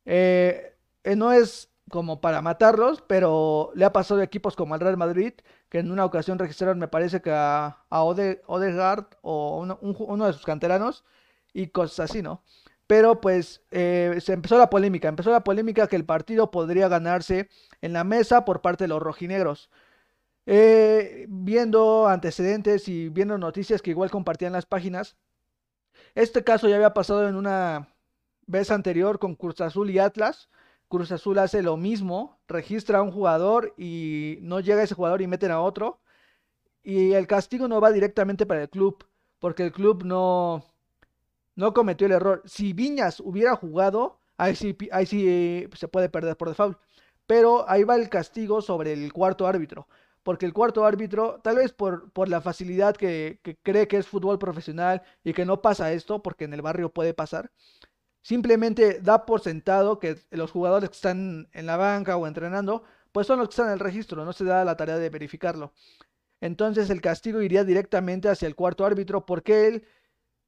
Eh, 0.06 0.74
eh, 1.04 1.18
no 1.18 1.34
es 1.34 1.71
como 1.92 2.22
para 2.22 2.42
matarlos, 2.42 3.04
pero 3.08 3.72
le 3.76 3.86
ha 3.86 3.94
pasado 3.94 4.22
a 4.22 4.24
equipos 4.24 4.56
como 4.56 4.76
el 4.76 4.82
Real 4.82 4.98
Madrid, 4.98 5.34
que 5.70 5.80
en 5.80 5.92
una 5.92 6.06
ocasión 6.06 6.40
registraron, 6.40 6.80
me 6.80 6.88
parece 6.88 7.22
que 7.22 7.32
a, 7.32 7.86
a 7.90 8.04
Odegaard 8.04 9.06
o 9.22 9.60
uno 9.82 10.28
de 10.28 10.34
sus 10.34 10.46
canteranos 10.46 11.04
y 11.54 11.68
cosas 11.68 12.12
así, 12.12 12.22
¿no? 12.22 12.42
pero 12.92 13.22
pues 13.22 13.62
eh, 13.72 14.18
se 14.20 14.34
empezó 14.34 14.58
la 14.58 14.70
polémica, 14.70 15.08
empezó 15.08 15.32
la 15.32 15.46
polémica 15.46 15.88
que 15.88 15.96
el 15.96 16.04
partido 16.04 16.52
podría 16.52 16.90
ganarse 16.90 17.48
en 17.82 17.94
la 17.94 18.04
mesa 18.04 18.44
por 18.44 18.60
parte 18.62 18.84
de 18.84 18.90
los 18.90 19.02
rojinegros. 19.02 19.70
Eh, 20.46 21.26
viendo 21.30 22.10
antecedentes 22.10 22.90
y 22.90 23.08
viendo 23.08 23.38
noticias 23.38 23.82
que 23.82 23.92
igual 23.92 24.12
compartían 24.12 24.52
las 24.52 24.66
páginas, 24.66 25.16
este 26.16 26.44
caso 26.44 26.68
ya 26.68 26.76
había 26.76 26.94
pasado 26.94 27.30
en 27.30 27.38
una 27.38 27.88
vez 28.46 28.72
anterior 28.72 29.20
con 29.20 29.36
Cruz 29.36 29.62
Azul 29.62 29.90
y 29.90 29.98
Atlas. 30.00 30.50
Cruz 30.92 31.12
Azul 31.12 31.40
hace 31.40 31.64
lo 31.64 31.78
mismo, 31.78 32.40
registra 32.48 33.00
a 33.00 33.02
un 33.02 33.12
jugador 33.12 33.74
y 33.78 34.38
no 34.42 34.60
llega 34.60 34.84
ese 34.84 34.96
jugador 34.96 35.22
y 35.22 35.28
meten 35.28 35.52
a 35.52 35.62
otro. 35.62 36.02
Y 36.84 37.14
el 37.14 37.28
castigo 37.28 37.68
no 37.68 37.82
va 37.82 37.92
directamente 37.92 38.46
para 38.46 38.64
el 38.64 38.70
club, 38.70 39.06
porque 39.40 39.64
el 39.66 39.72
club 39.72 40.04
no, 40.04 40.64
no 41.56 41.74
cometió 41.74 42.08
el 42.08 42.14
error. 42.14 42.42
Si 42.46 42.74
Viñas 42.74 43.20
hubiera 43.22 43.56
jugado, 43.56 44.20
ahí 44.38 44.56
sí, 44.56 44.78
ahí 44.92 45.06
sí 45.06 45.68
se 45.76 45.88
puede 45.88 46.10
perder 46.10 46.38
por 46.38 46.50
default. 46.50 46.78
pero 47.28 47.70
ahí 47.70 47.84
va 47.86 47.96
el 47.96 48.10
castigo 48.10 48.62
sobre 48.62 48.94
el 48.94 49.14
cuarto 49.14 49.48
árbitro, 49.48 49.88
porque 50.24 50.46
el 50.46 50.54
cuarto 50.54 50.86
árbitro, 50.86 51.40
tal 51.44 51.58
vez 51.58 51.74
por, 51.74 52.12
por 52.12 52.30
la 52.30 52.42
facilidad 52.42 52.96
que, 52.98 53.40
que 53.44 53.58
cree 53.64 53.88
que 53.88 53.98
es 53.98 54.08
fútbol 54.08 54.40
profesional 54.40 55.02
y 55.24 55.34
que 55.34 55.46
no 55.46 55.62
pasa 55.62 55.94
esto, 55.94 56.22
porque 56.22 56.46
en 56.46 56.54
el 56.54 56.62
barrio 56.62 56.92
puede 56.94 57.14
pasar, 57.14 57.52
simplemente 58.22 59.00
da 59.02 59.26
por 59.26 59.42
sentado 59.42 60.00
que 60.00 60.18
los 60.32 60.52
jugadores 60.52 60.90
que 60.90 60.96
están 60.96 61.50
en 61.54 61.66
la 61.66 61.78
banca 61.78 62.18
o 62.18 62.28
entrenando, 62.28 62.84
pues 63.12 63.28
son 63.28 63.40
los 63.40 63.50
que 63.50 63.54
están 63.54 63.68
en 63.68 63.74
el 63.74 63.80
registro, 63.80 64.26
no 64.26 64.34
se 64.34 64.46
da 64.46 64.64
la 64.66 64.78
tarea 64.78 64.98
de 64.98 65.10
verificarlo. 65.10 65.74
Entonces 66.42 66.90
el 66.90 67.02
castigo 67.02 67.42
iría 67.42 67.64
directamente 67.64 68.30
hacia 68.30 68.48
el 68.48 68.56
cuarto 68.56 68.86
árbitro 68.86 69.26
porque 69.26 69.68
él 69.68 69.86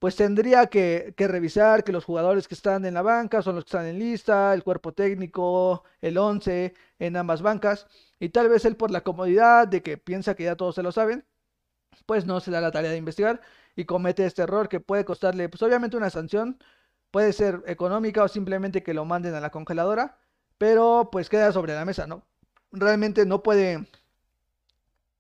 pues 0.04 0.18
tendría 0.18 0.68
que, 0.68 1.14
revisar 1.18 1.86
que 1.86 1.94
los 1.94 2.04
jugadores 2.04 2.50
que 2.50 2.56
están 2.56 2.84
en 2.84 2.94
la 2.96 3.02
banca 3.02 3.42
son 3.42 3.56
los 3.56 3.64
que 3.64 3.70
están 3.70 3.86
en 3.86 4.00
lista, 4.00 4.54
el 4.54 4.62
cuerpo 4.62 4.92
técnico, 4.94 5.86
el 6.02 6.18
11 6.18 6.74
en 7.00 7.16
ambas 7.16 7.42
bancas, 7.42 7.88
y 8.20 8.28
tal 8.28 8.50
vez 8.50 8.66
él 8.66 8.76
por 8.76 8.92
la 8.92 9.00
comodidad 9.02 9.66
de 9.66 9.82
que 9.82 9.98
piensa 9.98 10.36
que 10.36 10.44
ya 10.44 10.58
todos 10.58 10.76
se 10.76 10.84
lo 10.84 10.92
saben, 10.92 11.26
pues 12.06 12.26
no 12.26 12.42
se 12.42 12.52
da 12.52 12.62
la 12.62 12.72
tarea 12.72 12.92
de 12.92 12.98
investigar 12.98 13.40
y 13.78 13.86
comete 13.86 14.26
este 14.26 14.42
error 14.42 14.68
que 14.68 14.82
puede 14.82 15.06
costarle, 15.06 15.48
pues 15.50 15.62
obviamente 15.64 15.96
una 15.96 16.10
sanción, 16.10 16.60
puede 17.14 17.32
ser 17.32 17.64
económica 17.68 18.24
o 18.24 18.28
simplemente 18.28 18.82
que 18.82 18.96
lo 18.96 19.06
manden 19.06 19.36
a 19.36 19.40
la 19.40 19.52
congeladora, 19.52 20.18
pero 20.58 21.10
pues 21.12 21.30
queda 21.30 21.52
sobre 21.52 21.76
la 21.76 21.86
mesa, 21.86 22.08
¿no? 22.08 22.24
Realmente 22.72 23.26
no 23.28 23.44
puede 23.44 23.86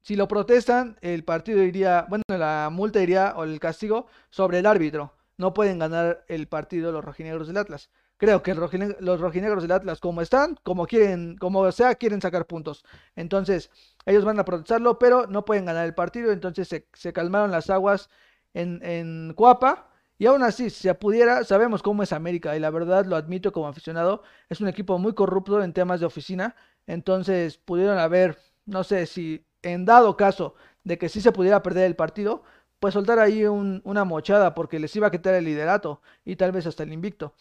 si 0.01 0.15
lo 0.15 0.27
protestan, 0.27 0.97
el 1.01 1.23
partido 1.23 1.63
iría, 1.63 2.05
bueno, 2.09 2.23
la 2.27 2.69
multa 2.71 3.01
iría 3.01 3.35
o 3.37 3.43
el 3.45 3.59
castigo 3.59 4.07
sobre 4.31 4.59
el 4.59 4.65
árbitro. 4.65 5.13
No 5.37 5.53
pueden 5.53 5.79
ganar 5.79 6.25
el 6.27 6.47
partido 6.47 6.91
los 6.91 7.05
rojinegros 7.05 7.47
del 7.47 7.57
Atlas. 7.57 7.89
Creo 8.17 8.41
que 8.43 8.55
los 8.55 9.21
rojinegros 9.21 9.61
del 9.61 9.71
Atlas, 9.71 9.99
como 9.99 10.21
están, 10.21 10.57
como 10.63 10.87
quieren, 10.87 11.37
como 11.37 11.71
sea, 11.71 11.95
quieren 11.95 12.21
sacar 12.21 12.47
puntos. 12.47 12.83
Entonces, 13.15 13.69
ellos 14.05 14.25
van 14.25 14.39
a 14.39 14.45
protestarlo, 14.45 14.99
pero 14.99 15.27
no 15.27 15.45
pueden 15.45 15.65
ganar 15.65 15.85
el 15.85 15.93
partido. 15.93 16.31
Entonces 16.31 16.67
se, 16.93 17.13
calmaron 17.13 17.51
las 17.51 17.69
aguas 17.69 18.09
en, 18.53 18.81
en 18.83 19.33
Cuapa. 19.35 19.92
Y 20.17 20.25
aún 20.27 20.43
así, 20.43 20.69
si 20.69 20.83
se 20.83 20.93
pudiera, 20.95 21.43
sabemos 21.43 21.81
cómo 21.83 22.03
es 22.03 22.13
América. 22.13 22.55
Y 22.55 22.59
la 22.59 22.69
verdad, 22.69 23.05
lo 23.05 23.15
admito 23.15 23.51
como 23.51 23.67
aficionado, 23.67 24.23
es 24.49 24.61
un 24.61 24.67
equipo 24.67 24.97
muy 24.99 25.13
corrupto 25.13 25.61
en 25.63 25.73
temas 25.73 25.99
de 25.99 26.05
oficina. 26.05 26.55
Entonces, 26.87 27.57
pudieron 27.57 27.97
haber, 27.97 28.37
no 28.65 28.83
sé 28.83 29.05
si 29.05 29.45
en 29.61 29.85
dado 29.85 30.17
caso 30.17 30.55
de 30.83 30.97
que 30.97 31.09
sí 31.09 31.21
se 31.21 31.31
pudiera 31.31 31.63
perder 31.63 31.85
el 31.85 31.95
partido, 31.95 32.43
pues 32.79 32.93
soltar 32.93 33.19
ahí 33.19 33.45
una 33.45 34.03
mochada 34.03 34.53
porque 34.53 34.79
les 34.79 34.95
iba 34.95 35.07
a 35.07 35.11
quitar 35.11 35.33
el 35.35 35.45
liderato 35.45 36.01
y 36.25 36.35
tal 36.35 36.51
vez 36.51 36.67
hasta 36.67 36.83
el 36.83 36.91
invicto. 36.93 37.33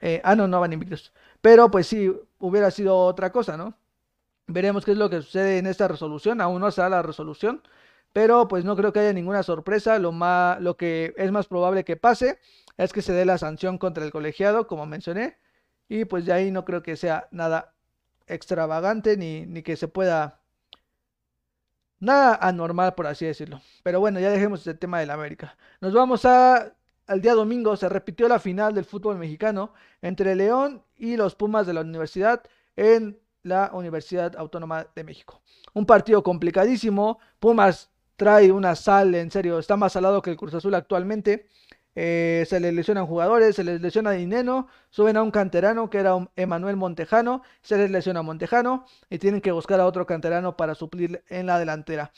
Eh, 0.00 0.20
ah, 0.24 0.34
no, 0.36 0.48
no 0.48 0.60
van 0.60 0.72
invictos. 0.72 1.12
Pero 1.40 1.70
pues 1.70 1.86
sí, 1.86 2.12
hubiera 2.38 2.70
sido 2.70 2.96
otra 2.98 3.30
cosa, 3.32 3.56
¿no? 3.56 3.74
Veremos 4.46 4.84
qué 4.84 4.92
es 4.92 4.98
lo 4.98 5.10
que 5.10 5.22
sucede 5.22 5.58
en 5.58 5.66
esta 5.66 5.88
resolución. 5.88 6.40
Aún 6.40 6.60
no 6.60 6.70
se 6.70 6.80
da 6.80 6.88
la 6.88 7.02
resolución. 7.02 7.62
Pero 8.12 8.48
pues 8.48 8.64
no 8.64 8.76
creo 8.76 8.92
que 8.92 9.00
haya 9.00 9.12
ninguna 9.12 9.42
sorpresa. 9.42 9.98
Lo, 9.98 10.12
más, 10.12 10.60
lo 10.60 10.76
que 10.76 11.14
es 11.16 11.30
más 11.32 11.46
probable 11.46 11.84
que 11.84 11.96
pase 11.96 12.38
es 12.76 12.92
que 12.92 13.02
se 13.02 13.12
dé 13.12 13.24
la 13.24 13.38
sanción 13.38 13.78
contra 13.78 14.04
el 14.04 14.12
colegiado, 14.12 14.66
como 14.66 14.86
mencioné. 14.86 15.38
Y 15.88 16.04
pues 16.04 16.26
de 16.26 16.32
ahí 16.32 16.50
no 16.50 16.64
creo 16.64 16.82
que 16.82 16.96
sea 16.96 17.28
nada 17.30 17.74
extravagante 18.26 19.16
ni, 19.16 19.46
ni 19.46 19.62
que 19.62 19.76
se 19.76 19.88
pueda 19.88 20.40
Nada 22.00 22.36
anormal, 22.36 22.94
por 22.94 23.06
así 23.06 23.26
decirlo. 23.26 23.60
Pero 23.82 23.98
bueno, 24.00 24.20
ya 24.20 24.30
dejemos 24.30 24.66
el 24.66 24.78
tema 24.78 25.00
del 25.00 25.10
América. 25.10 25.56
Nos 25.80 25.92
vamos 25.92 26.24
a. 26.24 26.72
Al 27.06 27.22
día 27.22 27.32
domingo 27.32 27.74
se 27.76 27.88
repitió 27.88 28.28
la 28.28 28.38
final 28.38 28.74
del 28.74 28.84
fútbol 28.84 29.16
mexicano 29.16 29.72
entre 30.02 30.36
León 30.36 30.82
y 30.94 31.16
los 31.16 31.34
Pumas 31.34 31.66
de 31.66 31.72
la 31.72 31.80
Universidad 31.80 32.42
en 32.76 33.18
la 33.42 33.70
Universidad 33.72 34.36
Autónoma 34.36 34.86
de 34.94 35.04
México. 35.04 35.40
Un 35.72 35.86
partido 35.86 36.22
complicadísimo. 36.22 37.18
Pumas 37.40 37.90
trae 38.18 38.52
una 38.52 38.74
sal, 38.76 39.14
en 39.14 39.30
serio, 39.30 39.58
está 39.58 39.76
más 39.76 39.92
salado 39.92 40.20
que 40.22 40.30
el 40.30 40.36
Cruz 40.36 40.52
Azul 40.54 40.74
actualmente. 40.74 41.46
Eh, 41.94 42.44
se 42.48 42.60
les 42.60 42.74
lesionan 42.74 43.06
jugadores, 43.06 43.56
se 43.56 43.64
les 43.64 43.80
lesiona 43.80 44.12
Dineno, 44.12 44.68
suben 44.90 45.16
a 45.16 45.22
un 45.22 45.30
canterano 45.30 45.90
que 45.90 45.98
era 45.98 46.14
Emanuel 46.36 46.76
Montejano, 46.76 47.42
se 47.62 47.76
les 47.78 47.90
lesiona 47.90 48.22
Montejano 48.22 48.86
y 49.10 49.18
tienen 49.18 49.40
que 49.40 49.52
buscar 49.52 49.80
a 49.80 49.86
otro 49.86 50.06
canterano 50.06 50.56
para 50.56 50.74
suplir 50.74 51.24
en 51.28 51.46
la 51.46 51.58
delantera. 51.58 52.12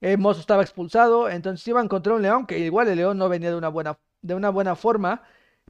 Eh, 0.00 0.16
Mozo 0.16 0.40
estaba 0.40 0.62
expulsado, 0.62 1.28
entonces 1.30 1.66
iban 1.68 1.88
contra 1.88 2.14
un 2.14 2.22
León, 2.22 2.46
que 2.46 2.58
igual 2.58 2.88
el 2.88 2.96
León 2.96 3.18
no 3.18 3.28
venía 3.28 3.50
de 3.50 3.56
una 3.56 3.68
buena, 3.68 3.98
de 4.22 4.34
una 4.34 4.50
buena 4.50 4.76
forma, 4.76 5.22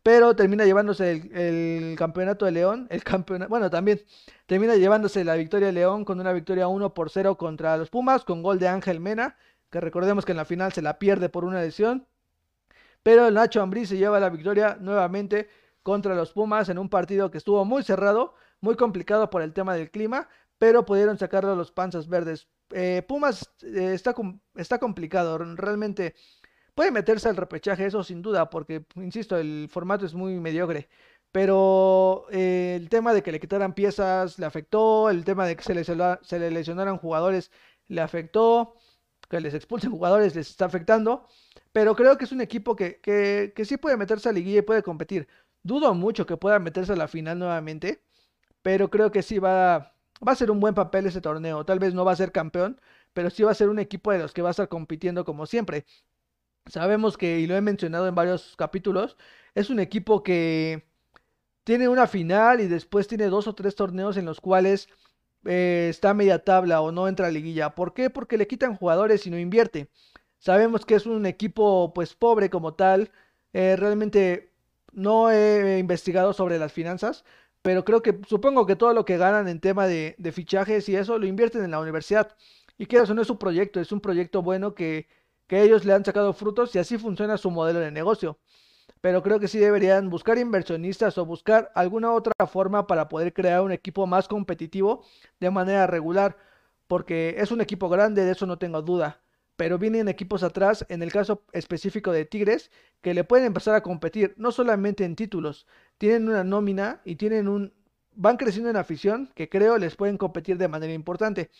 pero 0.02 0.36
termina 0.36 0.64
llevándose 0.64 1.10
el, 1.32 1.96
campeonato 1.96 2.44
de 2.44 2.52
León, 2.52 2.86
el 2.90 3.02
campeonato, 3.04 3.50
bueno, 3.50 3.70
también 3.70 4.02
termina 4.46 4.76
llevándose 4.76 5.24
la 5.24 5.34
victoria 5.36 5.68
de 5.68 5.72
León 5.72 6.04
con 6.04 6.20
una 6.20 6.32
victoria 6.32 6.68
1 6.68 6.94
por 6.94 7.10
0 7.10 7.36
contra 7.36 7.76
los 7.76 7.90
Pumas, 7.90 8.24
con 8.24 8.42
gol 8.42 8.58
de 8.58 8.68
Ángel 8.68 9.00
Mena, 9.00 9.36
que 9.70 9.80
recordemos 9.80 10.24
que 10.24 10.32
en 10.32 10.38
la 10.38 10.44
final 10.44 10.72
se 10.72 10.82
la 10.82 10.98
pierde 10.98 11.28
por 11.28 11.44
una 11.44 11.60
lesión. 11.60 12.06
Pero 13.02 13.28
el 13.28 13.34
Nacho 13.34 13.62
Ambrí 13.62 13.86
se 13.86 13.96
lleva 13.96 14.20
la 14.20 14.30
victoria 14.30 14.76
nuevamente 14.80 15.48
contra 15.82 16.14
los 16.14 16.32
Pumas 16.32 16.68
en 16.68 16.78
un 16.78 16.88
partido 16.88 17.30
que 17.30 17.38
estuvo 17.38 17.64
muy 17.64 17.84
cerrado, 17.84 18.34
muy 18.60 18.74
complicado 18.74 19.30
por 19.30 19.42
el 19.42 19.52
tema 19.52 19.74
del 19.74 19.90
clima, 19.90 20.28
pero 20.58 20.84
pudieron 20.84 21.18
sacarlo 21.18 21.54
los 21.54 21.70
panzas 21.70 22.08
verdes. 22.08 22.48
Eh, 22.70 23.04
Pumas 23.06 23.54
eh, 23.62 23.92
está, 23.94 24.14
está 24.56 24.78
complicado, 24.78 25.38
realmente 25.38 26.16
puede 26.74 26.90
meterse 26.90 27.28
al 27.28 27.36
repechaje, 27.36 27.86
eso 27.86 28.02
sin 28.02 28.22
duda, 28.22 28.50
porque, 28.50 28.84
insisto, 28.96 29.36
el 29.36 29.68
formato 29.70 30.04
es 30.06 30.14
muy 30.14 30.40
mediocre. 30.40 30.88
Pero 31.32 32.26
eh, 32.30 32.74
el 32.76 32.88
tema 32.88 33.12
de 33.14 33.22
que 33.22 33.32
le 33.32 33.40
quitaran 33.40 33.74
piezas 33.74 34.38
le 34.38 34.46
afectó, 34.46 35.10
el 35.10 35.24
tema 35.24 35.46
de 35.46 35.56
que 35.56 35.62
se 35.62 35.74
le, 35.74 35.84
se 35.84 36.38
le 36.38 36.50
lesionaran 36.50 36.98
jugadores 36.98 37.50
le 37.88 38.00
afectó, 38.00 38.74
que 39.28 39.40
les 39.40 39.54
expulsen 39.54 39.90
jugadores 39.90 40.34
les 40.34 40.50
está 40.50 40.66
afectando. 40.66 41.26
Pero 41.72 41.94
creo 41.94 42.16
que 42.18 42.24
es 42.24 42.32
un 42.32 42.40
equipo 42.40 42.76
que, 42.76 43.00
que, 43.00 43.64
sí 43.64 43.76
puede 43.76 43.96
meterse 43.96 44.28
a 44.28 44.32
liguilla 44.32 44.60
y 44.60 44.62
puede 44.62 44.82
competir. 44.82 45.28
Dudo 45.62 45.94
mucho 45.94 46.26
que 46.26 46.36
pueda 46.36 46.58
meterse 46.58 46.92
a 46.92 46.96
la 46.96 47.08
final 47.08 47.38
nuevamente. 47.38 48.02
Pero 48.62 48.90
creo 48.90 49.10
que 49.10 49.22
sí 49.22 49.38
va, 49.38 49.94
va 50.26 50.32
a 50.32 50.36
ser 50.36 50.50
un 50.50 50.60
buen 50.60 50.74
papel 50.74 51.06
ese 51.06 51.20
torneo. 51.20 51.64
Tal 51.64 51.78
vez 51.78 51.94
no 51.94 52.04
va 52.04 52.12
a 52.12 52.16
ser 52.16 52.32
campeón, 52.32 52.80
pero 53.12 53.30
sí 53.30 53.42
va 53.42 53.52
a 53.52 53.54
ser 53.54 53.68
un 53.68 53.78
equipo 53.78 54.12
de 54.12 54.18
los 54.18 54.32
que 54.32 54.42
va 54.42 54.50
a 54.50 54.52
estar 54.52 54.68
compitiendo 54.68 55.24
como 55.24 55.46
siempre. 55.46 55.86
Sabemos 56.66 57.16
que, 57.16 57.40
y 57.40 57.46
lo 57.46 57.56
he 57.56 57.60
mencionado 57.60 58.08
en 58.08 58.14
varios 58.14 58.56
capítulos, 58.56 59.16
es 59.54 59.70
un 59.70 59.80
equipo 59.80 60.22
que 60.22 60.84
tiene 61.64 61.88
una 61.88 62.06
final 62.06 62.60
y 62.60 62.68
después 62.68 63.08
tiene 63.08 63.26
dos 63.26 63.46
o 63.48 63.54
tres 63.54 63.74
torneos 63.76 64.16
en 64.16 64.24
los 64.24 64.40
cuales 64.40 64.88
eh, 65.46 65.88
está 65.90 66.14
media 66.14 66.44
tabla 66.44 66.80
o 66.80 66.92
no 66.92 67.08
entra 67.08 67.28
a 67.28 67.30
liguilla. 67.30 67.74
¿Por 67.74 67.94
qué? 67.94 68.10
Porque 68.10 68.38
le 68.38 68.46
quitan 68.46 68.76
jugadores 68.76 69.26
y 69.26 69.30
no 69.30 69.38
invierte. 69.38 69.88
Sabemos 70.38 70.86
que 70.86 70.94
es 70.96 71.06
un 71.06 71.26
equipo 71.26 71.92
pues 71.94 72.14
pobre 72.14 72.50
como 72.50 72.74
tal. 72.74 73.10
Eh, 73.52 73.76
realmente 73.76 74.52
no 74.92 75.30
he 75.30 75.78
investigado 75.78 76.32
sobre 76.32 76.58
las 76.58 76.72
finanzas, 76.72 77.24
pero 77.62 77.84
creo 77.84 78.02
que 78.02 78.20
supongo 78.28 78.66
que 78.66 78.76
todo 78.76 78.92
lo 78.94 79.04
que 79.04 79.16
ganan 79.18 79.48
en 79.48 79.60
tema 79.60 79.86
de, 79.86 80.16
fichajes 80.32 80.88
y 80.88 80.96
eso 80.96 81.18
lo 81.18 81.26
invierten 81.26 81.64
en 81.64 81.70
la 81.72 81.80
universidad. 81.80 82.36
Y 82.78 82.86
que 82.86 82.98
eso 82.98 83.14
no 83.14 83.22
es 83.22 83.30
un 83.30 83.38
proyecto, 83.38 83.80
es 83.80 83.92
un 83.92 84.00
proyecto 84.00 84.42
bueno 84.42 84.74
que, 84.74 85.08
que 85.46 85.62
ellos 85.62 85.84
le 85.84 85.94
han 85.94 86.04
sacado 86.04 86.32
frutos 86.34 86.74
y 86.74 86.78
así 86.78 86.98
funciona 86.98 87.38
su 87.38 87.50
modelo 87.50 87.80
de 87.80 87.90
negocio. 87.90 88.38
Pero 89.00 89.22
creo 89.22 89.40
que 89.40 89.48
sí 89.48 89.58
deberían 89.58 90.10
buscar 90.10 90.38
inversionistas 90.38 91.18
o 91.18 91.26
buscar 91.26 91.70
alguna 91.74 92.12
otra 92.12 92.32
forma 92.46 92.86
para 92.86 93.08
poder 93.08 93.32
crear 93.32 93.62
un 93.62 93.72
equipo 93.72 94.06
más 94.06 94.28
competitivo 94.28 95.04
de 95.40 95.50
manera 95.50 95.86
regular, 95.86 96.36
porque 96.88 97.36
es 97.38 97.50
un 97.50 97.60
equipo 97.60 97.88
grande, 97.88 98.24
de 98.24 98.32
eso 98.32 98.46
no 98.46 98.58
tengo 98.58 98.82
duda 98.82 99.20
pero 99.56 99.78
vienen 99.78 100.08
equipos 100.08 100.42
atrás, 100.42 100.84
en 100.88 101.02
el 101.02 101.10
caso 101.10 101.42
específico 101.52 102.12
de 102.12 102.26
Tigres, 102.26 102.70
que 103.00 103.14
le 103.14 103.24
pueden 103.24 103.46
empezar 103.46 103.74
a 103.74 103.82
competir, 103.82 104.34
no 104.36 104.52
solamente 104.52 105.04
en 105.04 105.16
títulos, 105.16 105.66
tienen 105.98 106.28
una 106.28 106.44
nómina 106.44 107.00
y 107.04 107.16
tienen 107.16 107.48
un... 107.48 107.72
van 108.14 108.36
creciendo 108.36 108.70
en 108.70 108.76
afición, 108.76 109.30
que 109.34 109.48
creo 109.48 109.78
les 109.78 109.96
pueden 109.96 110.18
competir 110.18 110.58
de 110.58 110.68
manera 110.68 110.92
importante, 110.92 111.50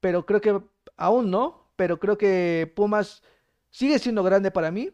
pero 0.00 0.26
creo 0.26 0.40
que 0.40 0.60
aún 0.96 1.30
no, 1.30 1.66
pero 1.76 1.98
creo 1.98 2.16
que 2.16 2.72
Pumas 2.76 3.22
sigue 3.70 3.98
siendo 3.98 4.22
grande 4.22 4.50
para 4.50 4.70
mí, 4.70 4.90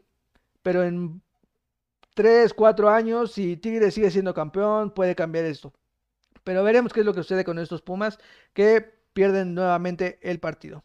pero 0.63 0.83
en 0.83 1.23
3, 2.17 2.55
4 2.55 2.89
años, 2.89 3.33
si 3.33 3.59
Tigres 3.59 3.93
sigue 3.93 4.11
siendo 4.11 4.33
campeón, 4.33 4.91
puede 4.91 5.15
cambiar 5.15 5.45
esto. 5.45 5.75
Pero 6.45 6.65
veremos 6.65 6.95
qué 6.95 7.01
es 7.01 7.07
lo 7.07 7.13
que 7.13 7.23
sucede 7.23 7.45
con 7.45 7.59
estos 7.59 7.83
Pumas 7.83 8.19
que 8.55 8.81
pierden 9.13 9.55
nuevamente 9.55 10.19
el 10.23 10.41
partido. 10.41 10.83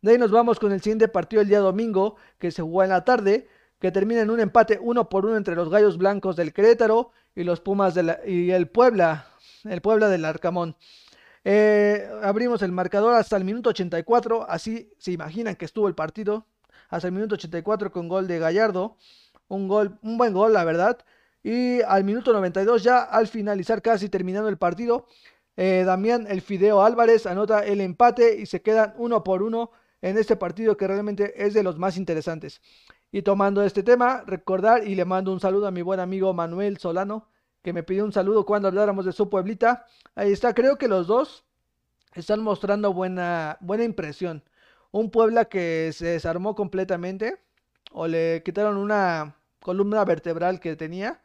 De 0.00 0.12
ahí 0.12 0.18
nos 0.18 0.30
vamos 0.30 0.58
con 0.58 0.72
el 0.72 0.80
siguiente 0.80 1.06
partido 1.08 1.42
el 1.42 1.48
día 1.48 1.58
domingo, 1.58 2.16
que 2.38 2.50
se 2.50 2.62
jugó 2.62 2.82
en 2.82 2.88
la 2.88 3.04
tarde, 3.04 3.46
que 3.78 3.92
termina 3.92 4.22
en 4.22 4.30
un 4.30 4.40
empate 4.40 4.78
uno 4.80 5.10
por 5.10 5.26
uno 5.26 5.36
entre 5.36 5.54
los 5.54 5.68
Gallos 5.68 5.98
Blancos 5.98 6.34
del 6.34 6.54
Querétaro 6.54 7.10
y 7.34 7.44
los 7.44 7.60
Pumas 7.60 7.94
de 7.94 8.18
y 8.26 8.50
el 8.50 8.66
Puebla, 8.66 9.26
el 9.64 9.82
Puebla 9.82 10.08
del 10.08 10.24
Arcamón. 10.24 10.76
Eh, 11.44 12.08
abrimos 12.22 12.62
el 12.62 12.72
marcador 12.72 13.16
hasta 13.16 13.36
el 13.36 13.44
minuto 13.44 13.68
84, 13.68 14.46
así 14.48 14.94
se 14.96 15.12
imaginan 15.12 15.56
que 15.56 15.66
estuvo 15.66 15.88
el 15.88 15.94
partido, 15.94 16.46
hasta 16.88 17.08
el 17.08 17.12
minuto 17.12 17.34
84 17.34 17.92
con 17.92 18.08
gol 18.08 18.26
de 18.26 18.38
Gallardo, 18.38 18.96
un 19.50 19.68
gol, 19.68 19.98
un 20.02 20.16
buen 20.18 20.32
gol 20.32 20.52
la 20.54 20.64
verdad, 20.64 20.98
y 21.42 21.80
al 21.82 22.04
minuto 22.04 22.32
92 22.32 22.82
ya 22.82 23.02
al 23.02 23.26
finalizar 23.28 23.82
casi 23.82 24.08
terminando 24.08 24.48
el 24.48 24.58
partido, 24.58 25.06
Eh, 25.56 25.84
Damián 25.84 26.26
El 26.28 26.40
Fideo 26.40 26.82
Álvarez 26.82 27.26
anota 27.26 27.64
el 27.66 27.80
empate 27.80 28.36
y 28.40 28.46
se 28.46 28.62
quedan 28.62 28.94
uno 28.96 29.22
por 29.24 29.42
uno 29.42 29.70
en 30.00 30.16
este 30.18 30.36
partido 30.36 30.76
que 30.76 30.86
realmente 30.88 31.34
es 31.44 31.54
de 31.54 31.62
los 31.62 31.78
más 31.78 31.96
interesantes. 31.96 32.60
Y 33.12 33.22
tomando 33.22 33.62
este 33.62 33.82
tema, 33.82 34.22
recordar 34.26 34.86
y 34.86 34.94
le 34.94 35.04
mando 35.04 35.32
un 35.32 35.40
saludo 35.40 35.66
a 35.66 35.70
mi 35.70 35.82
buen 35.82 36.00
amigo 36.00 36.32
Manuel 36.32 36.78
Solano, 36.78 37.28
que 37.62 37.72
me 37.72 37.82
pidió 37.82 38.04
un 38.04 38.12
saludo 38.12 38.46
cuando 38.46 38.68
habláramos 38.68 39.04
de 39.04 39.12
su 39.12 39.28
pueblita. 39.28 39.86
Ahí 40.14 40.32
está, 40.32 40.54
creo 40.54 40.78
que 40.78 40.88
los 40.88 41.06
dos 41.06 41.44
están 42.14 42.40
mostrando 42.42 42.92
buena, 42.94 43.58
buena 43.60 43.84
impresión. 43.84 44.42
Un 44.92 45.10
Puebla 45.10 45.46
que 45.46 45.92
se 45.92 46.06
desarmó 46.06 46.54
completamente 46.54 47.42
o 47.92 48.06
le 48.08 48.42
quitaron 48.44 48.76
una 48.76 49.36
columna 49.62 50.04
vertebral 50.04 50.60
que 50.60 50.76
tenía. 50.76 51.20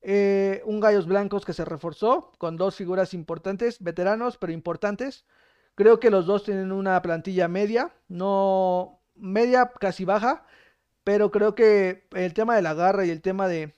Eh, 0.00 0.62
un 0.64 0.80
Gallos 0.80 1.06
Blancos 1.06 1.44
que 1.44 1.52
se 1.52 1.64
reforzó 1.64 2.32
con 2.38 2.56
dos 2.56 2.76
figuras 2.76 3.14
importantes, 3.14 3.82
veteranos 3.82 4.36
pero 4.36 4.52
importantes. 4.52 5.24
Creo 5.74 6.00
que 6.00 6.10
los 6.10 6.26
dos 6.26 6.44
tienen 6.44 6.72
una 6.72 7.00
plantilla 7.02 7.48
media, 7.48 7.92
no 8.08 9.00
media 9.14 9.72
casi 9.80 10.04
baja, 10.04 10.44
pero 11.04 11.30
creo 11.30 11.54
que 11.54 12.06
el 12.12 12.34
tema 12.34 12.56
de 12.56 12.62
la 12.62 12.74
garra 12.74 13.04
y 13.06 13.10
el 13.10 13.22
tema 13.22 13.48
de, 13.48 13.74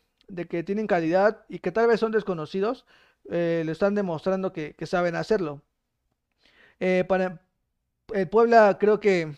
que 0.48 0.62
tienen 0.62 0.86
calidad 0.86 1.44
y 1.48 1.58
que 1.60 1.72
tal 1.72 1.86
vez 1.86 2.00
son 2.00 2.12
desconocidos, 2.12 2.86
eh, 3.30 3.62
lo 3.64 3.72
están 3.72 3.94
demostrando 3.94 4.52
que, 4.52 4.74
saben 4.86 5.14
hacerlo. 5.16 5.62
Eh, 6.80 7.04
para 7.06 7.40
el 8.14 8.28
Puebla 8.28 8.78
creo 8.80 9.00
que 9.00 9.34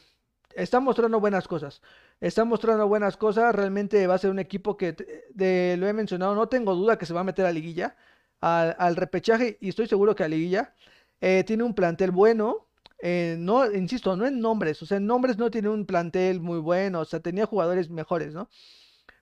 está 0.54 0.80
mostrando 0.80 1.20
buenas 1.20 1.48
cosas. 1.48 1.82
Está 2.22 2.44
mostrando 2.44 2.86
buenas 2.86 3.16
cosas. 3.16 3.52
Realmente 3.54 4.06
va 4.06 4.14
a 4.14 4.18
ser 4.18 4.30
un 4.30 4.38
equipo 4.38 4.76
que, 4.76 4.92
de, 5.34 5.76
lo 5.78 5.88
he 5.88 5.92
mencionado, 5.92 6.34
no 6.36 6.48
tengo 6.48 6.74
duda 6.74 6.96
que 6.96 7.04
se 7.04 7.12
va 7.12 7.20
a 7.20 7.24
meter 7.24 7.44
a 7.46 7.52
liguilla, 7.52 7.96
al, 8.40 8.96
repechaje 8.96 9.58
y 9.60 9.70
estoy 9.70 9.88
seguro 9.88 10.14
que 10.14 10.24
a 10.24 10.28
liguilla. 10.28 10.74
Eh, 11.20 11.44
tiene 11.44 11.64
un 11.64 11.74
plantel 11.74 12.12
bueno. 12.12 12.68
Eh, 13.00 13.36
no, 13.38 13.70
insisto, 13.72 14.16
no 14.16 14.26
en 14.26 14.40
nombres, 14.40 14.80
o 14.82 14.86
sea, 14.86 14.98
en 14.98 15.06
nombres 15.06 15.36
no 15.38 15.50
tiene 15.50 15.68
un 15.68 15.86
plantel 15.86 16.40
muy 16.40 16.60
bueno, 16.60 17.00
o 17.00 17.04
sea, 17.04 17.20
tenía 17.20 17.46
jugadores 17.46 17.90
mejores, 17.90 18.32
¿no? 18.34 18.48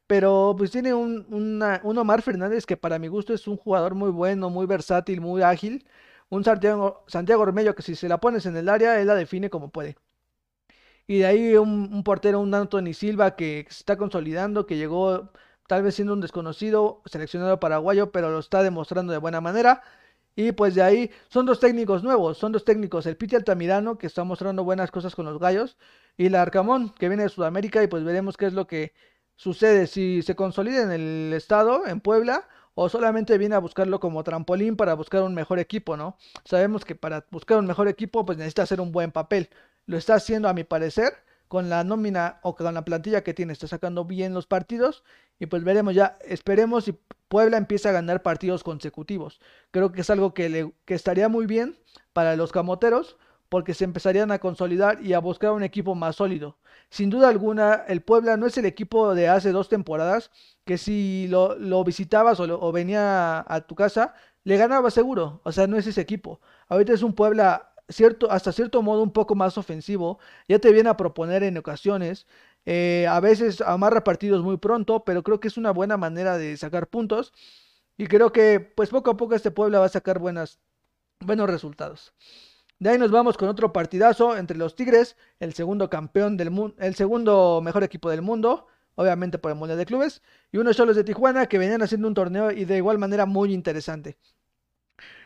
Pero 0.06 0.54
pues 0.58 0.70
tiene 0.70 0.92
un, 0.94 1.26
un 1.30 1.98
Omar 1.98 2.22
Fernández 2.22 2.66
que 2.66 2.76
para 2.76 2.98
mi 2.98 3.08
gusto 3.08 3.32
es 3.34 3.46
un 3.48 3.56
jugador 3.56 3.94
muy 3.94 4.10
bueno, 4.10 4.50
muy 4.50 4.66
versátil, 4.66 5.20
muy 5.20 5.42
ágil. 5.42 5.86
Un 6.28 6.44
Santiago, 6.44 7.04
Santiago 7.08 7.42
Ormello 7.42 7.74
que 7.74 7.82
si 7.82 7.94
se 7.96 8.08
la 8.08 8.18
pones 8.20 8.46
en 8.46 8.56
el 8.56 8.68
área, 8.68 9.00
él 9.00 9.06
la 9.08 9.14
define 9.14 9.50
como 9.50 9.70
puede. 9.70 9.96
Y 11.10 11.18
de 11.18 11.26
ahí 11.26 11.56
un, 11.56 12.04
portero, 12.04 12.38
un 12.38 12.54
Anthony 12.54 12.92
Silva 12.94 13.34
que 13.34 13.66
se 13.68 13.78
está 13.80 13.96
consolidando, 13.96 14.64
que 14.64 14.76
llegó 14.76 15.32
tal 15.66 15.82
vez 15.82 15.96
siendo 15.96 16.12
un 16.12 16.20
desconocido, 16.20 17.02
seleccionado 17.04 17.58
paraguayo, 17.58 18.12
pero 18.12 18.30
lo 18.30 18.38
está 18.38 18.62
demostrando 18.62 19.12
de 19.12 19.18
buena 19.18 19.40
manera. 19.40 19.82
Y 20.36 20.52
pues 20.52 20.76
de 20.76 20.82
ahí 20.82 21.10
son 21.28 21.46
dos 21.46 21.58
técnicos 21.58 22.04
nuevos, 22.04 22.38
son 22.38 22.52
dos 22.52 22.64
técnicos, 22.64 23.06
el 23.06 23.16
Piti 23.16 23.34
Altamirano, 23.34 23.98
que 23.98 24.06
está 24.06 24.22
mostrando 24.22 24.62
buenas 24.62 24.92
cosas 24.92 25.16
con 25.16 25.24
los 25.26 25.40
gallos, 25.40 25.76
y 26.16 26.26
el 26.26 26.36
Arcamón, 26.36 26.90
que 26.90 27.08
viene 27.08 27.24
de 27.24 27.28
Sudamérica, 27.28 27.82
y 27.82 27.88
pues 27.88 28.04
veremos 28.04 28.36
qué 28.36 28.46
es 28.46 28.52
lo 28.52 28.68
que 28.68 28.92
sucede, 29.34 29.88
si 29.88 30.22
se 30.22 30.36
consolida 30.36 30.82
en 30.84 30.92
el 30.92 31.32
estado, 31.34 31.88
en 31.88 32.00
Puebla, 32.00 32.46
o 32.74 32.88
solamente 32.88 33.36
viene 33.36 33.56
a 33.56 33.58
buscarlo 33.58 33.98
como 33.98 34.22
trampolín 34.22 34.76
para 34.76 34.94
buscar 34.94 35.22
un 35.24 35.34
mejor 35.34 35.58
equipo, 35.58 35.96
¿no? 35.96 36.16
Sabemos 36.44 36.84
que 36.84 36.94
para 36.94 37.26
buscar 37.32 37.58
un 37.58 37.66
mejor 37.66 37.88
equipo, 37.88 38.24
pues 38.24 38.38
necesita 38.38 38.62
hacer 38.62 38.80
un 38.80 38.92
buen 38.92 39.10
papel. 39.10 39.50
Lo 39.86 39.96
está 39.96 40.14
haciendo, 40.14 40.48
a 40.48 40.54
mi 40.54 40.64
parecer, 40.64 41.12
con 41.48 41.68
la 41.68 41.82
nómina 41.82 42.38
o 42.42 42.54
con 42.54 42.72
la 42.72 42.84
plantilla 42.84 43.24
que 43.24 43.34
tiene, 43.34 43.52
está 43.52 43.66
sacando 43.66 44.04
bien 44.04 44.34
los 44.34 44.46
partidos 44.46 45.02
y 45.40 45.46
pues 45.46 45.64
veremos 45.64 45.94
ya, 45.94 46.16
esperemos 46.24 46.84
si 46.84 46.96
Puebla 47.26 47.56
empieza 47.56 47.88
a 47.88 47.92
ganar 47.92 48.22
partidos 48.22 48.62
consecutivos. 48.62 49.40
Creo 49.72 49.90
que 49.90 50.02
es 50.02 50.10
algo 50.10 50.32
que, 50.32 50.48
le, 50.48 50.72
que 50.84 50.94
estaría 50.94 51.28
muy 51.28 51.46
bien 51.46 51.76
para 52.12 52.36
los 52.36 52.52
camoteros 52.52 53.16
porque 53.48 53.74
se 53.74 53.84
empezarían 53.84 54.30
a 54.30 54.38
consolidar 54.38 55.02
y 55.02 55.12
a 55.12 55.18
buscar 55.18 55.50
un 55.50 55.64
equipo 55.64 55.96
más 55.96 56.16
sólido. 56.16 56.58
Sin 56.88 57.10
duda 57.10 57.28
alguna, 57.28 57.84
el 57.88 58.00
Puebla 58.02 58.36
no 58.36 58.46
es 58.46 58.56
el 58.58 58.64
equipo 58.64 59.14
de 59.14 59.28
hace 59.28 59.50
dos 59.50 59.68
temporadas 59.68 60.30
que 60.64 60.78
si 60.78 61.26
lo, 61.28 61.84
visitabas 61.84 62.38
o, 62.38 62.44
o 62.44 62.70
venía 62.70 63.44
a 63.48 63.60
tu 63.62 63.74
casa, 63.74 64.14
le 64.44 64.56
ganaba 64.56 64.90
seguro. 64.90 65.40
O 65.42 65.50
sea, 65.52 65.66
no 65.66 65.76
es 65.76 65.86
ese 65.86 66.00
equipo. 66.00 66.40
Ahorita 66.68 66.92
es 66.92 67.02
un 67.02 67.14
Puebla 67.14 67.69
hasta 68.30 68.52
cierto 68.52 68.82
modo 68.82 69.02
un 69.02 69.12
poco 69.12 69.34
más 69.34 69.58
ofensivo, 69.58 70.18
ya 70.48 70.58
te 70.58 70.72
viene 70.72 70.88
a 70.88 70.96
proponer 70.96 71.42
en 71.42 71.58
ocasiones, 71.58 72.26
eh, 72.66 73.06
a 73.08 73.20
veces 73.20 73.60
amarra 73.60 74.04
partidos 74.04 74.42
muy 74.42 74.56
pronto, 74.58 75.04
pero 75.04 75.22
creo 75.22 75.40
que 75.40 75.48
es 75.48 75.56
una 75.56 75.70
buena 75.72 75.96
manera 75.96 76.38
de 76.38 76.56
sacar 76.56 76.88
puntos 76.88 77.32
y 77.96 78.06
creo 78.06 78.32
que 78.32 78.60
pues 78.60 78.90
poco 78.90 79.10
a 79.10 79.16
poco 79.16 79.34
este 79.34 79.50
Puebla 79.50 79.80
va 79.80 79.86
a 79.86 79.88
sacar 79.90 80.18
buenas, 80.18 80.60
buenos 81.20 81.48
resultados. 81.50 82.14
De 82.78 82.90
ahí 82.90 82.98
nos 82.98 83.10
vamos 83.10 83.36
con 83.36 83.48
otro 83.48 83.72
partidazo 83.72 84.36
entre 84.36 84.56
los 84.56 84.74
Tigres, 84.74 85.16
el 85.38 85.52
segundo 85.52 85.90
campeón 85.90 86.36
del 86.36 86.50
mundo, 86.50 86.76
el 86.78 86.94
segundo 86.94 87.60
mejor 87.62 87.84
equipo 87.84 88.08
del 88.10 88.22
mundo, 88.22 88.68
obviamente 88.94 89.38
por 89.38 89.50
el 89.52 89.58
Mundial 89.58 89.78
de 89.78 89.86
Clubes, 89.86 90.22
y 90.50 90.58
unos 90.58 90.76
solos 90.76 90.96
de 90.96 91.04
Tijuana 91.04 91.46
que 91.46 91.58
venían 91.58 91.82
haciendo 91.82 92.08
un 92.08 92.14
torneo 92.14 92.50
y 92.50 92.64
de 92.64 92.78
igual 92.78 92.98
manera 92.98 93.26
muy 93.26 93.52
interesante. 93.52 94.16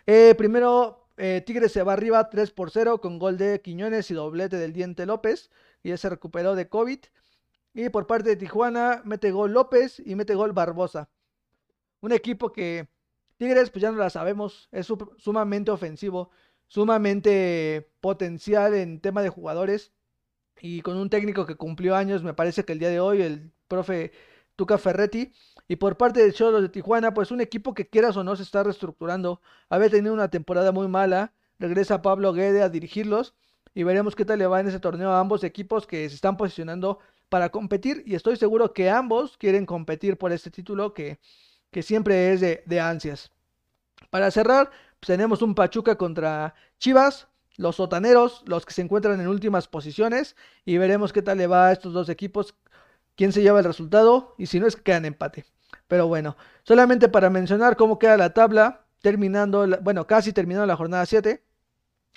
Eh, 0.07 0.35
primero 0.37 1.04
eh, 1.17 1.43
Tigres 1.47 1.73
se 1.73 1.83
va 1.83 1.93
arriba 1.93 2.29
3 2.29 2.51
por 2.51 2.71
0 2.71 3.01
con 3.01 3.19
gol 3.19 3.39
de 3.39 3.61
Quiñones 3.61 4.11
y 4.11 4.15
doblete 4.15 4.57
del 4.57 4.73
Diente 4.73 5.07
López. 5.07 5.51
Y 5.83 5.91
ya 5.91 5.97
se 5.97 6.09
recuperó 6.09 6.55
de 6.55 6.69
COVID. 6.69 6.99
Y 7.75 7.89
por 7.89 8.07
parte 8.07 8.31
de 8.31 8.37
Tijuana 8.37 9.03
mete 9.05 9.31
gol 9.31 9.53
López 9.53 10.01
y 10.05 10.15
mete 10.15 10.35
gol 10.35 10.53
Barbosa. 10.53 11.09
Un 12.01 12.13
equipo 12.13 12.53
que 12.53 12.89
Tigres 13.37 13.71
pues 13.71 13.83
ya 13.83 13.91
no 13.91 13.99
la 13.99 14.11
sabemos. 14.11 14.69
Es 14.73 14.89
sumamente 15.19 15.71
ofensivo. 15.71 16.31
Sumamente 16.67 17.91
potencial 18.01 18.75
en 18.75 19.01
tema 19.01 19.23
de 19.23 19.29
jugadores. 19.29 19.93
Y 20.61 20.83
con 20.83 20.97
un 20.97 21.11
técnico 21.11 21.47
que 21.47 21.57
cumplió 21.57 21.97
años, 21.97 22.23
me 22.23 22.35
parece 22.35 22.65
que 22.65 22.73
el 22.73 22.79
día 22.79 22.89
de 22.89 23.01
hoy, 23.01 23.23
el 23.23 23.53
profe 23.69 24.13
Tuca 24.57 24.79
Ferretti. 24.79 25.33
Y 25.69 25.77
por 25.77 25.97
parte 25.97 26.25
de 26.25 26.33
Cholos 26.33 26.63
de 26.63 26.69
Tijuana, 26.69 27.15
pues 27.15 27.31
un 27.31 27.41
equipo 27.41 27.75
que 27.75 27.89
quieras 27.89 28.17
o 28.17 28.25
no 28.25 28.37
se 28.37 28.43
está 28.43 28.63
reestructurando. 28.63 29.41
Había 29.69 29.91
tenido 29.91 30.15
una 30.15 30.29
temporada 30.29 30.73
muy 30.73 30.89
mala. 30.89 31.33
Regresa 31.59 32.03
Pablo 32.03 32.33
Guede 32.33 32.63
a 32.63 32.69
dirigirlos. 32.69 33.35
Y 33.75 33.83
veremos 33.83 34.15
qué 34.15 34.25
tal 34.25 34.39
le 34.39 34.47
va 34.47 34.61
en 34.61 34.69
ese 34.69 34.81
torneo 34.81 35.11
a 35.11 35.21
ambos 35.21 35.43
equipos 35.43 35.87
que 35.87 36.09
se 36.09 36.15
están 36.15 36.37
posicionando 36.37 36.99
para 37.29 37.51
competir. 37.51 38.03
Y 38.07 38.15
estoy 38.15 38.37
seguro 38.37 38.73
que 38.73 38.91
ambos 38.91 39.37
quieren 39.37 39.67
competir 39.67 40.17
por 40.17 40.33
este 40.33 40.51
título 40.51 40.95
que, 40.95 41.19
que 41.71 41.83
siempre 41.83 42.33
es 42.33 42.41
de, 42.41 42.63
de 42.67 42.81
ansias. 42.81 43.31
Para 44.11 44.31
cerrar, 44.31 44.71
pues 45.01 45.09
tenemos 45.09 45.43
un 45.43 45.55
Pachuca 45.55 45.97
contra 45.97 46.55
Chivas 46.79 47.29
los 47.57 47.77
sotaneros, 47.77 48.43
los 48.47 48.67
que 48.67 48.73
se 48.73 48.83
encuentran 48.83 49.21
en 49.21 49.29
últimas 49.29 49.69
posiciones, 49.69 50.37
y 50.65 50.79
veremos 50.79 51.13
qué 51.13 51.23
tal 51.23 51.39
le 51.39 51.47
va 51.47 51.69
a 51.69 51.73
estos 51.73 51.93
dos 51.93 52.09
equipos 52.09 52.55
quién 53.17 53.33
se 53.33 53.43
lleva 53.43 53.59
el 53.59 53.65
resultado 53.65 54.35
y 54.39 54.47
si 54.47 54.61
no 54.61 54.67
es 54.67 54.77
que 54.77 54.83
quedan 54.83 55.05
empate. 55.05 55.45
Pero 55.89 56.07
bueno, 56.07 56.37
solamente 56.63 57.09
para 57.09 57.31
mencionar 57.31 57.77
cómo 57.77 57.99
queda 57.99 58.17
la 58.17 58.33
tabla, 58.35 58.85
terminando, 59.01 59.67
bueno, 59.83 60.07
casi 60.07 60.33
terminando 60.33 60.67
la 60.67 60.77
jornada 60.77 61.07
7. 61.07 61.43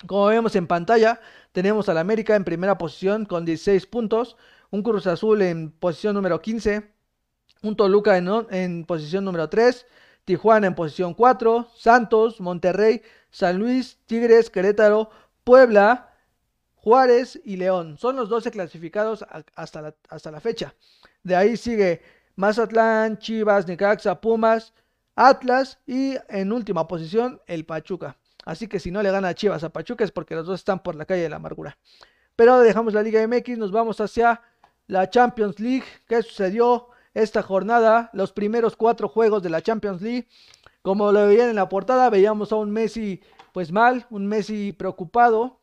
Como 0.06 0.26
vemos 0.26 0.54
en 0.56 0.66
pantalla, 0.66 1.20
tenemos 1.52 1.88
al 1.88 1.98
América 1.98 2.36
en 2.36 2.44
primera 2.44 2.78
posición 2.78 3.26
con 3.26 3.44
16 3.44 3.86
puntos, 3.86 4.36
un 4.70 4.82
Cruz 4.82 5.06
Azul 5.06 5.42
en 5.42 5.72
posición 5.72 6.14
número 6.14 6.40
15, 6.40 6.90
un 7.62 7.76
Toluca 7.76 8.16
en, 8.16 8.28
en 8.50 8.84
posición 8.84 9.24
número 9.24 9.48
3, 9.48 9.86
Tijuana 10.24 10.68
en 10.68 10.74
posición 10.74 11.14
4, 11.14 11.68
Santos, 11.74 12.40
Monterrey, 12.40 13.02
San 13.30 13.58
Luis, 13.58 13.98
Tigres, 14.06 14.50
Querétaro, 14.50 15.10
Puebla, 15.42 16.12
Juárez 16.82 17.40
y 17.44 17.56
León. 17.56 17.98
Son 17.98 18.16
los 18.16 18.28
12 18.28 18.50
clasificados 18.50 19.24
hasta 19.54 19.82
la, 19.82 19.94
hasta 20.08 20.30
la 20.30 20.40
fecha. 20.40 20.74
De 21.22 21.36
ahí 21.36 21.56
sigue 21.56 22.02
Mazatlán, 22.36 23.18
Chivas, 23.18 23.66
Necaxa, 23.66 24.20
Pumas, 24.20 24.72
Atlas 25.16 25.78
y 25.86 26.14
en 26.28 26.52
última 26.52 26.86
posición 26.86 27.40
el 27.46 27.64
Pachuca. 27.66 28.16
Así 28.44 28.68
que 28.68 28.78
si 28.78 28.90
no 28.90 29.02
le 29.02 29.10
gana 29.10 29.28
a 29.28 29.34
Chivas 29.34 29.64
a 29.64 29.70
Pachuca 29.70 30.04
es 30.04 30.12
porque 30.12 30.34
los 30.34 30.46
dos 30.46 30.60
están 30.60 30.82
por 30.82 30.94
la 30.94 31.04
calle 31.04 31.22
de 31.22 31.28
la 31.28 31.36
amargura. 31.36 31.76
Pero 32.36 32.60
dejamos 32.60 32.94
la 32.94 33.02
Liga 33.02 33.26
MX, 33.26 33.58
nos 33.58 33.72
vamos 33.72 34.00
hacia 34.00 34.40
la 34.86 35.10
Champions 35.10 35.58
League. 35.58 35.84
¿Qué 36.06 36.22
sucedió 36.22 36.88
esta 37.12 37.42
jornada? 37.42 38.10
Los 38.12 38.32
primeros 38.32 38.76
cuatro 38.76 39.08
juegos 39.08 39.42
de 39.42 39.50
la 39.50 39.60
Champions 39.60 40.00
League. 40.00 40.28
Como 40.82 41.10
lo 41.10 41.26
veían 41.26 41.50
en 41.50 41.56
la 41.56 41.68
portada, 41.68 42.08
veíamos 42.08 42.52
a 42.52 42.56
un 42.56 42.70
Messi 42.70 43.20
pues 43.52 43.72
mal, 43.72 44.06
un 44.10 44.28
Messi 44.28 44.72
preocupado, 44.72 45.57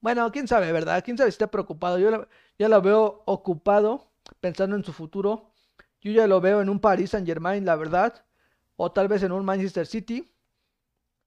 bueno, 0.00 0.30
quién 0.32 0.46
sabe, 0.46 0.72
¿verdad? 0.72 1.02
Quién 1.04 1.18
sabe 1.18 1.30
si 1.30 1.34
está 1.34 1.50
preocupado. 1.50 1.98
Yo 1.98 2.26
ya 2.58 2.68
lo 2.68 2.82
veo 2.82 3.22
ocupado, 3.26 4.10
pensando 4.40 4.76
en 4.76 4.84
su 4.84 4.92
futuro. 4.92 5.50
Yo 6.00 6.12
ya 6.12 6.26
lo 6.26 6.40
veo 6.40 6.60
en 6.60 6.68
un 6.68 6.80
Paris 6.80 7.10
Saint 7.10 7.26
Germain, 7.26 7.64
la 7.64 7.76
verdad. 7.76 8.24
O 8.76 8.92
tal 8.92 9.08
vez 9.08 9.22
en 9.22 9.32
un 9.32 9.44
Manchester 9.44 9.86
City. 9.86 10.32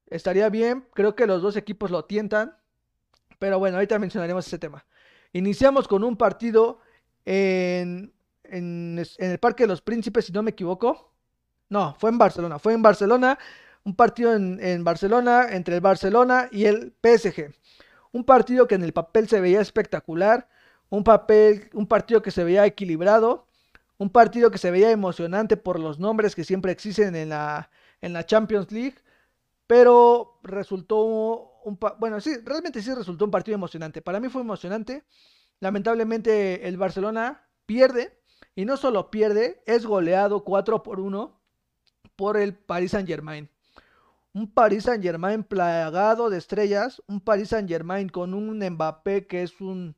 Estaría 0.07 0.49
bien. 0.49 0.87
Creo 0.93 1.15
que 1.15 1.27
los 1.27 1.41
dos 1.41 1.57
equipos 1.57 1.91
lo 1.91 2.05
tientan. 2.05 2.55
Pero 3.39 3.59
bueno, 3.59 3.77
ahorita 3.77 3.99
mencionaremos 3.99 4.47
ese 4.47 4.59
tema. 4.59 4.85
Iniciamos 5.33 5.87
con 5.87 6.03
un 6.03 6.15
partido 6.15 6.79
en, 7.25 8.13
el 8.43 9.39
Parque 9.39 9.63
de 9.63 9.67
los 9.67 9.81
Príncipes, 9.81 10.25
si 10.25 10.31
no 10.31 10.43
me 10.43 10.51
equivoco. 10.51 11.11
No, 11.69 11.95
fue 11.99 12.09
en 12.09 12.17
Barcelona. 12.17 12.59
Fue 12.59 12.73
en 12.73 12.81
Barcelona. 12.81 13.37
Un 13.83 13.95
partido 13.95 14.35
en, 14.35 14.83
Barcelona, 14.83 15.47
entre 15.49 15.75
el 15.75 15.81
Barcelona 15.81 16.49
y 16.51 16.65
el 16.65 16.93
PSG. 17.01 17.51
Un 18.11 18.23
partido 18.23 18.67
que 18.67 18.75
en 18.75 18.83
el 18.83 18.93
papel 18.93 19.27
se 19.27 19.39
veía 19.39 19.61
espectacular, 19.61 20.47
un, 20.89 21.03
papel, 21.03 21.69
un 21.73 21.87
partido 21.87 22.21
que 22.21 22.31
se 22.31 22.43
veía 22.43 22.65
equilibrado, 22.65 23.47
un 23.97 24.09
partido 24.09 24.51
que 24.51 24.57
se 24.57 24.71
veía 24.71 24.91
emocionante 24.91 25.57
por 25.57 25.79
los 25.79 25.99
nombres 25.99 26.35
que 26.35 26.43
siempre 26.43 26.71
existen 26.71 27.15
en 27.15 27.29
la, 27.29 27.69
en 28.01 28.13
la 28.13 28.25
Champions 28.25 28.71
League, 28.71 28.95
pero 29.67 30.39
resultó 30.43 31.03
un, 31.63 31.79
bueno, 31.99 32.19
sí, 32.19 32.31
realmente 32.43 32.81
sí 32.81 32.93
resultó 32.93 33.25
un 33.25 33.31
partido 33.31 33.55
emocionante. 33.55 34.01
Para 34.01 34.19
mí 34.19 34.27
fue 34.29 34.41
emocionante. 34.41 35.03
Lamentablemente 35.59 36.67
el 36.67 36.77
Barcelona 36.77 37.47
pierde 37.65 38.19
y 38.55 38.65
no 38.65 38.75
solo 38.77 39.11
pierde, 39.11 39.61
es 39.65 39.85
goleado 39.85 40.43
4 40.43 40.83
por 40.83 40.99
1 40.99 41.39
por 42.15 42.37
el 42.37 42.53
Paris 42.55 42.91
Saint-Germain. 42.91 43.49
Un 44.33 44.51
Paris 44.51 44.85
Saint-Germain 44.85 45.43
plagado 45.43 46.29
de 46.29 46.37
estrellas, 46.37 47.01
un 47.07 47.19
Paris 47.19 47.49
Saint-Germain 47.49 48.07
con 48.09 48.33
un 48.33 48.59
Mbappé 48.59 49.27
que 49.27 49.43
es 49.43 49.59
un 49.59 49.95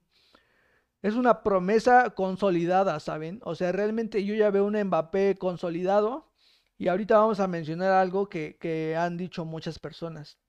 es 1.04 1.16
una 1.16 1.44
promesa 1.44 2.12
consolidada, 2.12 3.00
¿saben? 3.00 3.42
O 3.44 3.56
sea, 3.56 3.72
realmente 3.74 4.24
yo 4.24 4.34
ya 4.36 4.50
veo 4.50 4.66
un 4.66 4.82
Mbappé 4.82 5.36
consolidado 5.36 6.32
y 6.78 6.88
ahorita 6.88 7.18
vamos 7.18 7.40
a 7.40 7.48
mencionar 7.48 7.92
algo 7.92 8.30
que, 8.30 8.58
que 8.58 8.96
han 8.96 9.18
dicho 9.18 9.46
muchas 9.46 9.80
personas. 9.80 10.40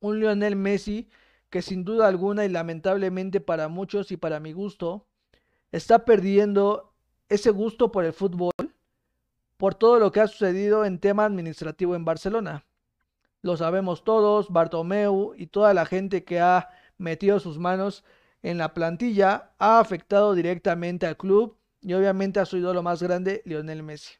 Un 0.00 0.18
Lionel 0.18 0.56
Messi 0.56 1.08
que 1.50 1.62
sin 1.62 1.84
duda 1.84 2.08
alguna 2.08 2.44
y 2.46 2.48
lamentablemente 2.48 3.40
para 3.40 3.68
muchos 3.68 4.10
y 4.10 4.16
para 4.16 4.40
mi 4.40 4.52
gusto 4.52 5.06
está 5.70 6.04
perdiendo 6.06 6.94
ese 7.28 7.50
gusto 7.50 7.92
por 7.92 8.04
el 8.04 8.14
fútbol 8.14 8.52
por 9.58 9.74
todo 9.74 9.98
lo 10.00 10.10
que 10.10 10.20
ha 10.20 10.26
sucedido 10.26 10.84
en 10.84 10.98
tema 10.98 11.24
administrativo 11.24 11.94
en 11.94 12.04
Barcelona. 12.04 12.64
Lo 13.42 13.56
sabemos 13.56 14.04
todos, 14.04 14.50
Bartomeu 14.50 15.34
y 15.36 15.48
toda 15.48 15.74
la 15.74 15.84
gente 15.84 16.24
que 16.24 16.40
ha 16.40 16.70
metido 16.96 17.40
sus 17.40 17.58
manos 17.58 18.04
en 18.42 18.58
la 18.58 18.72
plantilla 18.72 19.50
ha 19.58 19.80
afectado 19.80 20.34
directamente 20.34 21.06
al 21.06 21.16
club 21.16 21.56
y 21.80 21.94
obviamente 21.94 22.38
a 22.38 22.44
su 22.44 22.56
ídolo 22.56 22.82
más 22.82 23.02
grande, 23.02 23.42
Lionel 23.44 23.82
Messi. 23.82 24.14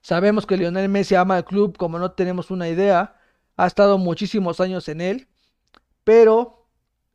Sabemos 0.00 0.46
que 0.46 0.56
Lionel 0.56 0.88
Messi 0.88 1.16
ama 1.16 1.36
al 1.36 1.44
club 1.44 1.76
como 1.76 1.98
no 1.98 2.12
tenemos 2.12 2.52
una 2.52 2.68
idea, 2.68 3.16
ha 3.56 3.66
estado 3.66 3.98
muchísimos 3.98 4.60
años 4.60 4.88
en 4.88 5.00
él, 5.00 5.28
pero 6.04 6.68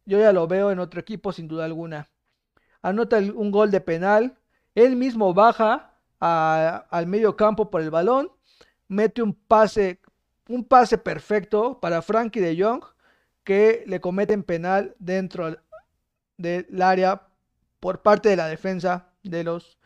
yo 0.06 0.20
ya 0.20 0.34
lo 0.34 0.46
veo 0.48 0.72
en 0.72 0.80
otro 0.80 1.00
equipo 1.00 1.32
sin 1.32 1.48
duda 1.48 1.64
alguna. 1.64 2.10
Anota 2.82 3.20
un 3.20 3.52
gol 3.52 3.72
de 3.72 3.80
penal, 3.80 4.38
él 4.76 4.98
mismo 4.98 5.34
baja 5.34 5.94
al 6.20 7.08
medio 7.08 7.38
campo 7.38 7.72
por 7.72 7.82
el 7.82 7.92
balón, 7.92 8.30
mete 8.90 9.22
un 9.22 9.34
pase, 9.34 10.01
un 10.48 10.64
pase 10.64 10.98
perfecto 10.98 11.80
para 11.80 12.02
Frankie 12.02 12.40
de 12.40 12.62
Jong, 12.62 12.84
que 13.44 13.84
le 13.88 14.02
cometen 14.02 14.44
penal 14.44 14.96
dentro 15.00 15.58
del 16.38 16.82
área 16.82 17.28
por 17.80 18.02
parte 18.02 18.30
de 18.30 18.36
la 18.36 18.48
defensa 18.48 19.08
de 19.24 19.44
los 19.44 19.78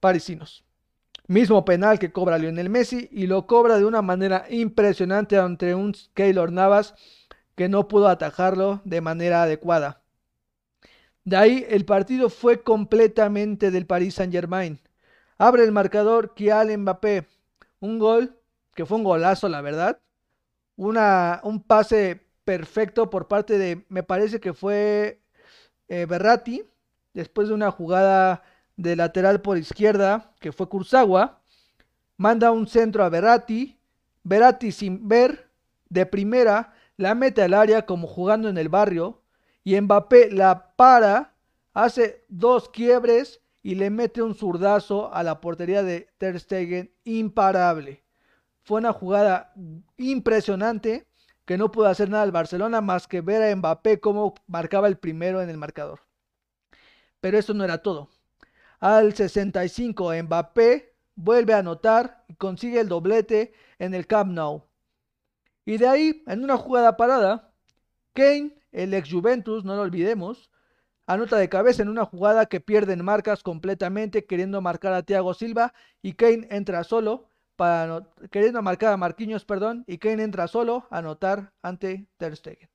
parisinos. 0.00 0.64
Mismo 1.26 1.64
penal 1.64 1.98
que 1.98 2.10
cobra 2.10 2.38
Lionel 2.38 2.70
Messi 2.70 3.08
y 3.12 3.26
lo 3.26 3.46
cobra 3.46 3.76
de 3.76 3.84
una 3.84 4.00
manera 4.00 4.46
impresionante 4.48 5.36
ante 5.36 5.74
un 5.74 5.94
Keylor 6.14 6.50
Navas 6.50 6.94
que 7.54 7.68
no 7.68 7.86
pudo 7.86 8.08
atajarlo 8.08 8.80
de 8.84 9.00
manera 9.00 9.42
adecuada. 9.42 10.00
De 11.24 11.36
ahí 11.36 11.66
el 11.68 11.84
partido 11.84 12.30
fue 12.30 12.62
completamente 12.62 13.70
del 13.70 13.84
Paris 13.84 14.14
Saint 14.14 14.32
Germain. 14.32 14.80
Abre 15.36 15.64
el 15.64 15.72
marcador 15.72 16.32
Kylian 16.34 16.80
Mbappé. 16.80 17.26
Un 17.80 17.98
gol 17.98 18.37
que 18.78 18.86
fue 18.86 18.98
un 18.98 19.02
golazo, 19.02 19.48
la 19.48 19.60
verdad. 19.60 19.98
Una, 20.76 21.40
un 21.42 21.60
pase 21.60 22.28
perfecto 22.44 23.10
por 23.10 23.26
parte 23.26 23.58
de, 23.58 23.84
me 23.88 24.04
parece 24.04 24.38
que 24.38 24.52
fue 24.52 25.20
eh, 25.88 26.06
después 27.12 27.48
de 27.48 27.54
una 27.54 27.72
jugada 27.72 28.44
de 28.76 28.94
lateral 28.94 29.42
por 29.42 29.58
izquierda, 29.58 30.32
que 30.38 30.52
fue 30.52 30.68
Kurzawa. 30.68 31.42
Manda 32.18 32.52
un 32.52 32.68
centro 32.68 33.02
a 33.02 33.08
Berratti. 33.08 33.76
Berratti 34.22 34.70
sin 34.70 35.08
ver, 35.08 35.50
de 35.88 36.06
primera, 36.06 36.72
la 36.96 37.16
mete 37.16 37.42
al 37.42 37.54
área 37.54 37.84
como 37.84 38.06
jugando 38.06 38.48
en 38.48 38.58
el 38.58 38.68
barrio. 38.68 39.22
Y 39.64 39.80
Mbappé 39.80 40.30
la 40.30 40.76
para, 40.76 41.34
hace 41.74 42.24
dos 42.28 42.68
quiebres 42.68 43.40
y 43.60 43.74
le 43.74 43.90
mete 43.90 44.22
un 44.22 44.36
zurdazo 44.36 45.12
a 45.12 45.24
la 45.24 45.40
portería 45.40 45.82
de 45.82 46.10
Ter 46.16 46.38
Stegen 46.38 46.92
imparable. 47.02 48.04
Fue 48.68 48.80
una 48.80 48.92
jugada 48.92 49.54
impresionante 49.96 51.06
que 51.46 51.56
no 51.56 51.72
pudo 51.72 51.86
hacer 51.86 52.10
nada 52.10 52.24
el 52.24 52.32
Barcelona 52.32 52.82
más 52.82 53.08
que 53.08 53.22
ver 53.22 53.42
a 53.42 53.56
Mbappé 53.56 53.98
cómo 53.98 54.34
marcaba 54.46 54.88
el 54.88 54.98
primero 54.98 55.40
en 55.40 55.48
el 55.48 55.56
marcador. 55.56 56.00
Pero 57.22 57.38
eso 57.38 57.54
no 57.54 57.64
era 57.64 57.78
todo. 57.80 58.10
Al 58.78 59.14
65 59.14 60.12
Mbappé 60.22 60.94
vuelve 61.14 61.54
a 61.54 61.60
anotar 61.60 62.26
y 62.28 62.34
consigue 62.34 62.78
el 62.78 62.90
doblete 62.90 63.54
en 63.78 63.94
el 63.94 64.06
Camp 64.06 64.32
Nou. 64.32 64.64
Y 65.64 65.78
de 65.78 65.88
ahí, 65.88 66.22
en 66.26 66.44
una 66.44 66.58
jugada 66.58 66.98
parada, 66.98 67.50
Kane, 68.12 68.54
el 68.70 68.92
ex 68.92 69.10
Juventus, 69.10 69.64
no 69.64 69.76
lo 69.76 69.80
olvidemos, 69.80 70.50
Anota 71.06 71.38
de 71.38 71.48
cabeza 71.48 71.80
en 71.80 71.88
una 71.88 72.04
jugada 72.04 72.44
que 72.44 72.60
pierden 72.60 73.02
marcas 73.02 73.42
completamente, 73.42 74.26
queriendo 74.26 74.60
marcar 74.60 74.92
a 74.92 75.02
Thiago 75.04 75.32
Silva 75.32 75.72
y 76.02 76.12
Kane 76.12 76.48
entra 76.50 76.84
solo 76.84 77.30
queriendo 78.30 78.62
marcar 78.62 78.92
a 78.92 78.96
Marquinhos, 78.96 79.44
perdón, 79.44 79.84
y 79.86 79.98
Kane 79.98 80.22
entra 80.22 80.48
solo 80.48 80.86
a 80.90 80.98
anotar 80.98 81.52
ante 81.62 82.08
Ter 82.16 82.36
Stegen. 82.36 82.70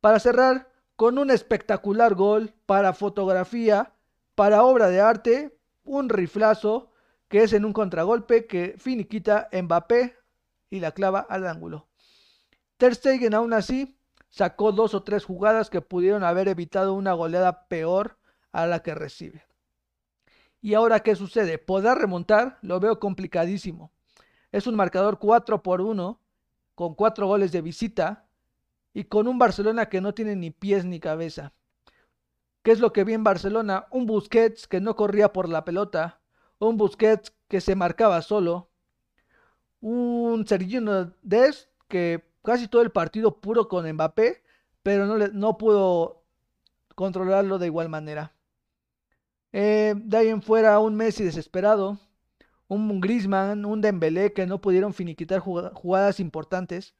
Para 0.00 0.18
cerrar 0.20 0.70
con 0.96 1.18
un 1.18 1.30
espectacular 1.30 2.14
gol 2.14 2.54
para 2.66 2.92
fotografía, 2.92 3.92
para 4.34 4.62
obra 4.62 4.88
de 4.88 5.00
arte, 5.00 5.58
un 5.84 6.08
riflazo 6.08 6.92
que 7.28 7.42
es 7.42 7.52
en 7.52 7.64
un 7.64 7.72
contragolpe 7.72 8.46
que 8.46 8.74
finiquita 8.78 9.48
Mbappé 9.52 10.16
y 10.70 10.80
la 10.80 10.92
clava 10.92 11.20
al 11.20 11.46
ángulo. 11.46 11.88
Ter 12.76 12.94
Stegen 12.94 13.34
aún 13.34 13.52
así 13.52 13.98
sacó 14.28 14.72
dos 14.72 14.94
o 14.94 15.02
tres 15.02 15.24
jugadas 15.24 15.70
que 15.70 15.80
pudieron 15.80 16.24
haber 16.24 16.48
evitado 16.48 16.94
una 16.94 17.12
goleada 17.12 17.66
peor 17.68 18.18
a 18.52 18.66
la 18.66 18.82
que 18.82 18.94
recibe. 18.94 19.44
¿Y 20.62 20.74
ahora 20.74 21.00
qué 21.00 21.16
sucede? 21.16 21.58
¿Podrá 21.58 21.96
remontar? 21.96 22.58
Lo 22.62 22.78
veo 22.78 23.00
complicadísimo. 23.00 23.90
Es 24.52 24.68
un 24.68 24.76
marcador 24.76 25.18
4 25.18 25.62
por 25.62 25.80
1, 25.80 26.20
con 26.76 26.94
cuatro 26.94 27.26
goles 27.26 27.50
de 27.50 27.60
visita 27.62 28.26
y 28.94 29.04
con 29.04 29.26
un 29.26 29.38
Barcelona 29.38 29.88
que 29.88 30.00
no 30.00 30.14
tiene 30.14 30.36
ni 30.36 30.52
pies 30.52 30.84
ni 30.84 31.00
cabeza. 31.00 31.52
¿Qué 32.62 32.70
es 32.70 32.78
lo 32.78 32.92
que 32.92 33.02
vi 33.02 33.12
en 33.12 33.24
Barcelona? 33.24 33.86
Un 33.90 34.06
Busquets 34.06 34.68
que 34.68 34.80
no 34.80 34.94
corría 34.94 35.32
por 35.32 35.48
la 35.48 35.64
pelota, 35.64 36.20
un 36.60 36.76
Busquets 36.76 37.34
que 37.48 37.60
se 37.60 37.74
marcaba 37.74 38.22
solo, 38.22 38.70
un 39.80 40.46
Sergio 40.46 41.12
Dest 41.22 41.70
que 41.88 42.24
casi 42.44 42.68
todo 42.68 42.82
el 42.82 42.92
partido 42.92 43.40
puro 43.40 43.66
con 43.66 43.90
Mbappé, 43.90 44.44
pero 44.84 45.06
no, 45.06 45.16
le, 45.16 45.28
no 45.28 45.58
pudo 45.58 46.22
controlarlo 46.94 47.58
de 47.58 47.66
igual 47.66 47.88
manera. 47.88 48.32
Eh, 49.52 49.94
de 49.96 50.16
ahí 50.16 50.28
en 50.28 50.42
fuera 50.42 50.78
un 50.78 50.94
Messi 50.94 51.24
desesperado, 51.24 51.98
un 52.68 53.00
Griezmann, 53.00 53.64
un 53.64 53.80
Dembélé 53.80 54.32
que 54.32 54.46
no 54.46 54.60
pudieron 54.60 54.94
finiquitar 54.94 55.40
jugadas 55.40 56.20
importantes. 56.20 56.94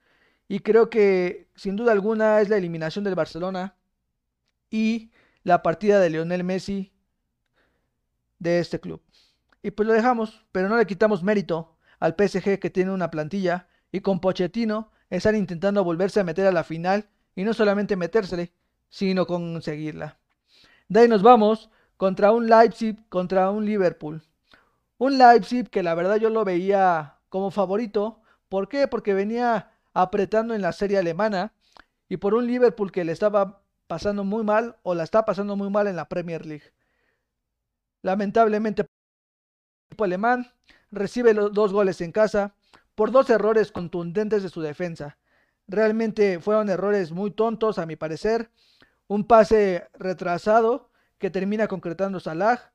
Y 0.49 0.61
creo 0.61 0.91
que 0.91 1.49
sin 1.55 1.77
duda 1.77 1.93
alguna 1.93 2.41
es 2.41 2.49
la 2.49 2.59
eliminación 2.59 3.05
del 3.05 3.15
Barcelona 3.15 3.77
y 4.71 5.11
la 5.45 5.63
partida 5.63 5.99
de 6.01 6.11
Lionel 6.11 6.45
Messi 6.45 6.93
de 8.39 8.59
este 8.59 8.81
club. 8.81 9.03
Y 9.63 9.71
pues 9.71 9.87
lo 9.87 9.95
dejamos, 9.95 10.45
pero 10.53 10.69
no 10.69 10.77
le 10.77 10.87
quitamos 10.87 11.23
mérito 11.23 11.77
al 12.01 12.17
PSG 12.19 12.59
que 12.59 12.71
tiene 12.71 12.91
una 12.91 13.11
plantilla 13.11 13.69
y 13.93 14.01
con 14.01 14.21
Pochettino 14.21 14.91
están 15.09 15.37
intentando 15.37 15.85
volverse 15.85 16.21
a 16.21 16.25
meter 16.25 16.47
a 16.47 16.53
la 16.53 16.65
final 16.65 17.09
y 17.37 17.45
no 17.45 17.55
solamente 17.55 17.97
metérsele, 17.97 18.53
sino 18.89 19.27
conseguirla. 19.27 20.19
De 20.89 21.01
ahí 21.01 21.09
nos 21.09 21.23
vamos 21.23 21.71
contra 22.03 22.33
un 22.33 22.49
Leipzig, 22.49 22.97
contra 23.09 23.53
un 23.53 23.65
Liverpool. 23.65 24.25
Un 24.99 25.19
Leipzig 25.19 25.71
que 25.71 25.85
la 25.85 25.95
verdad 25.95 26.17
yo 26.17 26.31
lo 26.31 26.45
veía 26.45 27.21
como 27.29 27.53
favorito. 27.53 28.21
¿Por 28.49 28.69
qué? 28.69 28.89
Porque 28.89 29.15
venía 29.15 29.71
apretando 29.95 30.53
en 30.53 30.63
la 30.63 30.73
serie 30.73 30.99
alemana 30.99 31.53
y 32.09 32.17
por 32.17 32.35
un 32.35 32.49
Liverpool 32.49 32.91
que 32.91 33.05
le 33.05 33.13
estaba 33.13 33.63
pasando 33.87 34.25
muy 34.25 34.43
mal 34.43 34.75
o 34.83 34.97
la 34.97 35.05
está 35.05 35.25
pasando 35.25 35.55
muy 35.55 35.71
mal 35.71 35.87
en 35.87 35.95
la 35.95 36.09
Premier 36.09 36.45
League. 36.45 36.73
Lamentablemente, 38.03 38.83
el 38.83 38.89
equipo 39.91 40.03
alemán 40.03 40.51
recibe 40.91 41.35
los 41.35 41.53
dos 41.53 41.73
goles 41.73 42.01
en 42.01 42.11
casa 42.11 42.57
por 42.97 43.13
dos 43.13 43.31
errores 43.31 43.71
contundentes 43.71 44.43
de 44.43 44.49
su 44.49 44.61
defensa. 44.61 45.19
Realmente 45.69 46.41
fueron 46.41 46.69
errores 46.69 47.13
muy 47.13 47.31
tontos 47.31 47.79
a 47.79 47.87
mi 47.87 47.95
parecer. 47.95 48.51
Un 49.07 49.25
pase 49.25 49.87
retrasado 49.95 50.91
que 51.23 51.31
termina 51.31 51.69
concretando 51.69 52.19
Salah 52.19 52.73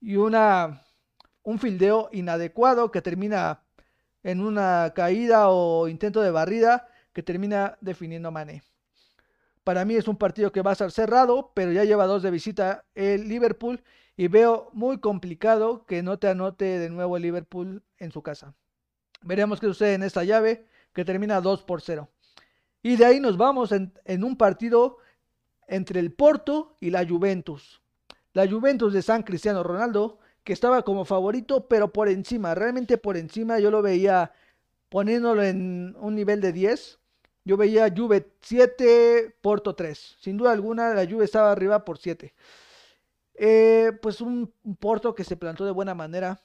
y 0.00 0.14
una, 0.14 0.84
un 1.42 1.58
fildeo 1.58 2.08
inadecuado 2.12 2.92
que 2.92 3.02
termina 3.02 3.64
en 4.22 4.40
una 4.40 4.92
caída 4.94 5.48
o 5.48 5.88
intento 5.88 6.22
de 6.22 6.30
barrida 6.30 6.86
que 7.12 7.24
termina 7.24 7.76
definiendo 7.80 8.30
Mané. 8.30 8.62
Para 9.64 9.84
mí 9.84 9.96
es 9.96 10.06
un 10.06 10.16
partido 10.16 10.52
que 10.52 10.62
va 10.62 10.70
a 10.70 10.76
ser 10.76 10.92
cerrado, 10.92 11.50
pero 11.54 11.72
ya 11.72 11.82
lleva 11.82 12.06
dos 12.06 12.22
de 12.22 12.30
visita 12.30 12.84
el 12.94 13.28
Liverpool 13.28 13.82
y 14.16 14.28
veo 14.28 14.70
muy 14.74 15.00
complicado 15.00 15.84
que 15.84 16.00
no 16.04 16.20
te 16.20 16.28
anote 16.28 16.78
de 16.78 16.90
nuevo 16.90 17.16
el 17.16 17.24
Liverpool 17.24 17.82
en 17.98 18.12
su 18.12 18.22
casa. 18.22 18.54
Veremos 19.22 19.58
qué 19.58 19.66
sucede 19.66 19.94
en 19.94 20.04
esta 20.04 20.22
llave 20.22 20.66
que 20.92 21.04
termina 21.04 21.40
2 21.40 21.64
por 21.64 21.82
0. 21.82 22.08
Y 22.80 22.94
de 22.94 23.06
ahí 23.06 23.18
nos 23.18 23.36
vamos 23.36 23.72
en, 23.72 23.92
en 24.04 24.22
un 24.22 24.36
partido 24.36 24.98
entre 25.66 25.98
el 25.98 26.12
Porto 26.12 26.76
y 26.78 26.90
la 26.90 27.04
Juventus. 27.04 27.82
La 28.38 28.48
Juventus 28.48 28.92
de 28.92 29.02
San 29.02 29.24
Cristiano 29.24 29.64
Ronaldo, 29.64 30.20
que 30.44 30.52
estaba 30.52 30.82
como 30.82 31.04
favorito, 31.04 31.66
pero 31.66 31.92
por 31.92 32.08
encima, 32.08 32.54
realmente 32.54 32.96
por 32.96 33.16
encima, 33.16 33.58
yo 33.58 33.72
lo 33.72 33.82
veía 33.82 34.30
poniéndolo 34.90 35.42
en 35.42 35.96
un 35.98 36.14
nivel 36.14 36.40
de 36.40 36.52
10. 36.52 37.00
Yo 37.44 37.56
veía 37.56 37.92
Juve 37.92 38.30
7, 38.40 39.34
Porto 39.40 39.74
3. 39.74 40.18
Sin 40.20 40.36
duda 40.36 40.52
alguna, 40.52 40.94
la 40.94 41.04
Juve 41.04 41.24
estaba 41.24 41.50
arriba 41.50 41.84
por 41.84 41.98
7. 41.98 42.32
Eh, 43.34 43.90
pues 44.00 44.20
un, 44.20 44.54
Porto 44.78 45.16
que 45.16 45.24
se 45.24 45.36
plantó 45.36 45.64
de 45.64 45.72
buena 45.72 45.96
manera. 45.96 46.40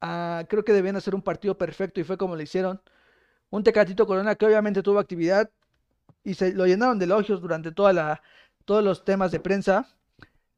Ah, 0.00 0.46
creo 0.48 0.64
que 0.64 0.72
debían 0.72 0.96
hacer 0.96 1.14
un 1.14 1.20
partido 1.20 1.58
perfecto 1.58 2.00
y 2.00 2.04
fue 2.04 2.16
como 2.16 2.36
lo 2.36 2.42
hicieron. 2.42 2.80
Un 3.50 3.62
Tecatito 3.64 4.06
Corona 4.06 4.34
que 4.34 4.46
obviamente 4.46 4.82
tuvo 4.82 4.98
actividad, 4.98 5.50
y 6.24 6.32
se 6.32 6.54
lo 6.54 6.66
llenaron 6.66 6.98
de 6.98 7.04
elogios 7.04 7.42
durante 7.42 7.70
toda 7.70 7.92
la, 7.92 8.22
todos 8.64 8.82
los 8.82 9.04
temas 9.04 9.30
de 9.30 9.40
prensa. 9.40 9.95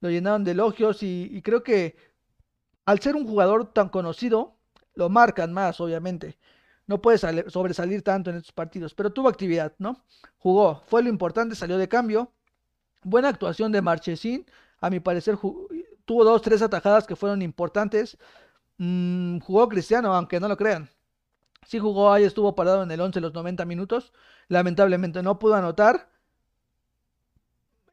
Lo 0.00 0.11
llenaron 0.11 0.44
de 0.44 0.52
elogios 0.52 1.02
y, 1.02 1.40
creo 1.42 1.62
que 1.62 1.96
al 2.84 3.00
ser 3.00 3.16
un 3.16 3.26
jugador 3.26 3.72
tan 3.72 3.88
conocido, 3.88 4.56
lo 4.94 5.08
marcan 5.08 5.52
más, 5.52 5.80
obviamente. 5.80 6.38
No 6.87 7.02
puede 7.02 7.18
sobresalir 7.50 8.02
tanto 8.02 8.30
en 8.30 8.37
estos 8.37 8.52
partidos, 8.52 8.94
pero 8.94 9.12
tuvo 9.12 9.28
actividad, 9.28 9.74
¿no? 9.78 10.04
Jugó, 10.38 10.82
fue 10.87 11.02
lo 11.02 11.08
importante, 11.08 11.54
salió 11.54 11.76
de 11.76 11.88
cambio. 11.88 12.32
Buena 13.02 13.28
actuación 13.28 13.72
de 13.72 13.82
Marchesín, 13.82 14.46
a 14.80 14.90
mi 14.90 15.00
parecer 15.00 15.37
tuvo 16.04 16.24
dos, 16.24 16.42
tres 16.42 16.62
atajadas 16.62 17.06
que 17.06 17.16
fueron 17.16 17.42
importantes. 17.42 18.16
Mm, 18.78 19.40
jugó 19.40 19.68
Cristiano, 19.68 20.14
aunque 20.14 20.40
no 20.40 20.48
lo 20.48 20.56
crean. 20.56 20.88
Sí 21.66 21.78
jugó 21.78 22.12
ahí, 22.12 22.24
estuvo 22.24 22.54
parado 22.54 22.82
en 22.82 22.90
el 22.90 23.00
11 23.00 23.20
los 23.20 23.34
90 23.34 23.64
minutos. 23.66 24.12
Lamentablemente 24.48 25.22
no 25.22 25.38
pudo 25.38 25.54
anotar. 25.54 26.08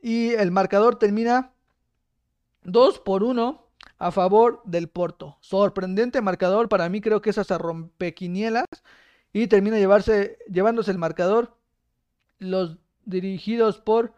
Y 0.01 0.29
el 0.33 0.51
marcador 0.51 0.97
termina 0.97 1.54
2 2.65 2.99
por 2.99 3.23
1 3.23 3.65
a 3.97 4.11
favor 4.11 4.61
del 4.65 4.89
Porto. 4.89 5.37
Sorprendente 5.41 6.21
marcador, 6.21 6.69
para 6.69 6.89
mí 6.89 7.01
creo 7.01 7.21
que 7.21 7.29
es 7.29 7.37
hasta 7.37 7.57
rompequinielas. 7.57 8.65
Y 9.31 9.47
termina 9.47 9.77
llevarse, 9.77 10.37
llevándose 10.49 10.91
el 10.91 10.97
marcador 10.97 11.57
los 12.39 12.77
dirigidos 13.05 13.79
por 13.79 14.13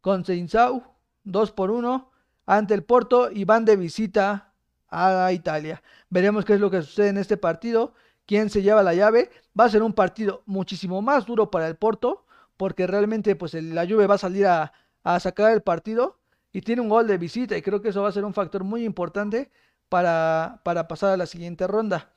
Conseinsau 0.00 0.84
2 1.24 1.52
por 1.52 1.70
1 1.70 2.10
ante 2.46 2.74
el 2.74 2.84
Porto 2.84 3.30
y 3.30 3.44
van 3.44 3.64
de 3.64 3.76
visita 3.76 4.52
a 4.88 5.32
Italia. 5.32 5.82
Veremos 6.10 6.44
qué 6.44 6.54
es 6.54 6.60
lo 6.60 6.70
que 6.70 6.82
sucede 6.82 7.08
en 7.08 7.18
este 7.18 7.36
partido 7.36 7.94
quién 8.26 8.50
se 8.50 8.62
lleva 8.62 8.82
la 8.82 8.94
llave. 8.94 9.30
Va 9.58 9.64
a 9.64 9.70
ser 9.70 9.82
un 9.82 9.92
partido 9.92 10.42
muchísimo 10.46 11.02
más 11.02 11.26
duro 11.26 11.50
para 11.50 11.68
el 11.68 11.76
Porto, 11.76 12.24
porque 12.56 12.86
realmente 12.86 13.36
pues 13.36 13.54
la 13.54 13.86
Juve 13.86 14.06
va 14.06 14.14
a 14.14 14.18
salir 14.18 14.46
a, 14.46 14.72
sacar 15.20 15.52
el 15.52 15.62
partido 15.62 16.18
y 16.52 16.60
tiene 16.60 16.82
un 16.82 16.88
gol 16.88 17.06
de 17.06 17.18
visita 17.18 17.56
y 17.56 17.62
creo 17.62 17.80
que 17.80 17.88
eso 17.88 18.02
va 18.02 18.08
a 18.08 18.12
ser 18.12 18.24
un 18.24 18.34
factor 18.34 18.64
muy 18.64 18.84
importante 18.84 19.50
para, 19.88 20.60
para 20.64 20.88
pasar 20.88 21.10
a 21.10 21.16
la 21.16 21.26
siguiente 21.26 21.66
ronda. 21.66 22.12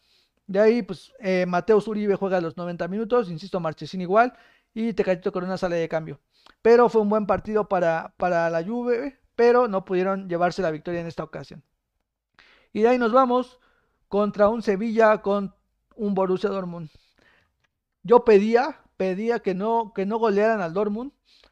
De 0.48 0.60
ahí, 0.60 0.82
pues, 0.84 1.14
eh, 1.20 1.46
Mateo 1.48 1.82
Uribe 1.86 2.16
juega 2.16 2.42
los 2.42 2.58
90 2.58 2.88
minutos, 2.88 3.30
insisto, 3.32 3.60
Marchesín 3.60 4.02
igual, 4.02 4.34
y 4.74 4.94
Tecatito 4.94 5.32
Corona 5.32 5.58
sale 5.58 5.78
de 5.78 5.90
cambio. 5.90 6.20
Pero 6.62 6.90
fue 6.90 7.02
un 7.02 7.10
buen 7.10 7.26
partido 7.26 7.68
para, 7.68 8.14
para 8.18 8.50
la 8.50 8.64
Juve, 8.64 9.20
pero 9.36 9.68
no 9.68 9.86
pudieron 9.86 10.30
llevarse 10.30 10.62
la 10.62 10.72
victoria 10.72 11.02
en 11.02 11.08
esta 11.08 11.24
ocasión. 11.24 11.64
Y 12.74 12.82
de 12.82 12.90
ahí 12.90 12.98
nos 12.98 13.12
vamos 13.12 13.60
contra 14.08 14.50
un 14.50 14.62
Sevilla 14.62 15.22
con 15.22 15.56
un 15.96 16.14
Borussia 16.14 16.50
Dortmund. 16.50 16.90
Yo 18.04 18.24
pedía, 18.24 18.82
pedía 18.98 19.40
que 19.40 19.54
no, 19.54 19.94
que 19.94 20.06
no 20.06 20.18
golearan 20.18 20.62
al 20.62 20.74
Dortmund 20.74 21.12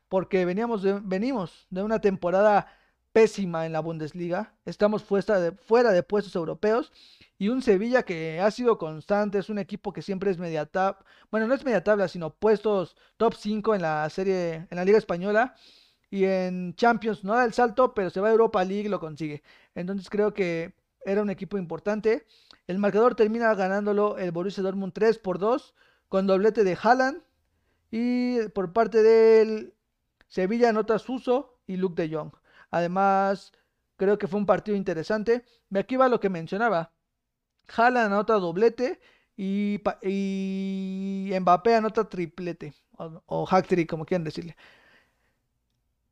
porque 0.09 0.45
veníamos 0.45 0.83
de, 0.83 0.99
venimos 1.03 1.67
de 1.69 1.83
una 1.83 1.99
temporada 1.99 2.67
pésima 3.13 3.65
en 3.65 3.71
la 3.73 3.79
Bundesliga. 3.79 4.53
Estamos 4.65 5.03
fuera 5.03 5.39
de, 5.39 5.51
fuera 5.53 5.91
de 5.91 6.03
puestos 6.03 6.35
europeos 6.35 6.91
y 7.37 7.49
un 7.49 7.61
Sevilla 7.61 8.03
que 8.03 8.39
ha 8.39 8.51
sido 8.51 8.77
constante, 8.77 9.39
es 9.39 9.49
un 9.49 9.59
equipo 9.59 9.93
que 9.93 10.01
siempre 10.01 10.31
es 10.31 10.37
media 10.37 10.65
tabla, 10.65 11.03
bueno, 11.31 11.47
no 11.47 11.53
es 11.53 11.65
media 11.65 11.83
tabla, 11.83 12.07
sino 12.07 12.33
puestos 12.33 12.95
top 13.17 13.35
5 13.35 13.75
en 13.75 13.81
la 13.81 14.09
serie, 14.09 14.67
en 14.69 14.77
la 14.77 14.85
Liga 14.85 14.97
Española 14.97 15.55
y 16.09 16.25
en 16.25 16.75
Champions 16.75 17.23
no 17.23 17.33
da 17.35 17.43
el 17.45 17.53
salto, 17.53 17.93
pero 17.93 18.09
se 18.09 18.21
va 18.21 18.27
a 18.27 18.31
Europa 18.31 18.63
League 18.63 18.85
y 18.85 18.89
lo 18.89 18.99
consigue. 18.99 19.43
Entonces 19.73 20.09
creo 20.09 20.33
que 20.33 20.75
era 21.05 21.21
un 21.21 21.29
equipo 21.29 21.57
importante. 21.57 22.25
El 22.67 22.77
marcador 22.77 23.15
termina 23.15 23.53
ganándolo 23.55 24.17
el 24.17 24.31
Borussia 24.31 24.63
Dortmund 24.63 24.93
3 24.93 25.17
por 25.19 25.39
2 25.39 25.73
con 26.07 26.27
doblete 26.27 26.63
de 26.63 26.77
Haaland 26.81 27.23
y 27.95 28.49
por 28.49 28.73
parte 28.73 29.03
del 29.03 29.75
Sevilla 30.27 30.69
anota 30.69 30.97
Suso 30.97 31.59
y 31.67 31.77
Luke 31.77 32.01
de 32.01 32.15
Jong. 32.15 32.31
Además, 32.71 33.51
creo 33.97 34.17
que 34.17 34.27
fue 34.27 34.39
un 34.39 34.47
partido 34.47 34.75
interesante. 34.75 35.45
Aquí 35.75 35.95
va 35.95 36.09
lo 36.09 36.19
que 36.19 36.27
mencionaba. 36.27 36.91
Haaland 37.67 38.11
anota 38.11 38.33
doblete 38.39 38.99
y, 39.37 39.79
y 40.01 41.31
Mbappé 41.39 41.75
anota 41.75 42.09
triplete 42.09 42.73
o, 42.97 43.21
o 43.27 43.47
como 43.87 44.05
quieran 44.05 44.23
decirle. 44.23 44.57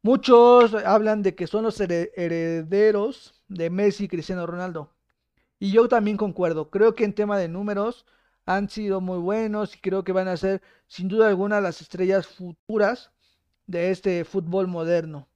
Muchos 0.04 0.76
hablan 0.76 1.24
de 1.24 1.34
que 1.34 1.48
son 1.48 1.64
los 1.64 1.80
herederos 1.80 3.42
de 3.48 3.72
Messi 3.72 4.04
y 4.04 4.08
Cristiano 4.08 4.46
Ronaldo. 4.46 4.94
Y 5.58 5.72
yo 5.72 5.88
también 5.88 6.18
concuerdo. 6.18 6.70
Creo 6.70 6.94
que 6.94 7.06
en 7.06 7.16
tema 7.16 7.40
de 7.40 7.48
números 7.48 8.06
han 8.46 8.70
sido 8.70 9.02
muy 9.02 9.20
buenos 9.20 9.76
y 9.76 9.80
creo 9.80 10.04
que 10.04 10.12
van 10.12 10.28
a 10.28 10.38
ser 10.38 10.62
sin 10.88 11.08
duda 11.08 11.28
alguna 11.28 11.62
las 11.62 11.82
estrellas 11.82 12.28
futuras 12.28 13.12
de 13.68 13.92
este 13.92 14.26
fútbol 14.26 14.68
moderno. 14.68 15.28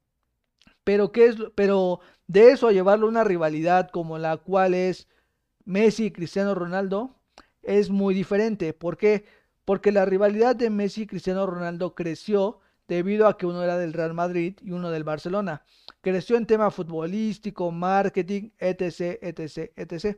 Pero 0.84 1.12
qué 1.12 1.28
es 1.28 1.38
pero 1.56 2.00
de 2.28 2.52
eso 2.52 2.68
a 2.68 2.72
llevarlo 2.72 3.08
a 3.08 3.10
una 3.10 3.24
rivalidad 3.24 3.90
como 3.90 4.18
la 4.18 4.38
cual 4.38 4.74
es 4.74 5.08
Messi 5.66 6.06
y 6.06 6.12
Cristiano 6.12 6.56
Ronaldo 6.56 7.16
es 7.64 7.90
muy 7.90 8.14
diferente. 8.14 8.74
¿Por 8.74 8.98
qué? 8.98 9.26
Porque 9.66 9.92
la 9.92 10.06
rivalidad 10.06 10.56
de 10.56 10.70
Messi 10.70 11.04
y 11.04 11.08
Cristiano 11.08 11.46
Ronaldo 11.46 11.96
creció 11.96 12.60
debido 12.88 13.28
a 13.28 13.38
que 13.38 13.46
uno 13.48 13.64
era 13.64 13.78
del 13.78 13.94
Real 13.94 14.14
Madrid 14.14 14.58
y 14.62 14.72
uno 14.72 14.92
del 14.92 15.04
Barcelona. 15.04 15.64
Creció 16.02 16.38
en 16.38 16.46
tema 16.46 16.70
futbolístico, 16.70 17.72
marketing, 17.72 18.52
etc, 18.60 19.18
etc, 19.22 19.72
etc. 19.76 20.18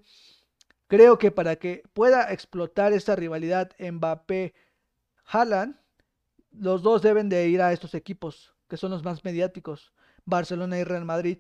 Creo 0.88 1.18
que 1.18 1.32
para 1.32 1.58
que 1.58 1.84
pueda 1.94 2.32
explotar 2.32 2.94
esta 2.94 3.16
rivalidad 3.16 3.72
Mbappé-Haaland, 3.78 5.78
los 6.52 6.82
dos 6.82 7.02
deben 7.02 7.30
de 7.30 7.50
ir 7.50 7.62
a 7.62 7.74
estos 7.74 7.94
equipos, 7.94 8.56
que 8.70 8.78
son 8.78 8.92
los 8.92 9.04
más 9.04 9.24
mediáticos, 9.26 9.92
Barcelona 10.26 10.80
y 10.80 10.84
Real 10.84 11.06
Madrid. 11.06 11.40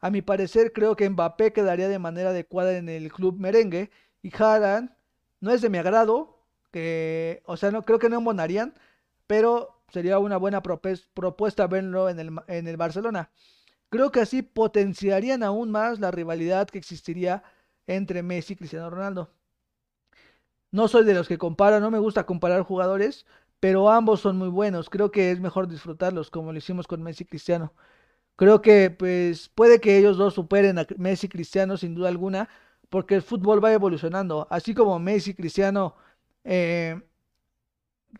A 0.00 0.10
mi 0.10 0.20
parecer, 0.20 0.72
creo 0.72 0.94
que 0.94 1.08
Mbappé 1.08 1.52
quedaría 1.52 1.88
de 1.88 1.98
manera 1.98 2.30
adecuada 2.30 2.76
en 2.76 2.88
el 2.88 3.10
club 3.12 3.38
merengue 3.38 3.90
y 4.20 4.30
Haaland 4.36 4.90
no 5.40 5.52
es 5.52 5.62
de 5.62 5.70
mi 5.70 5.78
agrado, 5.78 6.38
que, 6.70 7.42
o 7.46 7.56
sea, 7.56 7.70
no 7.70 7.82
creo 7.82 7.98
que 7.98 8.08
no 8.08 8.18
embonarían, 8.18 8.74
pero 9.26 9.82
sería 9.88 10.18
una 10.18 10.36
buena 10.36 10.62
propuesta 10.62 11.66
verlo 11.66 12.08
en 12.08 12.20
el, 12.20 12.30
en 12.46 12.68
el 12.68 12.76
Barcelona. 12.76 13.30
Creo 13.88 14.10
que 14.10 14.20
así 14.20 14.42
potenciarían 14.42 15.42
aún 15.42 15.70
más 15.70 15.98
la 15.98 16.10
rivalidad 16.10 16.68
que 16.68 16.78
existiría 16.78 17.42
entre 17.86 18.22
Messi 18.22 18.54
y 18.54 18.56
Cristiano 18.56 18.90
Ronaldo. 18.90 19.30
No 20.70 20.88
soy 20.88 21.04
de 21.04 21.14
los 21.14 21.28
que 21.28 21.38
comparan, 21.38 21.82
no 21.82 21.90
me 21.90 21.98
gusta 21.98 22.24
comparar 22.26 22.62
jugadores, 22.62 23.26
pero 23.60 23.90
ambos 23.90 24.20
son 24.20 24.38
muy 24.38 24.48
buenos. 24.48 24.88
Creo 24.90 25.10
que 25.10 25.30
es 25.30 25.40
mejor 25.40 25.68
disfrutarlos 25.68 26.30
como 26.30 26.52
lo 26.52 26.58
hicimos 26.58 26.86
con 26.86 27.02
Messi 27.02 27.24
y 27.24 27.26
Cristiano. 27.26 27.74
Creo 28.36 28.62
que 28.62 28.90
pues 28.90 29.48
puede 29.50 29.80
que 29.80 29.98
ellos 29.98 30.18
dos 30.18 30.34
superen 30.34 30.78
a 30.78 30.86
Messi 30.98 31.26
y 31.26 31.30
Cristiano 31.30 31.76
sin 31.76 31.94
duda 31.94 32.08
alguna, 32.08 32.48
porque 32.90 33.16
el 33.16 33.22
fútbol 33.22 33.64
va 33.64 33.72
evolucionando. 33.72 34.46
Así 34.50 34.74
como 34.74 34.98
Messi 34.98 35.32
y 35.32 35.34
Cristiano 35.34 35.96
eh, 36.44 37.00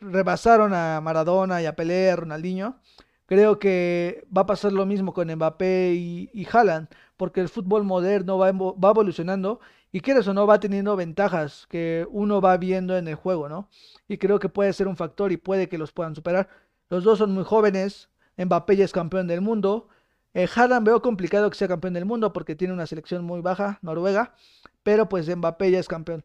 rebasaron 0.00 0.74
a 0.74 1.00
Maradona 1.00 1.62
y 1.62 1.66
a 1.66 1.76
Pelé, 1.76 2.10
a 2.10 2.16
Ronaldinho. 2.16 2.80
Creo 3.26 3.58
que 3.58 4.26
va 4.36 4.42
a 4.42 4.46
pasar 4.46 4.72
lo 4.72 4.86
mismo 4.86 5.12
con 5.14 5.28
Mbappé 5.34 5.94
y, 5.94 6.30
y 6.34 6.46
Haaland, 6.50 6.88
porque 7.22 7.40
el 7.40 7.48
fútbol 7.48 7.84
moderno 7.84 8.36
va, 8.36 8.48
evolucionando 8.48 9.60
y 9.92 10.00
quieres 10.00 10.26
o 10.26 10.34
no 10.34 10.44
va 10.44 10.58
teniendo 10.58 10.96
ventajas 10.96 11.68
que 11.68 12.04
uno 12.10 12.40
va 12.40 12.56
viendo 12.56 12.96
en 12.98 13.06
el 13.06 13.14
juego, 13.14 13.48
¿no? 13.48 13.68
Y 14.08 14.18
creo 14.18 14.40
que 14.40 14.48
puede 14.48 14.72
ser 14.72 14.88
un 14.88 14.96
factor 14.96 15.30
y 15.30 15.36
puede 15.36 15.68
que 15.68 15.78
los 15.78 15.92
puedan 15.92 16.16
superar. 16.16 16.48
Los 16.88 17.04
dos 17.04 17.18
son 17.18 17.32
muy 17.32 17.44
jóvenes, 17.44 18.10
Mbappé 18.36 18.76
ya 18.76 18.84
es 18.84 18.90
campeón 18.92 19.28
del 19.28 19.40
mundo. 19.40 19.86
Eh, 20.34 20.48
Haaland 20.52 20.84
veo 20.84 21.00
complicado 21.00 21.48
que 21.48 21.56
sea 21.56 21.68
campeón 21.68 21.94
del 21.94 22.06
mundo 22.06 22.32
porque 22.32 22.56
tiene 22.56 22.74
una 22.74 22.88
selección 22.88 23.22
muy 23.24 23.40
baja, 23.40 23.78
Noruega, 23.82 24.34
pero 24.82 25.08
pues 25.08 25.28
Mbappé 25.28 25.70
ya 25.70 25.78
es 25.78 25.86
campeón. 25.86 26.24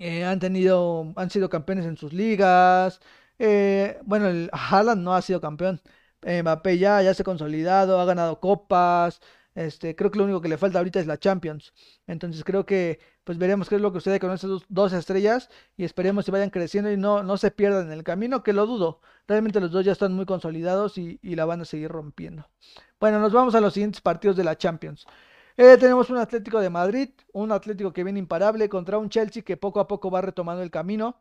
Eh, 0.00 0.24
han 0.24 0.40
tenido, 0.40 1.12
han 1.14 1.30
sido 1.30 1.48
campeones 1.48 1.86
en 1.86 1.96
sus 1.96 2.12
ligas. 2.12 3.00
Eh, 3.38 3.98
bueno, 4.04 4.26
el 4.26 4.50
Haaland 4.52 5.02
no 5.04 5.14
ha 5.14 5.22
sido 5.22 5.40
campeón. 5.40 5.80
Mbappé 6.22 6.78
ya, 6.78 7.02
ya 7.02 7.14
se 7.14 7.22
ha 7.22 7.24
consolidado, 7.24 8.00
ha 8.00 8.04
ganado 8.04 8.40
copas. 8.40 9.20
Este, 9.58 9.96
creo 9.96 10.12
que 10.12 10.18
lo 10.18 10.24
único 10.24 10.40
que 10.40 10.48
le 10.48 10.56
falta 10.56 10.78
ahorita 10.78 11.00
es 11.00 11.08
la 11.08 11.18
Champions. 11.18 11.72
Entonces 12.06 12.44
creo 12.44 12.64
que 12.64 13.00
pues 13.24 13.38
veremos 13.38 13.68
qué 13.68 13.74
es 13.74 13.80
lo 13.80 13.92
que 13.92 13.98
sucede 13.98 14.20
con 14.20 14.30
esas 14.30 14.62
dos, 14.68 14.92
estrellas 14.92 15.50
y 15.76 15.82
esperemos 15.82 16.24
que 16.24 16.30
vayan 16.30 16.50
creciendo 16.50 16.92
y 16.92 16.96
no, 16.96 17.24
no 17.24 17.36
se 17.36 17.50
pierdan 17.50 17.86
en 17.86 17.92
el 17.92 18.04
camino, 18.04 18.44
que 18.44 18.52
lo 18.52 18.66
dudo. 18.66 19.00
Realmente 19.26 19.58
los 19.58 19.72
dos 19.72 19.84
ya 19.84 19.90
están 19.90 20.12
muy 20.12 20.26
consolidados 20.26 20.96
y, 20.96 21.18
y 21.22 21.34
la 21.34 21.44
van 21.44 21.62
a 21.62 21.64
seguir 21.64 21.90
rompiendo. 21.90 22.48
Bueno, 23.00 23.18
nos 23.18 23.32
vamos 23.32 23.56
a 23.56 23.60
los 23.60 23.74
siguientes 23.74 24.00
partidos 24.00 24.36
de 24.36 24.44
la 24.44 24.56
Champions. 24.56 25.06
Eh, 25.56 25.76
tenemos 25.76 26.08
un 26.08 26.18
Atlético 26.18 26.60
de 26.60 26.70
Madrid, 26.70 27.10
un 27.32 27.50
Atlético 27.50 27.92
que 27.92 28.04
viene 28.04 28.20
imparable 28.20 28.68
contra 28.68 28.98
un 28.98 29.08
Chelsea 29.10 29.42
que 29.42 29.56
poco 29.56 29.80
a 29.80 29.88
poco 29.88 30.08
va 30.08 30.20
retomando 30.20 30.62
el 30.62 30.70
camino. 30.70 31.20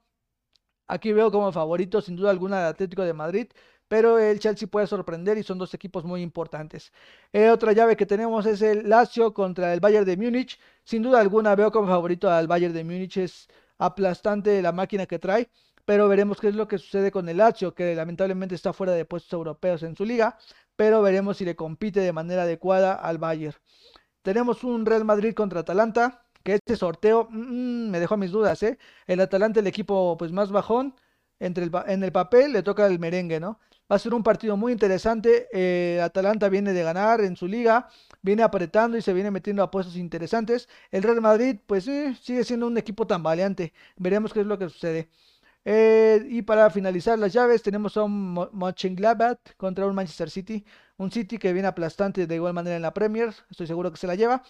Aquí 0.87 1.11
veo 1.11 1.31
como 1.31 1.51
favorito 1.51 2.01
sin 2.01 2.15
duda 2.15 2.29
alguna 2.29 2.59
el 2.61 2.67
Atlético 2.67 3.01
de 3.01 3.13
Madrid, 3.13 3.47
pero 3.87 4.19
el 4.19 4.39
Chelsea 4.39 4.67
puede 4.67 4.87
sorprender 4.87 5.37
y 5.37 5.43
son 5.43 5.57
dos 5.57 5.73
equipos 5.73 6.03
muy 6.03 6.21
importantes. 6.21 6.91
Eh, 7.33 7.49
otra 7.49 7.73
llave 7.73 7.95
que 7.95 8.05
tenemos 8.05 8.45
es 8.45 8.61
el 8.61 8.89
Lazio 8.89 9.33
contra 9.33 9.73
el 9.73 9.79
Bayern 9.79 10.05
de 10.05 10.17
Múnich. 10.17 10.59
Sin 10.83 11.03
duda 11.03 11.19
alguna 11.19 11.55
veo 11.55 11.71
como 11.71 11.87
favorito 11.87 12.29
al 12.29 12.47
Bayern 12.47 12.73
de 12.73 12.83
Múnich, 12.83 13.17
es 13.17 13.47
aplastante 13.77 14.61
la 14.61 14.71
máquina 14.71 15.05
que 15.05 15.19
trae, 15.19 15.49
pero 15.85 16.07
veremos 16.09 16.39
qué 16.39 16.49
es 16.49 16.55
lo 16.55 16.67
que 16.67 16.77
sucede 16.77 17.11
con 17.11 17.29
el 17.29 17.37
Lazio, 17.37 17.73
que 17.73 17.95
lamentablemente 17.95 18.55
está 18.55 18.73
fuera 18.73 18.93
de 18.93 19.05
puestos 19.05 19.33
europeos 19.33 19.83
en 19.83 19.95
su 19.95 20.05
liga, 20.05 20.37
pero 20.75 21.01
veremos 21.01 21.37
si 21.37 21.45
le 21.45 21.55
compite 21.55 21.99
de 22.01 22.13
manera 22.13 22.43
adecuada 22.43 22.93
al 22.93 23.17
Bayern. 23.17 23.55
Tenemos 24.21 24.63
un 24.63 24.85
Real 24.85 25.05
Madrid 25.05 25.33
contra 25.33 25.61
Atalanta, 25.61 26.25
que 26.43 26.55
este 26.55 26.75
sorteo 26.75 27.27
mm, 27.29 27.89
me 27.89 27.99
dejó 27.99 28.17
mis 28.17 28.31
dudas, 28.31 28.61
¿eh? 28.63 28.77
El 29.07 29.19
Atalanta, 29.21 29.59
el 29.59 29.67
equipo 29.67 30.17
pues 30.17 30.31
más 30.31 30.51
bajón, 30.51 30.95
entre 31.39 31.63
el, 31.65 31.71
en 31.87 32.03
el 32.03 32.11
papel 32.11 32.53
le 32.53 32.63
toca 32.63 32.85
el 32.87 32.99
merengue, 32.99 33.39
¿no? 33.39 33.59
Va 33.89 33.95
a 33.95 33.99
ser 33.99 34.13
un 34.13 34.23
partido 34.23 34.57
muy 34.57 34.73
interesante. 34.73 35.47
Eh, 35.53 36.01
Atalanta 36.03 36.49
viene 36.49 36.73
de 36.73 36.83
ganar 36.83 37.21
en 37.21 37.35
su 37.37 37.47
liga, 37.47 37.87
viene 38.21 38.43
apretando 38.43 38.97
y 38.97 39.01
se 39.01 39.13
viene 39.13 39.31
metiendo 39.31 39.63
a 39.63 39.71
puestos 39.71 39.95
interesantes. 39.95 40.67
El 40.91 41.03
Real 41.03 41.21
Madrid, 41.21 41.57
pues 41.65 41.85
sigue 41.85 42.43
siendo 42.43 42.67
un 42.67 42.77
equipo 42.77 43.07
tan 43.07 43.23
valiente. 43.23 43.73
Veremos 43.95 44.33
qué 44.33 44.41
es 44.41 44.45
lo 44.45 44.59
que 44.59 44.69
sucede. 44.69 45.09
Eh, 45.65 46.25
y 46.29 46.41
para 46.43 46.69
finalizar 46.69 47.19
las 47.19 47.33
llaves, 47.33 47.61
tenemos 47.63 47.97
a 47.97 48.03
un 48.03 48.33
Mönchengladbach 48.53 49.39
contra 49.57 49.85
un 49.85 49.95
Manchester 49.95 50.29
City. 50.29 50.65
Un 50.97 51.11
City 51.11 51.37
que 51.37 51.53
viene 51.53 51.67
aplastante 51.67 52.27
de 52.27 52.35
igual 52.35 52.53
manera 52.53 52.75
en 52.75 52.81
la 52.81 52.93
Premier, 52.93 53.33
estoy 53.49 53.67
seguro 53.67 53.91
que 53.91 53.97
se 53.97 54.07
la 54.07 54.15
lleva. 54.15 54.43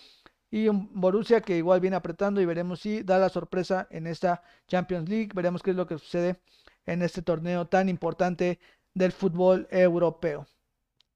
Y 0.50 0.68
un 0.70 0.90
Borussia 0.94 1.42
que 1.42 1.58
igual 1.58 1.80
viene 1.82 1.96
apretando 1.98 2.40
y 2.42 2.46
veremos 2.46 2.80
si 2.82 3.04
da 3.04 3.18
la 3.20 3.30
sorpresa 3.30 3.88
en 3.92 4.08
esta 4.08 4.42
Champions 4.68 5.10
League. 5.10 5.30
Veremos 5.36 5.62
qué 5.62 5.72
es 5.72 5.78
lo 5.78 5.88
que 5.88 5.98
sucede 5.98 6.40
en 6.86 7.02
este 7.02 7.22
torneo 7.22 7.68
tan 7.68 7.90
importante 7.90 8.60
del 8.98 9.12
fútbol 9.12 9.68
europeo. 9.70 10.48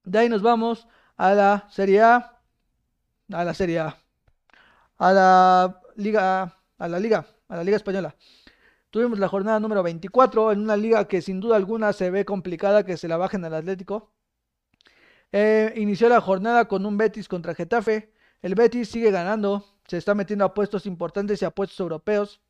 De 0.03 0.19
ahí 0.19 0.29
nos 0.29 0.41
vamos 0.41 0.87
a 1.17 1.33
la 1.33 1.67
Serie 1.69 2.01
A, 2.01 2.39
a 3.31 3.43
la 3.43 3.53
Serie 3.53 3.79
A, 3.79 3.97
a 4.97 5.13
la 5.13 5.81
Liga, 5.95 6.57
a 6.77 6.87
la 6.87 6.99
Liga, 6.99 7.25
a 7.47 7.55
la 7.55 7.63
Liga 7.63 7.77
Española. 7.77 8.15
Tuvimos 8.91 9.19
la 9.19 9.27
jornada 9.27 9.59
número 9.59 9.83
24 9.83 10.51
en 10.51 10.59
una 10.59 10.75
liga 10.75 11.07
que 11.07 11.21
sin 11.21 11.39
duda 11.39 11.55
alguna 11.55 11.93
se 11.93 12.11
ve 12.11 12.25
complicada 12.25 12.85
que 12.85 12.97
se 12.97 13.07
la 13.07 13.17
bajen 13.17 13.45
al 13.45 13.53
Atlético. 13.53 14.11
Eh, 15.31 15.73
inició 15.77 16.09
la 16.09 16.19
jornada 16.19 16.65
con 16.65 16.85
un 16.85 16.97
Betis 16.97 17.27
contra 17.27 17.55
Getafe. 17.55 18.11
El 18.41 18.55
Betis 18.55 18.89
sigue 18.89 19.11
ganando, 19.11 19.65
se 19.87 19.97
está 19.97 20.13
metiendo 20.13 20.43
a 20.45 20.53
puestos 20.53 20.85
importantes 20.85 21.41
y 21.41 21.45
a 21.45 21.51
puestos 21.51 21.79
europeos. 21.79 22.41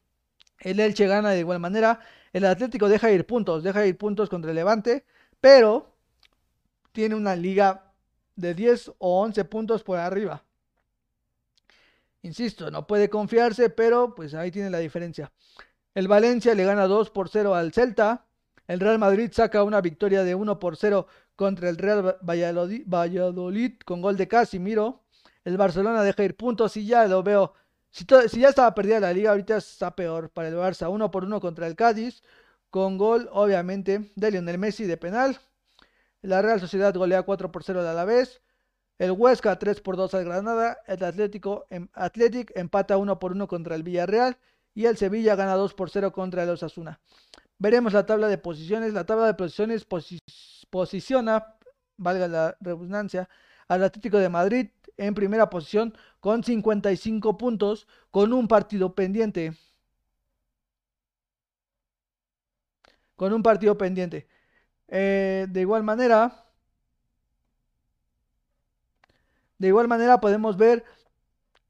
El 0.59 0.79
Elche 0.79 1.07
gana 1.07 1.29
de 1.29 1.39
igual 1.39 1.59
manera. 1.59 1.99
El 2.33 2.45
Atlético 2.45 2.89
deja 2.89 3.11
ir 3.11 3.25
puntos, 3.25 3.63
deja 3.63 3.85
ir 3.85 3.97
puntos 3.97 4.29
contra 4.29 4.51
el 4.51 4.55
Levante, 4.55 5.05
pero 5.41 5.93
tiene 6.91 7.15
una 7.15 7.35
liga 7.35 7.91
de 8.35 8.53
10 8.53 8.93
o 8.99 9.21
11 9.21 9.43
puntos 9.45 9.83
por 9.83 9.99
arriba. 9.99 10.43
Insisto, 12.21 12.69
no 12.69 12.85
puede 12.85 13.09
confiarse, 13.09 13.69
pero 13.69 14.13
pues 14.13 14.33
ahí 14.35 14.51
tiene 14.51 14.69
la 14.69 14.77
diferencia. 14.77 15.31
El 15.93 16.07
Valencia 16.07 16.53
le 16.53 16.63
gana 16.63 16.87
2 16.87 17.09
por 17.09 17.29
0 17.29 17.55
al 17.55 17.73
Celta. 17.73 18.25
El 18.67 18.79
Real 18.79 18.99
Madrid 18.99 19.31
saca 19.33 19.63
una 19.63 19.81
victoria 19.81 20.23
de 20.23 20.35
1 20.35 20.59
por 20.59 20.77
0 20.77 21.07
contra 21.35 21.67
el 21.69 21.77
Real 21.77 22.17
Valladolid, 22.21 23.77
con 23.83 24.01
gol 24.01 24.15
de 24.15 24.27
Casimiro. 24.27 25.03
El 25.43 25.57
Barcelona 25.57 26.03
deja 26.03 26.23
ir 26.23 26.37
puntos 26.37 26.77
y 26.77 26.85
ya 26.85 27.05
lo 27.07 27.23
veo. 27.23 27.53
Si, 27.89 28.05
ya 28.05 28.49
estaba 28.49 28.73
perdida 28.73 28.99
la 28.99 29.11
liga, 29.11 29.31
ahorita 29.31 29.57
está 29.57 29.93
peor 29.95 30.29
para 30.29 30.47
el 30.47 30.55
Barça. 30.55 30.89
1 30.89 31.11
por 31.11 31.25
1 31.25 31.41
contra 31.41 31.67
el 31.67 31.75
Cádiz, 31.75 32.23
con 32.71 32.97
gol 32.97 33.29
obviamente 33.31 34.11
de 34.15 34.31
Lionel 34.31 34.57
Messi 34.57 34.85
de 34.85 34.97
penal. 34.97 35.39
La 36.21 36.41
Real 36.41 36.59
Sociedad 36.59 36.93
golea 36.93 37.21
4 37.23 37.51
por 37.51 37.63
0 37.63 37.83
de 37.83 37.89
Alavés. 37.89 38.41
El 38.97 39.11
Huesca 39.11 39.59
3 39.59 39.81
por 39.81 39.97
2 39.97 40.13
al 40.13 40.25
Granada. 40.25 40.77
El 40.87 41.03
Atlético, 41.03 41.65
em, 41.69 41.89
Athletic 41.93 42.51
empata 42.55 42.97
1 42.97 43.19
por 43.19 43.33
1 43.33 43.47
contra 43.47 43.75
el 43.75 43.83
Villarreal 43.83 44.37
y 44.73 44.85
el 44.85 44.97
Sevilla 44.97 45.35
gana 45.35 45.55
2 45.55 45.73
por 45.73 45.89
0 45.89 46.11
contra 46.11 46.43
el 46.43 46.49
Osasuna. 46.49 46.99
Veremos 47.59 47.93
la 47.93 48.05
tabla 48.05 48.27
de 48.27 48.37
posiciones. 48.37 48.93
La 48.93 49.05
tabla 49.05 49.25
de 49.27 49.33
posiciones 49.33 49.85
posiciona, 50.69 51.57
valga 51.97 52.27
la 52.27 52.57
redundancia, 52.61 53.29
al 53.67 53.83
Atlético 53.83 54.17
de 54.17 54.29
Madrid 54.29 54.69
en 54.97 55.13
primera 55.13 55.49
posición 55.49 55.93
con 56.19 56.43
55 56.43 57.37
puntos, 57.37 57.87
con 58.11 58.33
un 58.33 58.47
partido 58.47 58.95
pendiente. 58.95 59.57
Con 63.21 63.33
un 63.33 63.43
partido 63.43 63.77
pendiente. 63.77 64.25
Eh, 64.87 65.45
de 65.47 65.61
igual 65.61 65.83
manera, 65.83 66.43
de 69.59 69.67
igual 69.67 69.87
manera 69.87 70.19
podemos 70.19 70.57
ver 70.57 70.83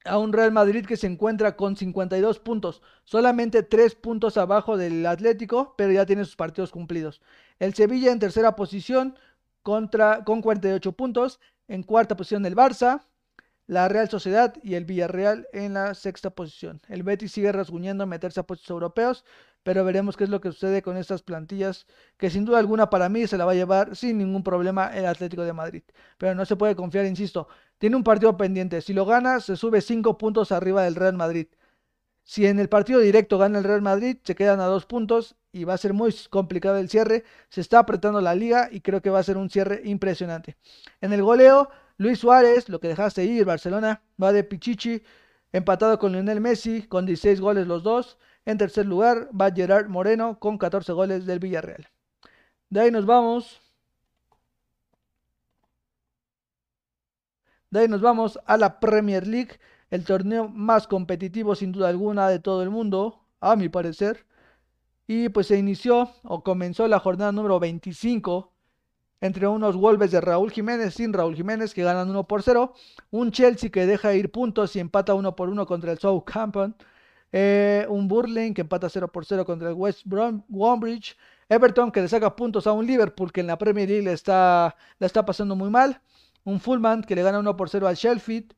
a 0.06 0.18
un 0.18 0.32
Real 0.32 0.54
Madrid 0.54 0.86
que 0.86 0.96
se 0.96 1.08
encuentra 1.08 1.58
con 1.58 1.76
52 1.76 2.40
puntos, 2.40 2.82
solamente 3.04 3.64
3 3.64 3.96
puntos 3.96 4.38
abajo 4.38 4.78
del 4.78 5.06
Atlético, 5.06 5.76
pero 5.78 5.92
ya 5.92 6.06
tiene 6.06 6.24
sus 6.24 6.38
partidos 6.38 6.72
cumplidos. 6.72 7.22
El 7.60 7.74
Sevilla 7.74 8.14
en 8.14 8.20
tercera 8.20 8.56
posición 8.56 9.18
contra, 9.62 10.24
con 10.24 10.42
48 10.42 10.94
puntos, 10.94 11.42
en 11.68 11.84
cuarta 11.84 12.16
posición 12.16 12.46
el 12.46 12.56
Barça, 12.56 13.04
la 13.68 13.90
Real 13.90 14.10
Sociedad 14.10 14.54
y 14.64 14.76
el 14.76 14.86
Villarreal 14.86 15.50
en 15.52 15.74
la 15.74 15.96
sexta 15.96 16.30
posición. 16.30 16.80
El 16.88 17.04
Betis 17.04 17.34
sigue 17.34 17.52
rasguñando 17.52 18.08
meterse 18.08 18.40
a 18.40 18.44
puestos 18.44 18.70
europeos, 18.70 19.26
pero 19.64 19.84
veremos 19.86 20.18
qué 20.18 20.24
es 20.26 20.30
lo 20.30 20.42
que 20.42 20.52
sucede 20.52 20.82
con 20.82 20.98
estas 20.98 21.22
plantillas, 21.22 21.86
que 22.18 22.30
sin 22.30 22.46
duda 22.46 22.60
alguna 22.60 22.90
para 22.90 23.10
mí 23.10 23.28
se 23.28 23.38
la 23.38 23.46
va 23.46 23.52
a 23.52 23.56
llevar 23.56 23.96
sin 23.96 24.18
ningún 24.18 24.44
problema 24.44 24.96
el 24.96 25.06
Atlético 25.06 25.44
de 25.44 25.54
Madrid. 25.54 25.84
Pero 26.18 26.36
no 26.36 26.46
se 26.46 26.56
puede 26.56 26.76
confiar, 26.76 27.06
insisto, 27.06 27.48
tiene 27.78 27.96
un 27.96 28.04
partido 28.04 28.38
pendiente, 28.38 28.82
si 28.82 28.94
lo 28.94 29.06
gana 29.06 29.40
se 29.40 29.56
sube 29.56 29.82
5 29.82 30.18
puntos 30.18 30.52
arriba 30.52 30.84
del 30.84 30.96
Real 30.96 31.16
Madrid. 31.16 31.48
Si 32.24 32.46
en 32.46 32.60
el 32.60 32.70
partido 32.70 33.00
directo 33.00 33.38
gana 33.38 33.58
el 33.58 33.64
Real 33.64 33.82
Madrid, 33.82 34.18
se 34.24 34.36
quedan 34.36 34.60
a 34.62 34.66
dos 34.66 34.86
puntos 34.86 35.36
y 35.52 35.64
va 35.64 35.74
a 35.74 35.78
ser 35.78 35.94
muy 35.94 36.16
complicado 36.30 36.78
el 36.78 36.90
cierre. 36.90 37.24
Se 37.50 37.62
está 37.62 37.80
apretando 37.80 38.22
la 38.22 38.36
liga 38.36 38.70
y 38.72 38.82
creo 38.82 39.02
que 39.02 39.10
va 39.10 39.20
a 39.20 39.24
ser 39.24 39.38
un 39.38 39.50
cierre 39.50 39.82
impresionante. 39.86 40.56
En 41.02 41.14
el 41.14 41.24
goleo, 41.24 41.70
Luis 41.98 42.20
Suárez, 42.20 42.70
lo 42.70 42.80
que 42.80 42.88
dejaste 42.88 43.26
ir, 43.26 43.46
Barcelona, 43.46 44.04
va 44.22 44.32
de 44.32 44.44
Pichichi, 44.44 45.04
empatado 45.52 46.00
con 46.00 46.14
Lionel 46.14 46.42
Messi, 46.42 46.84
con 46.84 47.06
16 47.06 47.42
goles 47.42 47.68
los 47.68 47.84
dos. 47.84 48.18
En 48.46 48.58
tercer 48.58 48.86
lugar 48.86 49.30
va 49.40 49.52
Gerard 49.52 49.88
Moreno 49.88 50.40
con 50.40 50.58
14 50.58 50.92
goles 50.94 51.26
del 51.26 51.40
Villarreal. 51.40 51.88
De 52.70 52.82
ahí 52.82 52.92
nos 52.92 53.06
vamos. 53.06 53.62
De 57.70 57.82
ahí 57.82 57.88
nos 57.88 58.02
vamos 58.02 58.40
a 58.46 58.58
la 58.58 58.80
Premier 58.80 59.26
League, 59.28 59.60
el 59.90 60.04
torneo 60.04 60.50
más 60.50 60.88
competitivo 60.88 61.56
sin 61.56 61.72
duda 61.72 61.90
alguna 61.90 62.28
de 62.28 62.40
todo 62.40 62.64
el 62.64 62.70
mundo, 62.70 63.26
a 63.40 63.56
mi 63.56 63.70
parecer. 63.70 64.26
Y 65.08 65.30
pues 65.30 65.48
se 65.48 65.58
inició 65.58 66.12
o 66.24 66.44
comenzó 66.44 66.88
la 66.88 67.00
jornada 67.00 67.32
número 67.32 67.60
25 67.60 68.52
entre 69.22 69.48
unos 69.48 69.76
Wolves 69.76 70.12
de 70.12 70.20
Raúl 70.20 70.52
Jiménez 70.52 70.96
sin 70.96 71.14
Raúl 71.14 71.36
Jiménez 71.36 71.74
que 71.74 71.84
ganan 71.84 72.10
1 72.10 72.28
por 72.28 72.44
0, 72.44 72.74
un 73.12 73.32
Chelsea 73.32 73.70
que 73.70 73.86
deja 73.86 74.14
ir 74.16 74.32
puntos 74.32 74.76
y 74.76 74.80
empata 74.80 75.14
1 75.14 75.36
por 75.36 75.50
1 75.50 75.66
contra 75.68 75.92
el 75.92 76.00
Southampton, 76.00 76.76
eh, 77.32 77.86
un 77.90 78.08
Burling 78.08 78.54
que 78.54 78.62
empata 78.62 78.90
0 78.90 79.12
por 79.12 79.26
0 79.26 79.46
contra 79.46 79.70
el 79.70 79.76
West 79.76 80.02
Bromwich, 80.06 81.18
Everton 81.50 81.92
que 81.92 82.02
le 82.02 82.08
saca 82.08 82.36
puntos 82.36 82.68
a 82.68 82.74
un 82.74 82.86
Liverpool 82.86 83.32
que 83.32 83.42
en 83.42 83.48
la 83.48 83.58
Premier 83.58 83.88
League 83.88 84.04
le 84.04 84.14
está, 84.14 84.76
le 85.00 85.08
está 85.08 85.26
pasando 85.26 85.56
muy 85.56 85.70
mal, 85.70 86.02
un 86.44 86.60
Fullman 86.60 87.04
que 87.04 87.16
le 87.16 87.24
gana 87.24 87.40
1 87.40 87.58
por 87.58 87.70
0 87.70 87.88
al 87.88 87.96
Sheffield, 87.96 88.54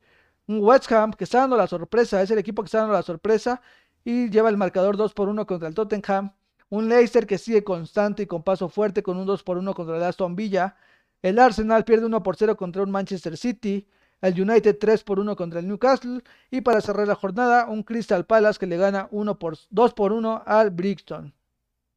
un 0.46 0.58
West 0.62 0.90
Ham 0.92 1.12
que 1.12 1.24
está 1.24 1.40
dando 1.40 1.56
la 1.56 1.66
sorpresa, 1.66 2.22
es 2.22 2.30
el 2.30 2.38
equipo 2.38 2.62
que 2.62 2.66
está 2.66 2.78
dando 2.78 2.94
la 2.94 3.02
sorpresa 3.02 3.62
y 4.04 4.28
lleva 4.30 4.48
el 4.48 4.56
marcador 4.56 4.96
2 4.96 5.14
por 5.14 5.28
1 5.28 5.46
contra 5.46 5.68
el 5.68 5.74
Tottenham, 5.74 6.32
un 6.68 6.88
Leicester 6.88 7.26
que 7.26 7.38
sigue 7.38 7.64
constante 7.64 8.24
y 8.24 8.26
con 8.26 8.42
paso 8.42 8.68
fuerte 8.68 9.02
con 9.02 9.16
un 9.16 9.26
2 9.26 9.42
por 9.42 9.58
1 9.58 9.74
contra 9.74 9.96
el 9.96 10.02
Aston 10.02 10.36
Villa, 10.36 10.76
el 11.22 11.38
Arsenal 11.38 11.84
pierde 11.84 12.06
1 12.06 12.22
por 12.22 12.36
0 12.36 12.56
contra 12.56 12.82
un 12.82 12.90
Manchester 12.90 13.36
City, 13.36 13.88
el 14.28 14.40
United 14.40 14.78
3 14.78 15.04
por 15.04 15.18
1 15.18 15.36
contra 15.36 15.60
el 15.60 15.68
Newcastle 15.68 16.22
y 16.50 16.62
para 16.62 16.80
cerrar 16.80 17.06
la 17.06 17.14
jornada 17.14 17.66
un 17.68 17.82
Crystal 17.82 18.24
Palace 18.24 18.58
que 18.58 18.66
le 18.66 18.76
gana 18.78 19.08
1 19.10 19.38
por, 19.38 19.58
2 19.70 19.94
por 19.94 20.12
1 20.12 20.42
al 20.46 20.70
Brixton. 20.70 21.34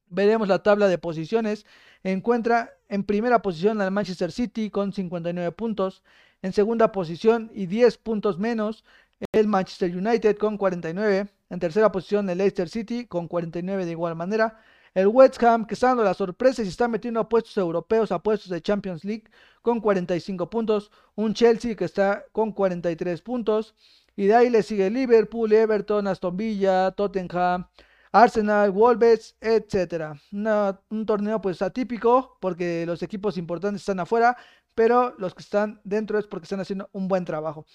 Veremos 0.10 0.48
la 0.48 0.62
tabla 0.64 0.88
de 0.88 0.98
posiciones. 0.98 1.66
Encuentra 2.04 2.74
en 2.90 3.04
primera 3.04 3.42
posición 3.42 3.82
al 3.82 3.92
Manchester 3.92 4.32
City 4.32 4.70
con 4.70 4.94
59 4.94 5.52
puntos. 5.54 6.04
En 6.42 6.54
segunda 6.54 6.92
posición 6.92 7.50
y 7.54 7.66
10 7.66 7.98
puntos 7.98 8.38
menos 8.38 8.84
el 9.32 9.48
Manchester 9.48 9.96
United 9.96 10.38
con 10.38 10.58
49. 10.58 11.28
En 11.50 11.60
tercera 11.60 11.92
posición 11.92 12.30
el 12.30 12.38
Leicester 12.38 12.70
City 12.70 13.06
con 13.06 13.28
49 13.28 13.86
de 13.86 13.92
igual 13.92 14.16
manera. 14.16 14.60
El 14.94 15.08
West 15.08 15.42
Ham 15.44 15.66
que 15.66 15.74
está 15.74 15.88
dando 15.88 16.04
la 16.04 16.14
sorpresa 16.14 16.64
y 16.64 16.68
está 16.68 16.88
metiendo 16.88 17.20
a 17.20 17.30
puestos 17.30 17.58
europeos, 17.58 18.12
a 18.12 18.20
puestos 18.20 18.50
de 18.50 18.62
Champions 18.62 19.04
League 19.04 19.26
con 19.62 19.80
45 19.80 20.50
puntos. 20.50 20.92
Un 21.16 21.34
Chelsea 21.34 21.76
que 21.76 21.86
está 21.86 22.26
con 22.32 22.52
43 22.52 23.22
puntos. 23.22 23.76
Y 24.16 24.26
de 24.26 24.36
ahí 24.36 24.50
le 24.50 24.64
sigue 24.64 24.90
Liverpool, 24.90 25.54
Everton, 25.54 26.08
Aston 26.08 26.36
Villa, 26.36 26.92
Tottenham, 26.92 27.68
Arsenal, 28.12 28.72
Wolves, 28.72 29.36
etc. 29.42 30.18
un 30.32 31.06
torneo 31.06 31.40
pues 31.40 31.62
atípico 31.62 32.38
porque 32.40 32.86
los 32.88 33.04
equipos 33.04 33.38
importantes 33.38 33.82
están 33.82 34.00
afuera, 34.00 34.36
pero 34.74 35.14
los 35.20 35.36
que 35.36 35.44
están 35.44 35.82
dentro 35.84 36.18
es 36.18 36.26
porque 36.26 36.46
están 36.46 36.60
haciendo 36.60 36.90
un 36.94 37.08
buen 37.08 37.26
trabajo. 37.26 37.66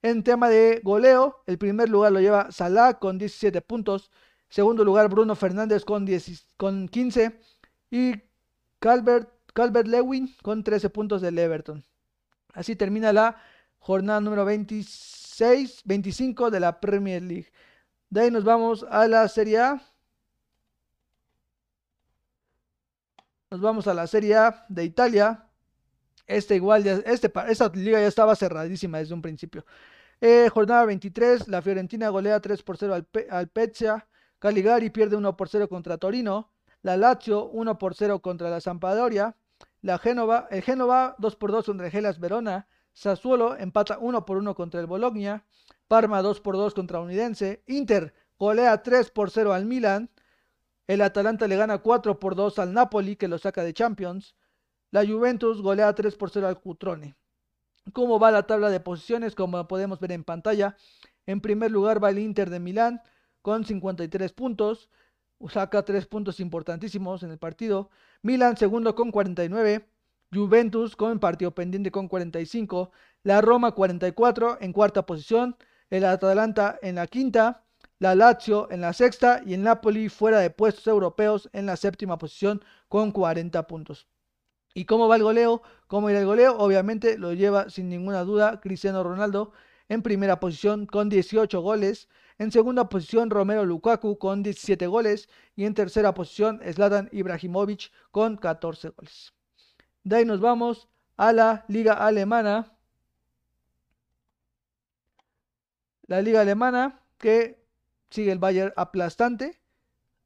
En 0.00 0.24
tema 0.24 0.48
de 0.48 0.80
goleo, 0.82 1.42
el 1.46 1.58
primer 1.58 1.88
lugar 1.88 2.12
lo 2.12 2.20
lleva 2.20 2.50
Salah 2.50 2.98
con 2.98 3.18
17 3.18 3.60
puntos, 3.62 4.10
segundo 4.52 4.84
lugar 4.84 5.08
Bruno 5.08 5.34
Fernández 5.34 5.82
con, 5.82 6.06
con 6.58 6.86
15 6.86 7.40
y 7.90 8.12
Calvert, 8.78 9.30
Calvert 9.54 9.88
Lewin 9.88 10.36
con 10.42 10.62
13 10.62 10.90
puntos 10.90 11.22
del 11.22 11.38
Everton. 11.38 11.82
Así 12.52 12.76
termina 12.76 13.14
la 13.14 13.40
jornada 13.78 14.20
número 14.20 14.44
26, 14.44 15.82
25 15.86 16.50
de 16.50 16.60
la 16.60 16.80
Premier 16.80 17.22
League. 17.22 17.50
De 18.10 18.20
ahí 18.20 18.30
nos 18.30 18.44
vamos 18.44 18.84
a 18.90 19.08
la 19.08 19.26
Serie 19.26 19.58
A. 19.58 19.82
Nos 23.50 23.60
vamos 23.60 23.86
a 23.86 23.94
la 23.94 24.06
Serie 24.06 24.36
A 24.36 24.66
de 24.68 24.84
Italia. 24.84 25.46
Este 26.26 26.56
igual, 26.56 26.84
ya, 26.84 26.96
este, 27.06 27.32
esta 27.48 27.68
liga 27.70 27.98
ya 27.98 28.06
estaba 28.06 28.36
cerradísima 28.36 28.98
desde 28.98 29.14
un 29.14 29.22
principio. 29.22 29.64
Eh, 30.20 30.50
jornada 30.52 30.84
23, 30.84 31.48
la 31.48 31.62
Fiorentina 31.62 32.10
golea 32.10 32.38
3 32.38 32.62
por 32.62 32.76
0 32.76 32.94
al, 32.94 33.08
al 33.30 33.48
Pezia. 33.48 34.06
Caligari 34.42 34.90
pierde 34.90 35.14
1 35.14 35.36
por 35.36 35.48
0 35.48 35.68
contra 35.68 35.98
Torino. 35.98 36.50
La 36.82 36.96
Lazio 36.96 37.44
1 37.50 37.78
por 37.78 37.94
0 37.94 38.22
contra 38.22 38.50
la 38.50 38.60
Sampdoria. 38.60 39.36
La 39.82 39.98
Génova, 39.98 40.48
el 40.50 40.62
Génova 40.62 41.14
2 41.18 41.36
por 41.36 41.52
2 41.52 41.64
contra 41.64 41.86
el 41.86 41.92
Gelas 41.92 42.18
Verona. 42.18 42.66
Sassuolo 42.92 43.56
empata 43.56 43.98
1 44.00 44.26
por 44.26 44.38
1 44.38 44.56
contra 44.56 44.80
el 44.80 44.88
Bologna. 44.88 45.46
Parma 45.86 46.22
2 46.22 46.40
por 46.40 46.56
2 46.56 46.74
contra 46.74 46.98
Unidense. 46.98 47.62
Inter 47.68 48.14
golea 48.36 48.82
3 48.82 49.12
por 49.12 49.30
0 49.30 49.52
al 49.52 49.64
Milan. 49.64 50.10
El 50.88 51.02
Atalanta 51.02 51.46
le 51.46 51.54
gana 51.54 51.78
4 51.78 52.18
por 52.18 52.34
2 52.34 52.58
al 52.58 52.72
Napoli, 52.72 53.14
que 53.14 53.28
lo 53.28 53.38
saca 53.38 53.62
de 53.62 53.72
Champions. 53.72 54.34
La 54.90 55.06
Juventus 55.06 55.62
golea 55.62 55.94
3 55.94 56.16
por 56.16 56.30
0 56.30 56.48
al 56.48 56.58
Cutrone. 56.60 57.14
¿Cómo 57.92 58.18
va 58.18 58.32
la 58.32 58.42
tabla 58.42 58.70
de 58.70 58.80
posiciones? 58.80 59.36
Como 59.36 59.68
podemos 59.68 60.00
ver 60.00 60.10
en 60.10 60.24
pantalla. 60.24 60.76
En 61.26 61.40
primer 61.40 61.70
lugar 61.70 62.02
va 62.02 62.10
el 62.10 62.18
Inter 62.18 62.50
de 62.50 62.58
Milán 62.58 63.02
con 63.42 63.64
53 63.64 64.32
puntos. 64.32 64.88
Saca 65.48 65.84
3 65.84 66.06
puntos 66.06 66.40
importantísimos 66.40 67.22
en 67.22 67.32
el 67.32 67.38
partido. 67.38 67.90
Milan 68.22 68.56
segundo 68.56 68.94
con 68.94 69.10
49. 69.10 69.86
Juventus 70.32 70.96
con 70.96 71.18
partido 71.18 71.54
pendiente 71.54 71.90
con 71.90 72.08
45. 72.08 72.90
La 73.24 73.40
Roma 73.40 73.72
44 73.72 74.58
en 74.60 74.72
cuarta 74.72 75.04
posición 75.04 75.56
el 75.92 76.06
Atalanta 76.06 76.78
en 76.80 76.94
la 76.94 77.06
quinta, 77.06 77.64
la 77.98 78.14
Lazio 78.14 78.66
en 78.70 78.80
la 78.80 78.94
sexta 78.94 79.42
y 79.44 79.52
el 79.52 79.62
Napoli 79.62 80.08
fuera 80.08 80.38
de 80.38 80.48
puestos 80.48 80.86
europeos 80.86 81.50
en 81.52 81.66
la 81.66 81.76
séptima 81.76 82.16
posición 82.16 82.62
con 82.88 83.12
40 83.12 83.66
puntos. 83.66 84.08
¿Y 84.72 84.86
cómo 84.86 85.06
va 85.06 85.16
el 85.16 85.22
goleo? 85.22 85.62
¿Cómo 85.88 86.08
irá 86.08 86.20
el 86.20 86.24
goleo? 86.24 86.56
Obviamente 86.56 87.18
lo 87.18 87.34
lleva 87.34 87.68
sin 87.68 87.90
ninguna 87.90 88.24
duda 88.24 88.58
Cristiano 88.62 89.02
Ronaldo 89.02 89.52
en 89.90 90.00
primera 90.00 90.40
posición 90.40 90.86
con 90.86 91.10
18 91.10 91.60
goles. 91.60 92.08
En 92.42 92.50
segunda 92.50 92.88
posición 92.88 93.30
Romero 93.30 93.64
Lukaku 93.64 94.18
con 94.18 94.42
17 94.42 94.88
goles. 94.88 95.28
Y 95.54 95.64
en 95.64 95.74
tercera 95.74 96.12
posición 96.12 96.60
Zlatan 96.72 97.08
Ibrahimovic 97.12 97.92
con 98.10 98.36
14 98.36 98.88
goles. 98.88 99.32
De 100.02 100.16
ahí 100.16 100.24
nos 100.24 100.40
vamos 100.40 100.88
a 101.16 101.32
la 101.32 101.64
liga 101.68 101.92
alemana 101.92 102.76
La 106.08 106.20
liga 106.20 106.40
alemana 106.40 107.00
que 107.16 107.64
sigue 108.10 108.32
el 108.32 108.40
Bayern 108.40 108.72
aplastante 108.76 109.60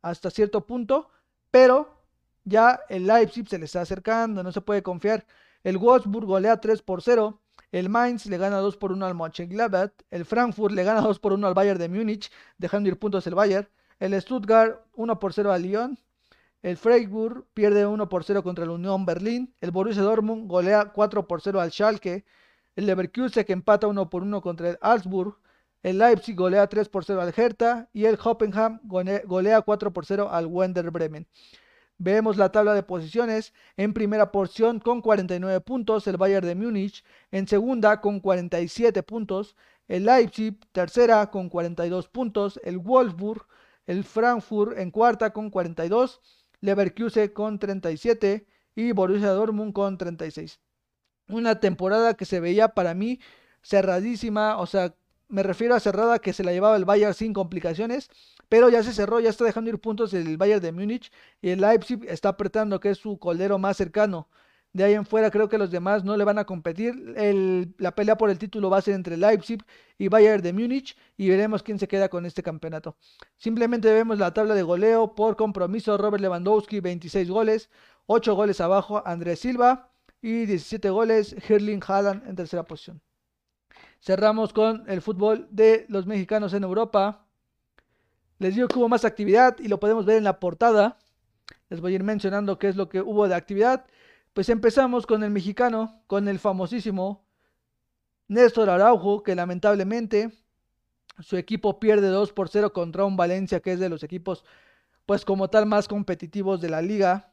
hasta 0.00 0.30
cierto 0.30 0.66
punto, 0.66 1.10
pero 1.50 2.02
ya 2.44 2.80
el 2.88 3.06
Leipzig 3.06 3.46
se 3.46 3.58
le 3.58 3.66
está 3.66 3.82
acercando, 3.82 4.42
no 4.42 4.52
se 4.52 4.62
puede 4.62 4.82
confiar. 4.82 5.26
El 5.62 5.76
Wolfsburg 5.76 6.26
golea 6.26 6.58
3 6.58 6.80
por 6.80 7.02
0. 7.02 7.38
El 7.72 7.88
Mainz 7.88 8.26
le 8.26 8.38
gana 8.38 8.59
2 8.59 8.76
por 8.76 8.92
1 8.92 9.04
al 9.04 9.14
Mönchengladbach. 9.14 9.92
El 10.11 10.24
Frankfurt 10.24 10.74
le 10.74 10.84
gana 10.84 11.00
2 11.00 11.18
por 11.18 11.32
1 11.32 11.46
al 11.46 11.54
Bayern 11.54 11.78
de 11.78 11.88
Múnich, 11.88 12.30
dejando 12.59 12.88
ir 12.88 12.98
puntos 12.98 13.26
el 13.26 13.34
Bayern. 13.34 13.68
El 13.98 14.20
Stuttgart 14.20 14.84
1 14.94 15.18
por 15.18 15.32
0 15.32 15.52
al 15.52 15.62
Lyon. 15.62 15.98
El 16.62 16.76
Freiburg 16.76 17.44
pierde 17.54 17.86
1 17.86 18.09
por 18.09 18.24
0 18.24 18.42
contra 18.42 18.64
el 18.64 18.70
Unión 18.70 19.04
Berlín. 19.04 19.54
El 19.61 19.72
Borussia 19.72 20.02
Dortmund 20.02 20.48
golea 20.48 20.92
4 20.92 21.26
por 21.26 21.42
0 21.42 21.61
al 21.61 21.70
Schalke. 21.70 22.24
El 22.76 22.86
Leverkusen 22.86 23.44
que 23.44 23.52
empata 23.52 23.86
1 23.86 24.11
por 24.11 24.22
1 24.22 24.40
contra 24.40 24.70
el 24.70 24.78
Augsburg. 24.80 25.36
El 25.82 25.98
Leipzig 25.98 26.34
golea 26.34 26.66
3 26.66 26.88
por 26.88 27.04
0 27.04 27.20
al 27.20 27.34
Hertha 27.36 27.88
y 27.92 28.07
el 28.07 28.18
Hoffenheim 28.22 28.80
golea 28.82 29.61
4 29.62 29.92
por 29.92 30.07
0 30.07 30.28
al 30.30 30.46
Wender 30.46 30.90
Bremen. 30.90 31.26
Vemos 31.99 32.36
la 32.36 32.53
tabla 32.53 32.74
de 32.74 32.82
posiciones. 32.82 33.55
En 33.76 33.94
primera 33.94 34.30
porción 34.30 34.80
con 34.80 35.01
49 35.01 35.61
puntos 35.62 36.07
el 36.07 36.16
Bayern 36.16 36.47
de 36.47 36.55
Múnich. 36.55 37.05
En 37.30 37.49
segunda 37.49 38.01
con 38.01 38.20
47 38.20 39.03
puntos. 39.03 39.57
El 39.88 40.05
Leipzig 40.05 40.59
tercera 40.72 41.30
con 41.30 41.49
42 41.49 42.09
puntos. 42.09 42.61
El 42.64 42.78
Wolfsburg. 42.78 43.47
El 43.86 44.05
Frankfurt 44.05 44.78
en 44.78 44.90
cuarta 44.90 45.32
con 45.32 45.51
42. 45.51 46.20
Leverkusen 46.61 47.28
con 47.28 47.59
37. 47.59 48.47
Y 48.74 48.92
Borussia 48.92 49.30
Dortmund 49.30 49.72
con 49.72 49.97
36. 49.97 50.61
Una 51.28 51.61
temporada 51.61 52.14
que 52.14 52.26
se 52.26 52.40
veía 52.40 52.68
para 52.68 52.92
mí 52.94 53.20
cerradísima. 53.62 54.59
O 54.59 54.66
sea, 54.66 54.94
me 55.28 55.42
refiero 55.42 55.74
a 55.74 55.80
cerrada 55.80 56.18
que 56.18 56.32
se 56.32 56.44
la 56.44 56.52
llevaba 56.52 56.76
el 56.76 56.84
Bayern 56.84 57.14
sin 57.14 57.32
complicaciones, 57.32 58.10
pero 58.48 58.68
ya 58.68 58.82
se 58.82 58.92
cerró, 58.92 59.20
ya 59.20 59.30
está 59.30 59.44
dejando 59.44 59.70
ir 59.70 59.80
puntos 59.80 60.14
el 60.14 60.36
Bayern 60.36 60.62
de 60.62 60.72
Múnich 60.72 61.12
y 61.40 61.50
el 61.50 61.60
Leipzig 61.60 62.04
está 62.08 62.30
apretando 62.30 62.80
que 62.80 62.90
es 62.90 62.98
su 62.98 63.18
colero 63.18 63.58
más 63.58 63.76
cercano. 63.76 64.28
De 64.72 64.84
ahí 64.84 64.92
en 64.92 65.06
fuera 65.06 65.30
creo 65.30 65.48
que 65.48 65.56
los 65.56 65.70
demás 65.70 66.04
no 66.04 66.16
le 66.18 66.24
van 66.24 66.38
a 66.38 66.44
competir. 66.44 66.94
la 67.78 67.94
pelea 67.94 68.18
por 68.18 68.28
el 68.28 68.38
título 68.38 68.68
va 68.68 68.78
a 68.78 68.82
ser 68.82 68.94
entre 68.94 69.16
Leipzig 69.16 69.64
y 69.96 70.08
Bayern 70.08 70.42
de 70.42 70.52
Múnich 70.52 70.96
y 71.16 71.30
veremos 71.30 71.62
quién 71.62 71.78
se 71.78 71.88
queda 71.88 72.10
con 72.10 72.26
este 72.26 72.42
campeonato. 72.42 72.96
Simplemente 73.38 73.92
vemos 73.92 74.18
la 74.18 74.34
tabla 74.34 74.54
de 74.54 74.62
goleo 74.62 75.14
por 75.14 75.36
compromiso. 75.36 75.96
Robert 75.96 76.20
Lewandowski 76.20 76.80
26 76.80 77.30
goles, 77.30 77.70
8 78.06 78.34
goles 78.34 78.60
abajo 78.60 79.02
Andrés 79.06 79.40
Silva 79.40 79.90
y 80.20 80.44
17 80.44 80.90
goles 80.90 81.34
Herling 81.48 81.82
Haaland 81.86 82.28
en 82.28 82.36
tercera 82.36 82.64
posición. 82.64 83.00
Cerramos 84.01 84.53
con 84.53 84.84
el 84.88 85.03
fútbol 85.03 85.49
de 85.51 85.86
los 85.88 86.07
mexicanos 86.07 86.53
en 86.55 86.62
Europa. 86.62 87.26
Les 88.38 88.55
digo 88.55 88.68
que 88.68 88.78
hubo 88.78 88.88
más 88.88 89.05
actividad 89.05 89.57
y 89.59 89.68
lo 89.68 89.80
podemos 89.80 90.05
ver 90.05 90.18
en 90.18 90.24
la 90.24 90.38
portada. 90.38 90.99
Les 91.68 91.80
voy 91.80 91.92
a 91.92 91.94
ir 91.97 92.05
mencionando 92.05 92.59
qué 92.59 92.68
es 92.68 92.76
lo 92.76 92.88
que 92.88 93.01
hubo 93.01 93.26
de 93.26 93.34
actividad. 93.34 93.86
Pues 94.32 94.49
empezamos 94.49 95.07
con 95.07 95.24
el 95.24 95.30
mexicano, 95.30 96.03
con 96.07 96.28
el 96.28 96.38
famosísimo 96.38 97.24
Néstor 98.28 98.68
Araujo, 98.70 99.22
que 99.22 99.34
lamentablemente 99.34 100.32
su 101.20 101.36
equipo 101.36 101.80
pierde 101.80 102.09
2 102.09 102.32
por 102.32 102.49
0 102.49 102.72
contra 102.72 103.05
un 103.05 103.16
Valencia, 103.16 103.61
que 103.61 103.72
es 103.72 103.80
de 103.80 103.88
los 103.88 104.03
equipos, 104.03 104.44
pues 105.07 105.24
como 105.24 105.49
tal, 105.49 105.66
más 105.66 105.88
competitivos 105.88 106.61
de 106.61 106.68
la 106.68 106.82
liga. 106.82 107.32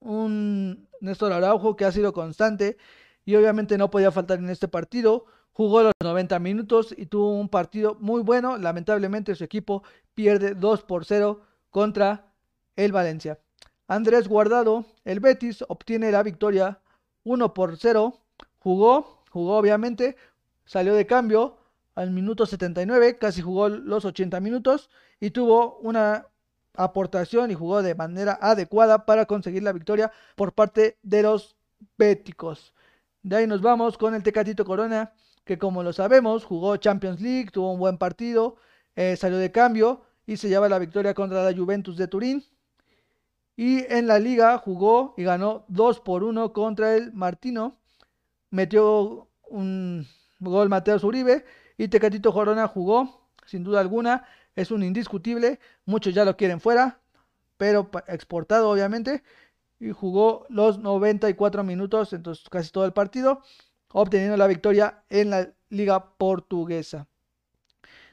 Un 0.00 0.88
Néstor 1.00 1.32
Araujo 1.32 1.76
que 1.76 1.84
ha 1.84 1.92
sido 1.92 2.12
constante 2.12 2.76
y 3.24 3.36
obviamente 3.36 3.78
no 3.78 3.90
podía 3.90 4.10
faltar 4.10 4.38
en 4.38 4.50
este 4.50 4.68
partido. 4.68 5.26
Jugó 5.58 5.82
los 5.82 5.92
90 6.00 6.38
minutos 6.38 6.94
y 6.96 7.06
tuvo 7.06 7.32
un 7.32 7.48
partido 7.48 7.96
muy 7.98 8.22
bueno. 8.22 8.58
Lamentablemente 8.58 9.34
su 9.34 9.42
equipo 9.42 9.82
pierde 10.14 10.54
2 10.54 10.84
por 10.84 11.04
0 11.04 11.40
contra 11.70 12.30
el 12.76 12.92
Valencia. 12.92 13.40
Andrés 13.88 14.28
Guardado, 14.28 14.84
el 15.04 15.18
Betis, 15.18 15.64
obtiene 15.66 16.12
la 16.12 16.22
victoria 16.22 16.78
1 17.24 17.54
por 17.54 17.76
0. 17.76 18.20
Jugó, 18.60 19.24
jugó 19.32 19.56
obviamente, 19.56 20.14
salió 20.64 20.94
de 20.94 21.06
cambio 21.06 21.56
al 21.96 22.12
minuto 22.12 22.46
79, 22.46 23.18
casi 23.18 23.42
jugó 23.42 23.68
los 23.68 24.04
80 24.04 24.38
minutos 24.38 24.88
y 25.18 25.30
tuvo 25.30 25.78
una 25.78 26.28
aportación 26.74 27.50
y 27.50 27.54
jugó 27.54 27.82
de 27.82 27.96
manera 27.96 28.38
adecuada 28.40 29.04
para 29.04 29.26
conseguir 29.26 29.64
la 29.64 29.72
victoria 29.72 30.12
por 30.36 30.52
parte 30.52 30.98
de 31.02 31.24
los 31.24 31.56
béticos. 31.96 32.74
De 33.24 33.34
ahí 33.34 33.48
nos 33.48 33.60
vamos 33.60 33.98
con 33.98 34.14
el 34.14 34.22
Tecatito 34.22 34.64
Corona, 34.64 35.12
que 35.48 35.58
como 35.58 35.82
lo 35.82 35.94
sabemos, 35.94 36.44
jugó 36.44 36.76
Champions 36.76 37.22
League, 37.22 37.48
tuvo 37.50 37.72
un 37.72 37.80
buen 37.80 37.96
partido, 37.96 38.56
eh, 38.96 39.16
salió 39.16 39.38
de 39.38 39.50
cambio 39.50 40.02
y 40.26 40.36
se 40.36 40.50
lleva 40.50 40.68
la 40.68 40.78
victoria 40.78 41.14
contra 41.14 41.42
la 41.42 41.56
Juventus 41.56 41.96
de 41.96 42.06
Turín. 42.06 42.44
Y 43.56 43.90
en 43.92 44.06
la 44.06 44.18
liga 44.18 44.58
jugó 44.58 45.14
y 45.16 45.24
ganó 45.24 45.64
2 45.68 46.00
por 46.00 46.22
1 46.22 46.52
contra 46.52 46.94
el 46.94 47.14
Martino. 47.14 47.78
Metió 48.50 49.28
un 49.48 50.06
gol 50.38 50.68
Mateo 50.68 50.98
Zuribe 50.98 51.46
y 51.78 51.88
Tecatito 51.88 52.30
Corona 52.32 52.68
jugó, 52.68 53.30
sin 53.46 53.64
duda 53.64 53.80
alguna, 53.80 54.26
es 54.54 54.70
un 54.70 54.82
indiscutible. 54.82 55.60
Muchos 55.86 56.12
ya 56.12 56.26
lo 56.26 56.36
quieren 56.36 56.60
fuera, 56.60 57.00
pero 57.56 57.90
exportado 58.06 58.68
obviamente 58.70 59.22
y 59.80 59.92
jugó 59.92 60.46
los 60.48 60.78
94 60.78 61.62
minutos, 61.64 62.12
entonces 62.12 62.48
casi 62.48 62.70
todo 62.70 62.84
el 62.84 62.92
partido, 62.92 63.42
obteniendo 63.92 64.36
la 64.36 64.46
victoria 64.46 65.02
en 65.08 65.30
la 65.30 65.48
liga 65.70 66.16
portuguesa. 66.16 67.06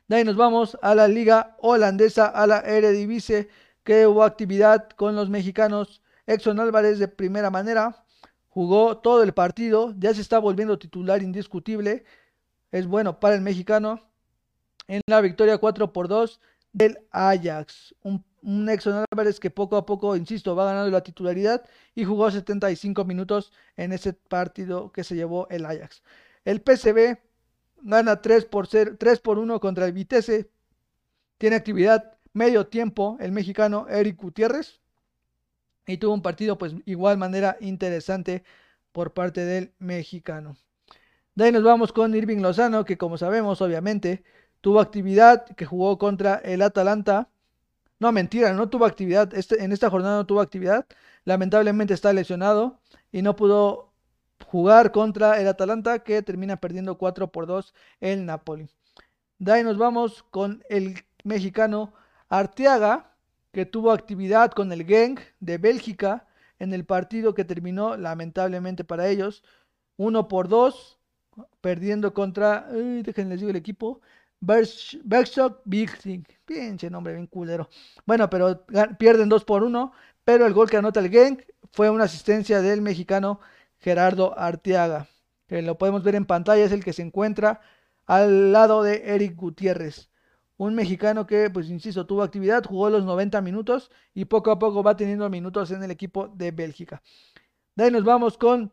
De 0.07 0.17
ahí 0.17 0.23
nos 0.23 0.35
vamos 0.35 0.77
a 0.81 0.93
la 0.93 1.07
liga 1.07 1.55
holandesa, 1.59 2.27
a 2.27 2.45
la 2.45 2.59
Eredivisie, 2.59 3.49
que 3.83 4.05
hubo 4.05 4.23
actividad 4.23 4.89
con 4.89 5.15
los 5.15 5.29
mexicanos. 5.29 6.01
Exxon 6.27 6.59
Álvarez 6.59 6.99
de 6.99 7.07
primera 7.07 7.49
manera, 7.49 8.03
jugó 8.49 8.97
todo 8.97 9.21
el 9.23 9.33
partido, 9.33 9.93
ya 9.97 10.13
se 10.13 10.21
está 10.21 10.39
volviendo 10.39 10.79
titular 10.79 11.21
indiscutible, 11.21 12.03
es 12.71 12.87
bueno 12.87 13.19
para 13.19 13.35
el 13.35 13.41
mexicano. 13.41 13.99
En 14.87 15.01
la 15.07 15.21
victoria 15.21 15.57
4 15.57 15.93
por 15.93 16.07
2 16.07 16.39
del 16.75 16.99
Ajax, 17.11 17.95
un 18.03 18.23
un 18.45 18.69
Exxon 18.69 19.05
Álvarez 19.11 19.39
que 19.39 19.49
poco 19.49 19.75
a 19.75 19.85
poco, 19.85 20.15
insisto, 20.15 20.55
va 20.55 20.65
ganando 20.65 20.91
la 20.91 21.01
titularidad 21.01 21.65
y 21.95 22.05
jugó 22.05 22.29
75 22.29 23.03
minutos 23.03 23.51
en 23.75 23.91
ese 23.91 24.13
partido 24.13 24.91
que 24.91 25.03
se 25.03 25.15
llevó 25.15 25.47
el 25.49 25.65
Ajax. 25.65 26.03
El 26.45 26.61
PCB 26.61 27.17
gana 27.81 28.21
3 28.21 28.45
por, 28.45 28.67
0, 28.67 28.95
3 28.99 29.19
por 29.19 29.39
1 29.39 29.59
contra 29.59 29.85
el 29.85 29.93
Vitesse. 29.93 30.49
Tiene 31.39 31.55
actividad 31.55 32.17
medio 32.33 32.67
tiempo 32.67 33.17
el 33.19 33.31
mexicano 33.31 33.87
Eric 33.89 34.21
Gutiérrez. 34.21 34.79
Y 35.87 35.97
tuvo 35.97 36.13
un 36.13 36.21
partido, 36.21 36.57
pues, 36.57 36.75
igual 36.85 37.17
manera 37.17 37.57
interesante 37.61 38.43
por 38.91 39.13
parte 39.13 39.43
del 39.43 39.73
mexicano. 39.79 40.55
De 41.33 41.45
ahí 41.45 41.51
nos 41.51 41.63
vamos 41.63 41.91
con 41.91 42.15
Irving 42.15 42.41
Lozano, 42.41 42.85
que 42.85 42.97
como 42.97 43.17
sabemos, 43.17 43.61
obviamente, 43.61 44.23
tuvo 44.65 44.79
actividad, 44.79 45.45
que 45.55 45.63
jugó 45.63 45.99
contra 45.99 46.37
el 46.37 46.63
Atalanta 46.63 47.29
no, 47.99 48.11
mentira, 48.11 48.51
no 48.53 48.67
tuvo 48.67 48.85
actividad. 48.85 49.31
Este, 49.35 49.63
en 49.63 49.71
esta 49.71 49.91
jornada 49.91 50.17
no 50.17 50.25
tuvo 50.25 50.41
actividad. 50.41 50.87
Lamentablemente 51.23 51.93
está 51.93 52.11
lesionado 52.13 52.79
y 53.11 53.21
no 53.21 53.35
pudo 53.35 53.93
jugar 54.47 54.91
contra 54.91 55.39
el 55.39 55.47
Atalanta 55.47 55.99
que 55.99 56.23
termina 56.23 56.57
perdiendo 56.57 56.97
4 56.97 57.31
por 57.31 57.45
2 57.45 57.75
el 58.01 58.25
Napoli. 58.25 58.67
De 59.37 59.51
ahí 59.51 59.63
nos 59.63 59.77
vamos 59.77 60.23
con 60.31 60.63
el 60.67 60.95
mexicano 61.23 61.93
Arteaga 62.27 63.11
que 63.51 63.67
tuvo 63.67 63.91
actividad 63.91 64.49
con 64.49 64.71
el 64.71 64.83
Genk 64.83 65.19
de 65.41 65.59
Bélgica 65.59 66.25
en 66.57 66.73
el 66.73 66.85
partido 66.85 67.35
que 67.35 67.45
terminó 67.45 67.97
lamentablemente 67.97 68.83
para 68.83 69.09
ellos 69.09 69.43
1 69.97 70.27
por 70.27 70.47
2 70.47 70.99
perdiendo 71.61 72.15
contra, 72.15 72.67
déjenles 72.71 73.41
digo 73.41 73.51
el 73.51 73.57
equipo, 73.57 74.01
Bergstock 74.45 75.61
Big 75.65 75.97
Thing. 75.97 76.23
Nombre 76.91 77.13
bien 77.13 77.27
culero. 77.27 77.69
Bueno, 78.05 78.29
pero 78.29 78.65
pierden 78.97 79.29
2 79.29 79.43
por 79.45 79.63
1. 79.63 79.91
Pero 80.23 80.45
el 80.45 80.53
gol 80.53 80.69
que 80.69 80.77
anota 80.77 80.99
el 80.99 81.09
Genk 81.09 81.43
fue 81.71 81.89
una 81.89 82.05
asistencia 82.05 82.61
del 82.61 82.81
mexicano 82.81 83.39
Gerardo 83.79 84.37
Arteaga. 84.37 85.07
Que 85.47 85.61
lo 85.61 85.77
podemos 85.77 86.03
ver 86.03 86.15
en 86.15 86.25
pantalla, 86.25 86.63
es 86.63 86.71
el 86.71 86.83
que 86.83 86.93
se 86.93 87.03
encuentra 87.03 87.61
al 88.07 88.51
lado 88.51 88.81
de 88.81 89.03
Eric 89.13 89.35
Gutiérrez. 89.35 90.09
Un 90.57 90.73
mexicano 90.73 91.27
que, 91.27 91.49
pues 91.49 91.69
insisto, 91.69 92.05
tuvo 92.05 92.23
actividad, 92.23 92.63
jugó 92.63 92.89
los 92.89 93.03
90 93.03 93.41
minutos 93.41 93.91
y 94.13 94.25
poco 94.25 94.51
a 94.51 94.57
poco 94.57 94.81
va 94.81 94.95
teniendo 94.95 95.29
minutos 95.29 95.69
en 95.71 95.83
el 95.83 95.91
equipo 95.91 96.29
de 96.29 96.51
Bélgica. 96.51 97.03
De 97.75 97.83
ahí 97.83 97.91
nos 97.91 98.03
vamos 98.03 98.37
con 98.37 98.71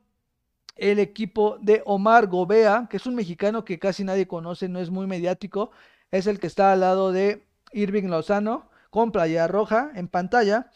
el 0.76 0.98
equipo 0.98 1.58
de 1.60 1.82
Omar 1.84 2.26
Gobea, 2.26 2.86
que 2.90 2.96
es 2.96 3.06
un 3.06 3.14
mexicano 3.14 3.64
que 3.64 3.78
casi 3.78 4.04
nadie 4.04 4.26
conoce, 4.26 4.68
no 4.68 4.80
es 4.80 4.90
muy 4.90 5.06
mediático, 5.06 5.70
es 6.10 6.26
el 6.26 6.40
que 6.40 6.46
está 6.46 6.72
al 6.72 6.80
lado 6.80 7.12
de 7.12 7.46
Irving 7.72 8.08
Lozano 8.08 8.68
con 8.90 9.12
Playa 9.12 9.48
Roja 9.48 9.90
en 9.94 10.08
pantalla. 10.08 10.70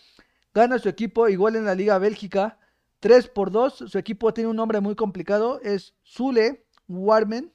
Gana 0.55 0.79
su 0.79 0.89
equipo 0.89 1.29
igual 1.29 1.57
en 1.57 1.67
la 1.67 1.75
Liga 1.75 1.99
Bélgica 1.99 2.59
3 3.01 3.29
por 3.29 3.51
2. 3.51 3.85
Su 3.89 3.99
equipo 3.99 4.33
tiene 4.33 4.49
un 4.49 4.57
nombre 4.57 4.81
muy 4.81 4.95
complicado, 4.95 5.61
es 5.63 5.95
Zule 6.05 6.65
Warmen. 6.89 7.53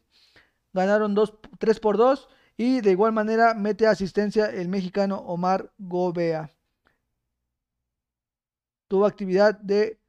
Ganaron 0.73 1.15
2, 1.15 1.33
3 1.57 1.79
por 1.79 1.97
2 1.97 2.29
y 2.57 2.81
de 2.81 2.91
igual 2.91 3.11
manera 3.11 3.55
mete 3.55 3.87
asistencia 3.87 4.45
el 4.45 4.69
mexicano 4.69 5.17
Omar 5.17 5.71
Gobea. 5.79 6.51
Tuvo 8.87 9.05
actividad 9.05 9.57
de 9.57 9.99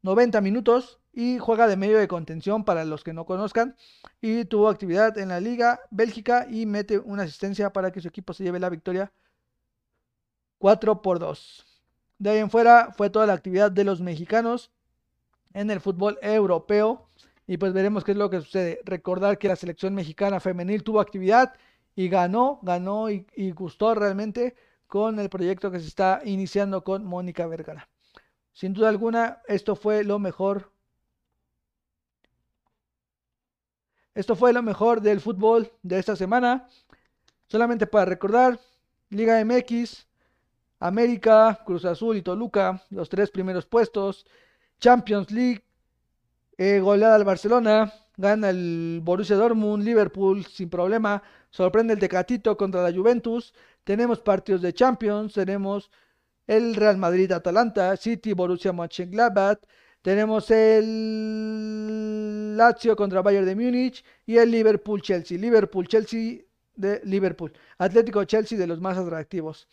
90 0.00 0.40
minutos 0.40 1.01
y 1.12 1.38
juega 1.38 1.66
de 1.66 1.76
medio 1.76 1.98
de 1.98 2.08
contención 2.08 2.64
para 2.64 2.84
los 2.84 3.04
que 3.04 3.12
no 3.12 3.26
conozcan. 3.26 3.76
Y 4.20 4.44
tuvo 4.46 4.68
actividad 4.68 5.16
en 5.18 5.28
la 5.28 5.40
Liga 5.40 5.80
Bélgica 5.90 6.46
y 6.50 6.66
mete 6.66 6.98
una 6.98 7.24
asistencia 7.24 7.72
para 7.72 7.92
que 7.92 8.00
su 8.00 8.08
equipo 8.08 8.32
se 8.32 8.44
lleve 8.44 8.58
la 8.58 8.70
victoria 8.70 9.12
4 10.58 11.02
por 11.02 11.18
2. 11.18 11.66
De 12.18 12.30
ahí 12.30 12.38
en 12.38 12.50
fuera 12.50 12.92
fue 12.96 13.10
toda 13.10 13.26
la 13.26 13.34
actividad 13.34 13.70
de 13.70 13.84
los 13.84 14.00
mexicanos 14.00 14.70
en 15.52 15.70
el 15.70 15.80
fútbol 15.80 16.18
europeo. 16.22 17.08
Y 17.46 17.58
pues 17.58 17.72
veremos 17.72 18.04
qué 18.04 18.12
es 18.12 18.16
lo 18.16 18.30
que 18.30 18.40
sucede. 18.40 18.80
Recordar 18.84 19.38
que 19.38 19.48
la 19.48 19.56
selección 19.56 19.94
mexicana 19.94 20.40
femenil 20.40 20.82
tuvo 20.82 21.00
actividad 21.00 21.52
y 21.94 22.08
ganó, 22.08 22.58
ganó 22.62 23.10
y, 23.10 23.26
y 23.34 23.50
gustó 23.50 23.94
realmente 23.94 24.54
con 24.86 25.18
el 25.18 25.28
proyecto 25.28 25.70
que 25.70 25.80
se 25.80 25.88
está 25.88 26.20
iniciando 26.24 26.84
con 26.84 27.04
Mónica 27.04 27.46
Vergara. 27.46 27.88
Sin 28.52 28.72
duda 28.72 28.88
alguna, 28.88 29.42
esto 29.48 29.76
fue 29.76 30.04
lo 30.04 30.18
mejor 30.18 30.71
Esto 34.14 34.36
fue 34.36 34.52
lo 34.52 34.62
mejor 34.62 35.00
del 35.00 35.20
fútbol 35.20 35.70
de 35.82 35.98
esta 35.98 36.16
semana. 36.16 36.68
Solamente 37.48 37.86
para 37.86 38.04
recordar, 38.04 38.60
Liga 39.08 39.42
MX, 39.44 40.06
América, 40.80 41.60
Cruz 41.64 41.84
Azul 41.84 42.16
y 42.16 42.22
Toluca, 42.22 42.82
los 42.90 43.08
tres 43.08 43.30
primeros 43.30 43.66
puestos. 43.66 44.26
Champions 44.78 45.30
League, 45.30 45.64
eh, 46.58 46.80
goleada 46.80 47.14
al 47.14 47.24
Barcelona, 47.24 47.92
gana 48.16 48.50
el 48.50 49.00
Borussia 49.02 49.36
Dortmund, 49.36 49.84
Liverpool 49.84 50.44
sin 50.44 50.68
problema, 50.68 51.22
sorprende 51.50 51.94
el 51.94 52.00
Tecatito 52.00 52.56
contra 52.56 52.82
la 52.82 52.92
Juventus. 52.92 53.54
Tenemos 53.84 54.20
partidos 54.20 54.60
de 54.60 54.74
Champions, 54.74 55.34
tenemos 55.34 55.90
el 56.46 56.74
Real 56.74 56.98
Madrid 56.98 57.32
Atalanta, 57.32 57.96
City 57.96 58.32
Borussia 58.32 58.72
Mönchengladbach, 58.72 59.60
tenemos 60.02 60.50
el 60.50 62.56
Lazio 62.56 62.96
contra 62.96 63.22
Bayern 63.22 63.46
de 63.46 63.54
Múnich 63.54 64.04
y 64.26 64.36
el 64.36 64.50
Liverpool 64.50 65.00
Chelsea. 65.00 65.38
Liverpool 65.38 65.86
Chelsea 65.86 66.40
de 66.74 67.00
Liverpool. 67.04 67.52
Atlético 67.78 68.24
Chelsea 68.24 68.58
de 68.58 68.66
los 68.66 68.80
más 68.80 68.98
atractivos. 68.98 69.68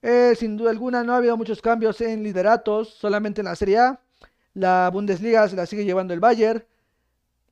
Eh, 0.00 0.34
sin 0.36 0.56
duda 0.56 0.70
alguna 0.70 1.04
no 1.04 1.12
ha 1.12 1.18
habido 1.18 1.36
muchos 1.36 1.60
cambios 1.60 2.00
en 2.00 2.22
lideratos, 2.22 2.94
solamente 2.94 3.42
en 3.42 3.46
la 3.46 3.56
Serie 3.56 3.78
A. 3.78 4.00
La 4.54 4.88
Bundesliga 4.92 5.48
se 5.48 5.56
la 5.56 5.66
sigue 5.66 5.84
llevando 5.84 6.14
el 6.14 6.20
Bayern. 6.20 6.64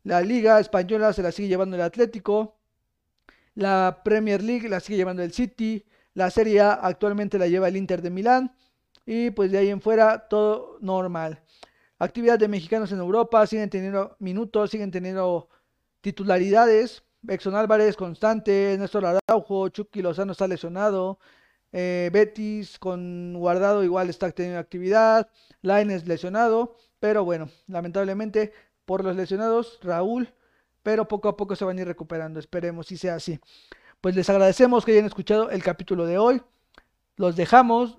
La 0.05 0.23
Liga 0.23 0.61
Española 0.61 1.13
se 1.13 1.23
la 1.23 1.33
sigue 1.33 1.49
llevando 1.49 1.77
el 1.77 1.83
Atlético. 1.83 2.57
La 3.55 4.01
Premier 4.03 4.43
League 4.43 4.69
la 4.69 4.81
sigue 4.81 4.97
llevando 4.97 5.23
el 5.23 5.33
City. 5.33 5.85
La 6.15 6.31
Serie 6.31 6.61
A 6.61 6.73
actualmente 6.73 7.39
la 7.39 7.49
lleva 7.49 7.69
el 7.69 7.77
Inter 7.77 8.01
de 8.01 8.11
Milán. 8.11 8.57
Y 9.05 9.31
pues 9.31 9.53
de 9.53 9.59
ahí 9.59 9.69
en 9.69 9.83
fuera 9.83 10.27
todo 10.29 10.79
normal. 10.81 11.43
Actividad 12.05 12.39
de 12.39 12.49
mexicanos 12.49 12.93
en 12.93 12.99
Europa, 12.99 13.47
siguen 13.47 13.71
teniendo 13.71 14.15
minutos, 14.19 14.71
siguen 14.71 14.91
teniendo 14.91 15.49
titularidades. 16.03 17.03
Exxon 17.27 17.55
Álvarez 17.55 17.97
constante, 17.97 18.77
Néstor 18.79 19.07
Araujo, 19.07 19.71
Chucky 19.71 20.03
Lozano 20.03 20.33
está 20.33 20.47
lesionado. 20.47 21.19
Eh, 21.73 22.11
Betis 22.13 22.79
con 22.79 23.33
Guardado 23.39 23.83
igual 23.83 24.11
está 24.11 24.31
teniendo 24.33 24.61
actividad. 24.61 25.31
es 25.63 26.07
lesionado. 26.07 26.77
Pero 27.01 27.25
bueno, 27.25 27.49
lamentablemente 27.69 28.53
por 28.85 29.03
los 29.03 29.17
lesionados, 29.17 29.79
Raúl. 29.83 30.29
Pero 30.83 31.09
poco 31.09 31.31
a 31.31 31.39
poco 31.39 31.57
se 31.57 31.65
van 31.65 31.79
a 31.79 31.81
ir 31.81 31.87
recuperando. 31.87 32.39
Esperemos 32.39 32.89
si 32.89 32.99
sea 32.99 33.15
así. 33.15 33.41
Pues 34.03 34.15
les 34.15 34.29
agradecemos 34.29 34.85
que 34.85 34.93
hayan 34.93 35.07
escuchado 35.07 35.49
el 35.49 35.63
capítulo 35.63 36.05
de 36.05 36.19
hoy. 36.19 36.43
Los 37.17 37.35
dejamos. 37.35 37.97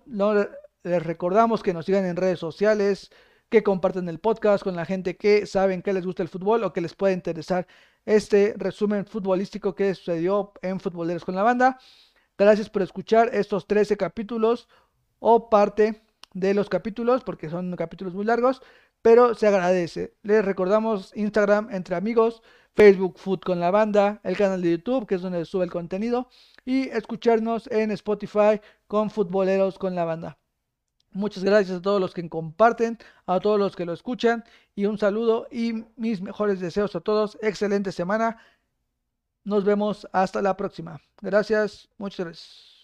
les 0.83 1.03
recordamos 1.03 1.63
que 1.63 1.73
nos 1.73 1.85
sigan 1.85 2.05
en 2.05 2.17
redes 2.17 2.37
sociales 2.37 3.09
que 3.49 3.63
compartan 3.63 4.09
el 4.09 4.19
podcast 4.19 4.63
con 4.63 4.75
la 4.75 4.85
gente 4.85 5.17
que 5.17 5.45
saben 5.45 5.81
que 5.81 5.93
les 5.93 6.05
gusta 6.05 6.23
el 6.23 6.29
fútbol 6.29 6.63
o 6.63 6.73
que 6.73 6.81
les 6.81 6.93
puede 6.95 7.13
interesar 7.13 7.67
este 8.05 8.53
resumen 8.57 9.05
futbolístico 9.05 9.75
que 9.75 9.93
sucedió 9.95 10.53
en 10.61 10.79
Futboleros 10.79 11.25
con 11.25 11.35
la 11.35 11.43
Banda. 11.43 11.79
Gracias 12.37 12.69
por 12.69 12.81
escuchar 12.81 13.29
estos 13.33 13.67
13 13.67 13.97
capítulos 13.97 14.67
o 15.19 15.49
parte 15.49 16.03
de 16.33 16.53
los 16.53 16.69
capítulos, 16.69 17.23
porque 17.23 17.49
son 17.49 17.75
capítulos 17.75 18.13
muy 18.13 18.25
largos. 18.25 18.61
pero 19.01 19.35
se 19.35 19.47
agradece. 19.47 20.15
Les 20.23 20.43
recordamos 20.43 21.11
Instagram 21.15 21.69
entre 21.71 21.95
amigos, 21.95 22.41
Facebook 22.75 23.19
Food 23.19 23.41
con 23.41 23.59
la 23.59 23.71
banda, 23.71 24.19
el 24.23 24.35
canal 24.37 24.61
de 24.61 24.71
YouTube 24.71 25.05
que 25.07 25.15
es 25.15 25.21
donde 25.21 25.45
sube 25.45 25.63
el 25.65 25.71
contenido 25.71 26.27
y 26.65 26.89
escucharnos 26.89 27.67
en 27.71 27.91
Spotify 27.91 28.59
con 28.87 29.09
Futboleros 29.11 29.77
con 29.79 29.95
la 29.95 30.05
banda. 30.05 30.44
Muchas 31.15 31.45
gracias 31.45 31.77
a 31.77 31.81
todos 31.81 32.01
los 32.01 32.13
que 32.13 32.27
comparten, 32.27 32.99
a 33.25 33.39
todos 33.39 33.57
los 33.57 33.73
que 33.77 33.85
lo 33.85 33.93
escuchan 33.93 34.43
y 34.75 34.85
un 34.85 34.97
saludo 34.97 35.47
y 35.49 35.85
mis 35.95 36.21
mejores 36.21 36.59
deseos 36.59 36.93
a 36.93 36.99
todos. 36.99 37.37
Excelente 37.41 37.93
semana. 37.93 38.37
Nos 39.45 39.63
vemos 39.63 40.05
hasta 40.11 40.41
la 40.41 40.57
próxima. 40.57 40.99
Gracias, 41.21 41.87
muchas 41.97 42.25
gracias. 42.25 42.75